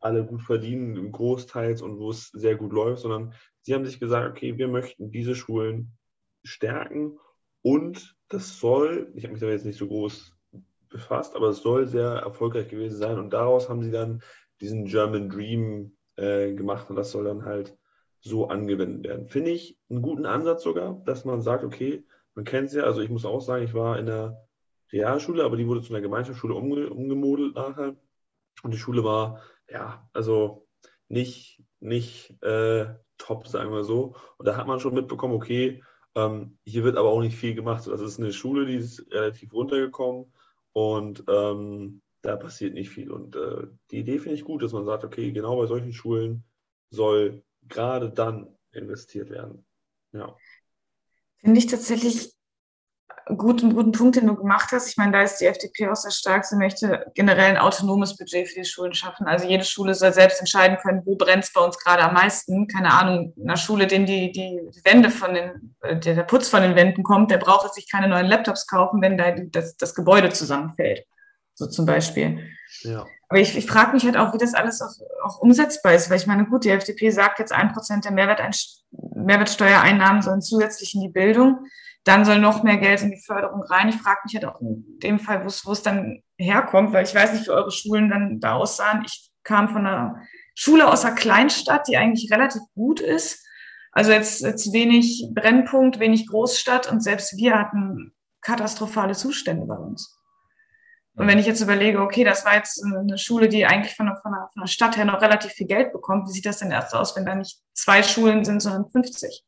alle 0.04 0.24
gut 0.24 0.42
verdienen, 0.42 1.10
großteils 1.12 1.82
und 1.82 1.98
wo 1.98 2.10
es 2.10 2.28
sehr 2.28 2.56
gut 2.56 2.72
läuft, 2.72 3.02
sondern 3.02 3.32
sie 3.62 3.74
haben 3.74 3.86
sich 3.86 3.98
gesagt, 3.98 4.30
okay, 4.30 4.58
wir 4.58 4.68
möchten 4.68 5.10
diese 5.10 5.34
Schulen 5.34 5.96
stärken 6.42 7.18
und 7.62 8.14
das 8.28 8.58
soll, 8.58 9.10
ich 9.14 9.24
habe 9.24 9.32
mich 9.32 9.40
da 9.40 9.48
jetzt 9.48 9.64
nicht 9.64 9.78
so 9.78 9.88
groß 9.88 10.36
befasst, 10.90 11.34
aber 11.34 11.48
es 11.48 11.62
soll 11.62 11.86
sehr 11.86 12.10
erfolgreich 12.10 12.68
gewesen 12.68 12.98
sein 12.98 13.18
und 13.18 13.30
daraus 13.30 13.68
haben 13.68 13.82
sie 13.82 13.90
dann 13.90 14.22
diesen 14.60 14.84
German 14.84 15.30
Dream 15.30 15.96
äh, 16.16 16.52
gemacht 16.52 16.90
und 16.90 16.96
das 16.96 17.10
soll 17.10 17.24
dann 17.24 17.44
halt 17.46 17.76
so 18.20 18.48
angewendet 18.48 19.04
werden. 19.04 19.28
Finde 19.28 19.50
ich 19.50 19.78
einen 19.88 20.02
guten 20.02 20.26
Ansatz 20.26 20.62
sogar, 20.62 21.02
dass 21.06 21.24
man 21.24 21.40
sagt, 21.40 21.64
okay, 21.64 22.04
man 22.34 22.44
kennt 22.44 22.68
es 22.68 22.74
ja, 22.74 22.84
also 22.84 23.00
ich 23.00 23.10
muss 23.10 23.24
auch 23.24 23.40
sagen, 23.40 23.64
ich 23.64 23.74
war 23.74 23.98
in 23.98 24.06
der 24.06 24.46
Realschule, 24.92 25.44
aber 25.44 25.56
die 25.56 25.66
wurde 25.66 25.80
zu 25.80 25.92
einer 25.92 26.02
Gemeinschaftsschule 26.02 26.54
umge 26.54 26.90
umgemodelt 26.90 27.54
nachher 27.54 27.96
und 28.62 28.72
die 28.72 28.78
Schule 28.78 29.02
war 29.02 29.40
ja, 29.68 30.08
also 30.12 30.66
nicht, 31.08 31.62
nicht 31.80 32.42
äh, 32.42 32.94
top, 33.18 33.46
sagen 33.46 33.72
wir 33.72 33.84
so. 33.84 34.16
Und 34.38 34.46
da 34.46 34.56
hat 34.56 34.66
man 34.66 34.80
schon 34.80 34.94
mitbekommen, 34.94 35.34
okay, 35.34 35.82
ähm, 36.14 36.58
hier 36.64 36.84
wird 36.84 36.96
aber 36.96 37.10
auch 37.10 37.20
nicht 37.20 37.36
viel 37.36 37.54
gemacht. 37.54 37.86
Das 37.86 38.00
ist 38.00 38.18
eine 38.18 38.32
Schule, 38.32 38.66
die 38.66 38.76
ist 38.76 39.10
relativ 39.10 39.52
runtergekommen 39.52 40.32
Und 40.72 41.24
ähm, 41.28 42.02
da 42.22 42.36
passiert 42.36 42.74
nicht 42.74 42.90
viel. 42.90 43.10
Und 43.10 43.36
äh, 43.36 43.66
die 43.90 43.98
Idee 43.98 44.18
finde 44.18 44.36
ich 44.36 44.44
gut, 44.44 44.62
dass 44.62 44.72
man 44.72 44.84
sagt, 44.84 45.04
okay, 45.04 45.32
genau 45.32 45.56
bei 45.56 45.66
solchen 45.66 45.92
Schulen 45.92 46.44
soll 46.90 47.42
gerade 47.62 48.10
dann 48.10 48.56
investiert 48.72 49.30
werden. 49.30 49.66
Ja. 50.12 50.36
Finde 51.38 51.58
ich 51.58 51.66
tatsächlich 51.66 52.32
guten, 53.36 53.74
guten 53.74 53.92
Punkt, 53.92 54.16
den 54.16 54.26
du 54.26 54.34
gemacht 54.34 54.70
hast. 54.72 54.88
Ich 54.88 54.96
meine, 54.96 55.12
da 55.12 55.22
ist 55.22 55.38
die 55.38 55.46
FDP 55.46 55.88
auch 55.88 55.96
sehr 55.96 56.10
stark. 56.10 56.44
Sie 56.44 56.56
möchte 56.56 57.06
generell 57.14 57.50
ein 57.50 57.58
autonomes 57.58 58.16
Budget 58.16 58.48
für 58.48 58.60
die 58.60 58.64
Schulen 58.64 58.94
schaffen. 58.94 59.26
Also 59.26 59.46
jede 59.46 59.64
Schule 59.64 59.94
soll 59.94 60.12
selbst 60.12 60.40
entscheiden 60.40 60.78
können, 60.78 61.02
wo 61.04 61.16
brennt 61.16 61.44
es 61.44 61.52
bei 61.52 61.60
uns 61.60 61.78
gerade 61.78 62.02
am 62.02 62.14
meisten. 62.14 62.68
Keine 62.68 62.92
Ahnung, 62.92 63.32
in 63.36 63.44
einer 63.44 63.56
Schule, 63.56 63.86
denen 63.86 64.06
die, 64.06 64.32
die 64.32 64.60
Wände 64.84 65.10
von 65.10 65.34
den, 65.34 65.76
äh, 65.80 65.98
der, 65.98 66.14
der 66.14 66.22
Putz 66.24 66.48
von 66.48 66.62
den 66.62 66.76
Wänden 66.76 67.02
kommt, 67.02 67.30
der 67.30 67.38
braucht 67.38 67.72
sich 67.74 67.90
keine 67.90 68.08
neuen 68.08 68.26
Laptops 68.26 68.66
kaufen, 68.66 69.00
wenn 69.00 69.16
da 69.16 69.30
das, 69.30 69.76
das 69.76 69.94
Gebäude 69.94 70.30
zusammenfällt. 70.30 71.04
So 71.54 71.66
zum 71.66 71.86
Beispiel. 71.86 72.40
Ja. 72.80 73.06
Aber 73.28 73.40
ich, 73.40 73.56
ich 73.56 73.66
frage 73.66 73.92
mich 73.92 74.04
halt 74.04 74.16
auch, 74.16 74.34
wie 74.34 74.38
das 74.38 74.54
alles 74.54 74.82
auch, 74.82 74.90
auch 75.24 75.38
umsetzbar 75.38 75.94
ist, 75.94 76.10
weil 76.10 76.18
ich 76.18 76.26
meine, 76.26 76.46
gut, 76.46 76.64
die 76.64 76.70
FDP 76.70 77.10
sagt 77.10 77.38
jetzt 77.38 77.52
ein 77.52 77.72
Prozent 77.72 78.04
der 78.04 78.10
Mehrwertsteuereinnahmen 78.12 80.22
sollen 80.22 80.42
zusätzlich 80.42 80.94
in 80.94 81.00
die 81.00 81.08
Bildung 81.08 81.66
dann 82.04 82.24
soll 82.24 82.38
noch 82.38 82.62
mehr 82.62 82.76
Geld 82.76 83.02
in 83.02 83.10
die 83.10 83.22
Förderung 83.24 83.62
rein. 83.62 83.88
Ich 83.88 83.96
frage 83.96 84.20
mich 84.24 84.34
halt 84.34 84.44
auch 84.44 84.60
in 84.60 84.98
dem 85.02 85.18
Fall, 85.18 85.44
wo 85.44 85.72
es 85.72 85.82
dann 85.82 86.22
herkommt, 86.36 86.92
weil 86.92 87.04
ich 87.04 87.14
weiß 87.14 87.32
nicht, 87.32 87.46
wie 87.46 87.50
eure 87.50 87.70
Schulen 87.70 88.10
dann 88.10 88.40
da 88.40 88.54
aussahen. 88.54 89.02
Ich 89.06 89.30
kam 89.42 89.68
von 89.68 89.86
einer 89.86 90.20
Schule 90.54 90.86
aus 90.86 91.04
einer 91.04 91.14
Kleinstadt, 91.14 91.88
die 91.88 91.96
eigentlich 91.96 92.30
relativ 92.30 92.62
gut 92.74 93.00
ist. 93.00 93.44
Also 93.90 94.12
jetzt, 94.12 94.42
jetzt 94.42 94.72
wenig 94.72 95.30
Brennpunkt, 95.34 95.98
wenig 95.98 96.26
Großstadt 96.26 96.90
und 96.90 97.00
selbst 97.00 97.36
wir 97.36 97.58
hatten 97.58 98.12
katastrophale 98.42 99.14
Zustände 99.14 99.66
bei 99.66 99.76
uns. 99.76 100.18
Und 101.16 101.28
wenn 101.28 101.38
ich 101.38 101.46
jetzt 101.46 101.60
überlege, 101.60 102.00
okay, 102.00 102.24
das 102.24 102.44
war 102.44 102.56
jetzt 102.56 102.84
eine 102.84 103.18
Schule, 103.18 103.48
die 103.48 103.64
eigentlich 103.64 103.94
von, 103.94 104.10
von, 104.20 104.34
einer, 104.34 104.66
Stadt 104.66 104.96
her 104.96 105.04
noch 105.04 105.22
relativ 105.22 105.52
viel 105.52 105.68
Geld 105.68 105.92
bekommt, 105.92 106.28
wie 106.28 106.32
sieht 106.32 106.44
das 106.44 106.58
denn 106.58 106.72
erst 106.72 106.92
aus, 106.92 107.14
wenn 107.16 107.24
da 107.24 107.36
nicht 107.36 107.60
zwei 107.72 108.02
Schulen 108.02 108.44
sind, 108.44 108.60
sondern 108.60 108.90
50? 108.90 109.44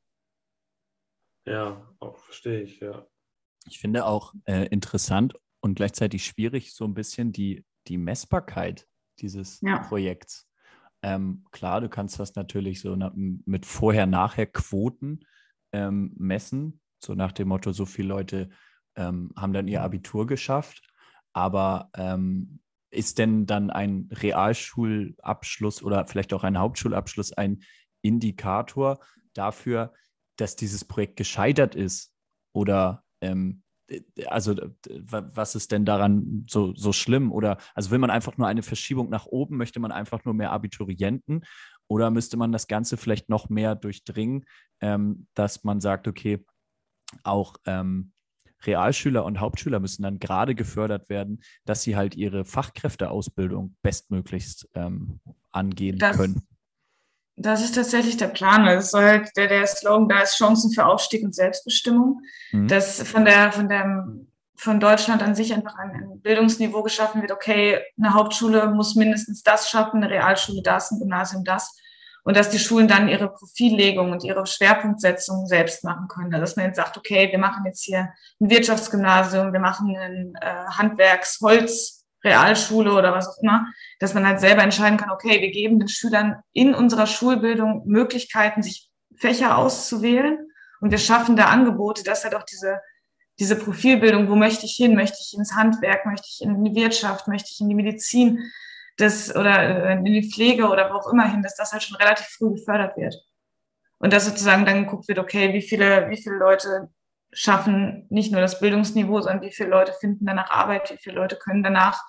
Ja, 1.46 1.94
auch 2.00 2.18
verstehe 2.18 2.62
ich, 2.62 2.80
ja. 2.80 3.06
Ich 3.68 3.78
finde 3.78 4.06
auch 4.06 4.34
äh, 4.44 4.66
interessant 4.66 5.34
und 5.60 5.76
gleichzeitig 5.76 6.24
schwierig 6.24 6.74
so 6.74 6.84
ein 6.84 6.94
bisschen 6.94 7.32
die, 7.32 7.64
die 7.88 7.98
Messbarkeit 7.98 8.86
dieses 9.20 9.60
ja. 9.60 9.78
Projekts. 9.78 10.48
Ähm, 11.02 11.44
klar, 11.52 11.80
du 11.80 11.88
kannst 11.88 12.18
das 12.18 12.34
natürlich 12.34 12.80
so 12.80 12.96
na, 12.96 13.12
mit 13.14 13.66
Vorher-Nachher-Quoten 13.66 15.20
ähm, 15.72 16.14
messen, 16.16 16.80
so 17.02 17.14
nach 17.14 17.32
dem 17.32 17.48
Motto, 17.48 17.72
so 17.72 17.86
viele 17.86 18.08
Leute 18.08 18.50
ähm, 18.96 19.32
haben 19.36 19.52
dann 19.52 19.68
ihr 19.68 19.82
Abitur 19.82 20.26
geschafft. 20.26 20.82
Aber 21.32 21.90
ähm, 21.94 22.60
ist 22.90 23.18
denn 23.18 23.46
dann 23.46 23.70
ein 23.70 24.08
Realschulabschluss 24.10 25.82
oder 25.82 26.06
vielleicht 26.06 26.32
auch 26.32 26.44
ein 26.44 26.58
Hauptschulabschluss 26.58 27.32
ein 27.32 27.62
Indikator 28.00 28.98
dafür, 29.34 29.92
dass 30.36 30.56
dieses 30.56 30.84
Projekt 30.84 31.16
gescheitert 31.16 31.74
ist? 31.74 32.14
Oder 32.54 33.02
ähm, 33.20 33.62
also 34.26 34.56
was 35.00 35.54
ist 35.54 35.70
denn 35.72 35.84
daran 35.84 36.44
so, 36.48 36.74
so 36.74 36.92
schlimm? 36.92 37.32
Oder 37.32 37.58
also 37.74 37.90
will 37.90 37.98
man 37.98 38.10
einfach 38.10 38.36
nur 38.36 38.48
eine 38.48 38.62
Verschiebung 38.62 39.10
nach 39.10 39.26
oben, 39.26 39.56
möchte 39.56 39.80
man 39.80 39.92
einfach 39.92 40.24
nur 40.24 40.34
mehr 40.34 40.52
Abiturienten? 40.52 41.44
Oder 41.88 42.10
müsste 42.10 42.36
man 42.36 42.50
das 42.50 42.66
Ganze 42.66 42.96
vielleicht 42.96 43.28
noch 43.28 43.48
mehr 43.48 43.76
durchdringen, 43.76 44.44
ähm, 44.80 45.28
dass 45.34 45.62
man 45.62 45.80
sagt, 45.80 46.08
okay, 46.08 46.44
auch 47.22 47.56
ähm, 47.64 48.12
Realschüler 48.62 49.24
und 49.24 49.38
Hauptschüler 49.38 49.78
müssen 49.78 50.02
dann 50.02 50.18
gerade 50.18 50.54
gefördert 50.54 51.08
werden, 51.08 51.42
dass 51.64 51.82
sie 51.82 51.94
halt 51.94 52.16
ihre 52.16 52.44
Fachkräfteausbildung 52.44 53.76
bestmöglichst 53.82 54.68
ähm, 54.74 55.20
angehen 55.52 55.98
das, 55.98 56.16
können. 56.16 56.46
Das 57.36 57.62
ist 57.62 57.74
tatsächlich 57.74 58.16
der 58.16 58.28
Plan. 58.28 58.64
Das 58.64 58.90
soll 58.90 59.04
halt 59.04 59.36
der, 59.36 59.48
der 59.48 59.66
Slogan, 59.66 60.08
da 60.08 60.20
ist 60.20 60.38
Chancen 60.38 60.72
für 60.72 60.86
Aufstieg 60.86 61.22
und 61.22 61.34
Selbstbestimmung. 61.34 62.22
Mhm. 62.52 62.68
Dass 62.68 63.02
von 63.02 63.24
der, 63.26 63.52
von 63.52 63.68
der, 63.68 64.06
von 64.56 64.80
Deutschland 64.80 65.22
an 65.22 65.34
sich 65.34 65.52
einfach 65.52 65.76
ein, 65.76 65.90
ein, 65.90 66.20
Bildungsniveau 66.22 66.82
geschaffen 66.82 67.20
wird. 67.20 67.32
Okay, 67.32 67.78
eine 67.98 68.14
Hauptschule 68.14 68.68
muss 68.70 68.94
mindestens 68.94 69.42
das 69.42 69.68
schaffen, 69.68 70.02
eine 70.02 70.10
Realschule 70.10 70.62
das, 70.62 70.90
ein 70.90 70.98
Gymnasium 70.98 71.44
das. 71.44 71.78
Und 72.24 72.36
dass 72.36 72.50
die 72.50 72.58
Schulen 72.58 72.88
dann 72.88 73.08
ihre 73.08 73.28
Profillegung 73.28 74.10
und 74.10 74.24
ihre 74.24 74.46
Schwerpunktsetzung 74.46 75.46
selbst 75.46 75.84
machen 75.84 76.08
können. 76.08 76.34
Also 76.34 76.40
dass 76.40 76.56
man 76.56 76.66
jetzt 76.66 76.76
sagt, 76.76 76.96
okay, 76.96 77.30
wir 77.30 77.38
machen 77.38 77.64
jetzt 77.66 77.84
hier 77.84 78.08
ein 78.40 78.50
Wirtschaftsgymnasium, 78.50 79.52
wir 79.52 79.60
machen 79.60 79.94
ein 79.96 80.32
äh, 80.40 80.64
Handwerks-, 80.70 81.38
Holz-, 81.40 81.95
Realschule 82.26 82.92
oder 82.92 83.12
was 83.12 83.28
auch 83.28 83.42
immer, 83.42 83.66
dass 83.98 84.12
man 84.12 84.26
halt 84.26 84.40
selber 84.40 84.62
entscheiden 84.62 84.98
kann, 84.98 85.10
okay, 85.10 85.40
wir 85.40 85.50
geben 85.50 85.78
den 85.78 85.88
Schülern 85.88 86.42
in 86.52 86.74
unserer 86.74 87.06
Schulbildung 87.06 87.82
Möglichkeiten, 87.86 88.62
sich 88.62 88.90
Fächer 89.16 89.56
auszuwählen. 89.56 90.38
Und 90.80 90.90
wir 90.90 90.98
schaffen 90.98 91.36
da 91.36 91.46
Angebote, 91.46 92.04
dass 92.04 92.24
halt 92.24 92.34
auch 92.34 92.42
diese, 92.42 92.80
diese 93.38 93.56
Profilbildung, 93.56 94.28
wo 94.28 94.34
möchte 94.34 94.66
ich 94.66 94.72
hin, 94.72 94.94
möchte 94.94 95.16
ich 95.20 95.34
ins 95.38 95.54
Handwerk, 95.54 96.04
möchte 96.04 96.28
ich 96.28 96.42
in 96.42 96.62
die 96.64 96.74
Wirtschaft, 96.74 97.28
möchte 97.28 97.48
ich 97.50 97.60
in 97.60 97.68
die 97.70 97.74
Medizin, 97.74 98.50
das, 98.96 99.34
oder 99.34 99.58
äh, 99.58 99.92
in 99.92 100.04
die 100.04 100.30
Pflege 100.30 100.68
oder 100.68 100.90
wo 100.90 100.94
auch 100.94 101.12
immer 101.12 101.30
hin, 101.30 101.42
dass 101.42 101.56
das 101.56 101.72
halt 101.72 101.82
schon 101.82 101.96
relativ 101.96 102.26
früh 102.26 102.52
gefördert 102.52 102.96
wird. 102.96 103.16
Und 103.98 104.12
dass 104.12 104.26
sozusagen 104.26 104.66
dann 104.66 104.84
geguckt 104.84 105.08
wird, 105.08 105.18
okay, 105.18 105.52
wie 105.52 105.62
viele, 105.62 106.10
wie 106.10 106.16
viele 106.16 106.36
Leute 106.36 106.90
schaffen 107.32 108.06
nicht 108.08 108.32
nur 108.32 108.40
das 108.40 108.60
Bildungsniveau, 108.60 109.20
sondern 109.20 109.42
wie 109.42 109.52
viele 109.52 109.70
Leute 109.70 109.92
finden 110.00 110.26
danach 110.26 110.50
Arbeit, 110.50 110.90
wie 110.90 110.98
viele 110.98 111.16
Leute 111.16 111.36
können 111.36 111.62
danach 111.62 112.02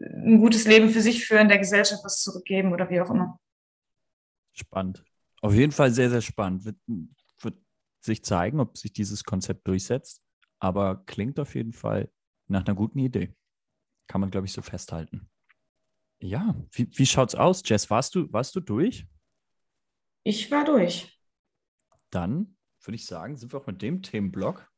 ein 0.00 0.38
gutes 0.38 0.66
Leben 0.66 0.90
für 0.90 1.00
sich 1.00 1.26
führen, 1.26 1.48
der 1.48 1.58
Gesellschaft 1.58 2.04
was 2.04 2.22
zurückgeben 2.22 2.72
oder 2.72 2.88
wie 2.90 3.00
auch 3.00 3.10
immer. 3.10 3.38
Spannend. 4.52 5.04
Auf 5.40 5.54
jeden 5.54 5.72
Fall 5.72 5.92
sehr, 5.92 6.10
sehr 6.10 6.20
spannend. 6.20 6.64
Wird, 6.64 6.76
wird 7.40 7.56
sich 8.00 8.24
zeigen, 8.24 8.60
ob 8.60 8.76
sich 8.76 8.92
dieses 8.92 9.24
Konzept 9.24 9.66
durchsetzt. 9.66 10.22
Aber 10.58 11.04
klingt 11.06 11.38
auf 11.38 11.54
jeden 11.54 11.72
Fall 11.72 12.10
nach 12.48 12.64
einer 12.66 12.74
guten 12.74 12.98
Idee. 12.98 13.34
Kann 14.08 14.20
man, 14.20 14.30
glaube 14.30 14.46
ich, 14.46 14.52
so 14.52 14.62
festhalten. 14.62 15.30
Ja, 16.20 16.56
wie, 16.72 16.88
wie 16.96 17.06
schaut's 17.06 17.34
aus, 17.34 17.62
Jess? 17.64 17.90
Warst 17.90 18.14
du, 18.14 18.32
warst 18.32 18.56
du 18.56 18.60
durch? 18.60 19.06
Ich 20.24 20.50
war 20.50 20.64
durch. 20.64 21.16
Dann 22.10 22.56
würde 22.82 22.96
ich 22.96 23.06
sagen, 23.06 23.36
sind 23.36 23.52
wir 23.52 23.60
auch 23.60 23.66
mit 23.66 23.82
dem 23.82 24.02
Themenblock 24.02 24.70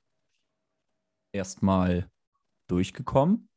erstmal 1.33 2.11
durchgekommen. 2.67 3.50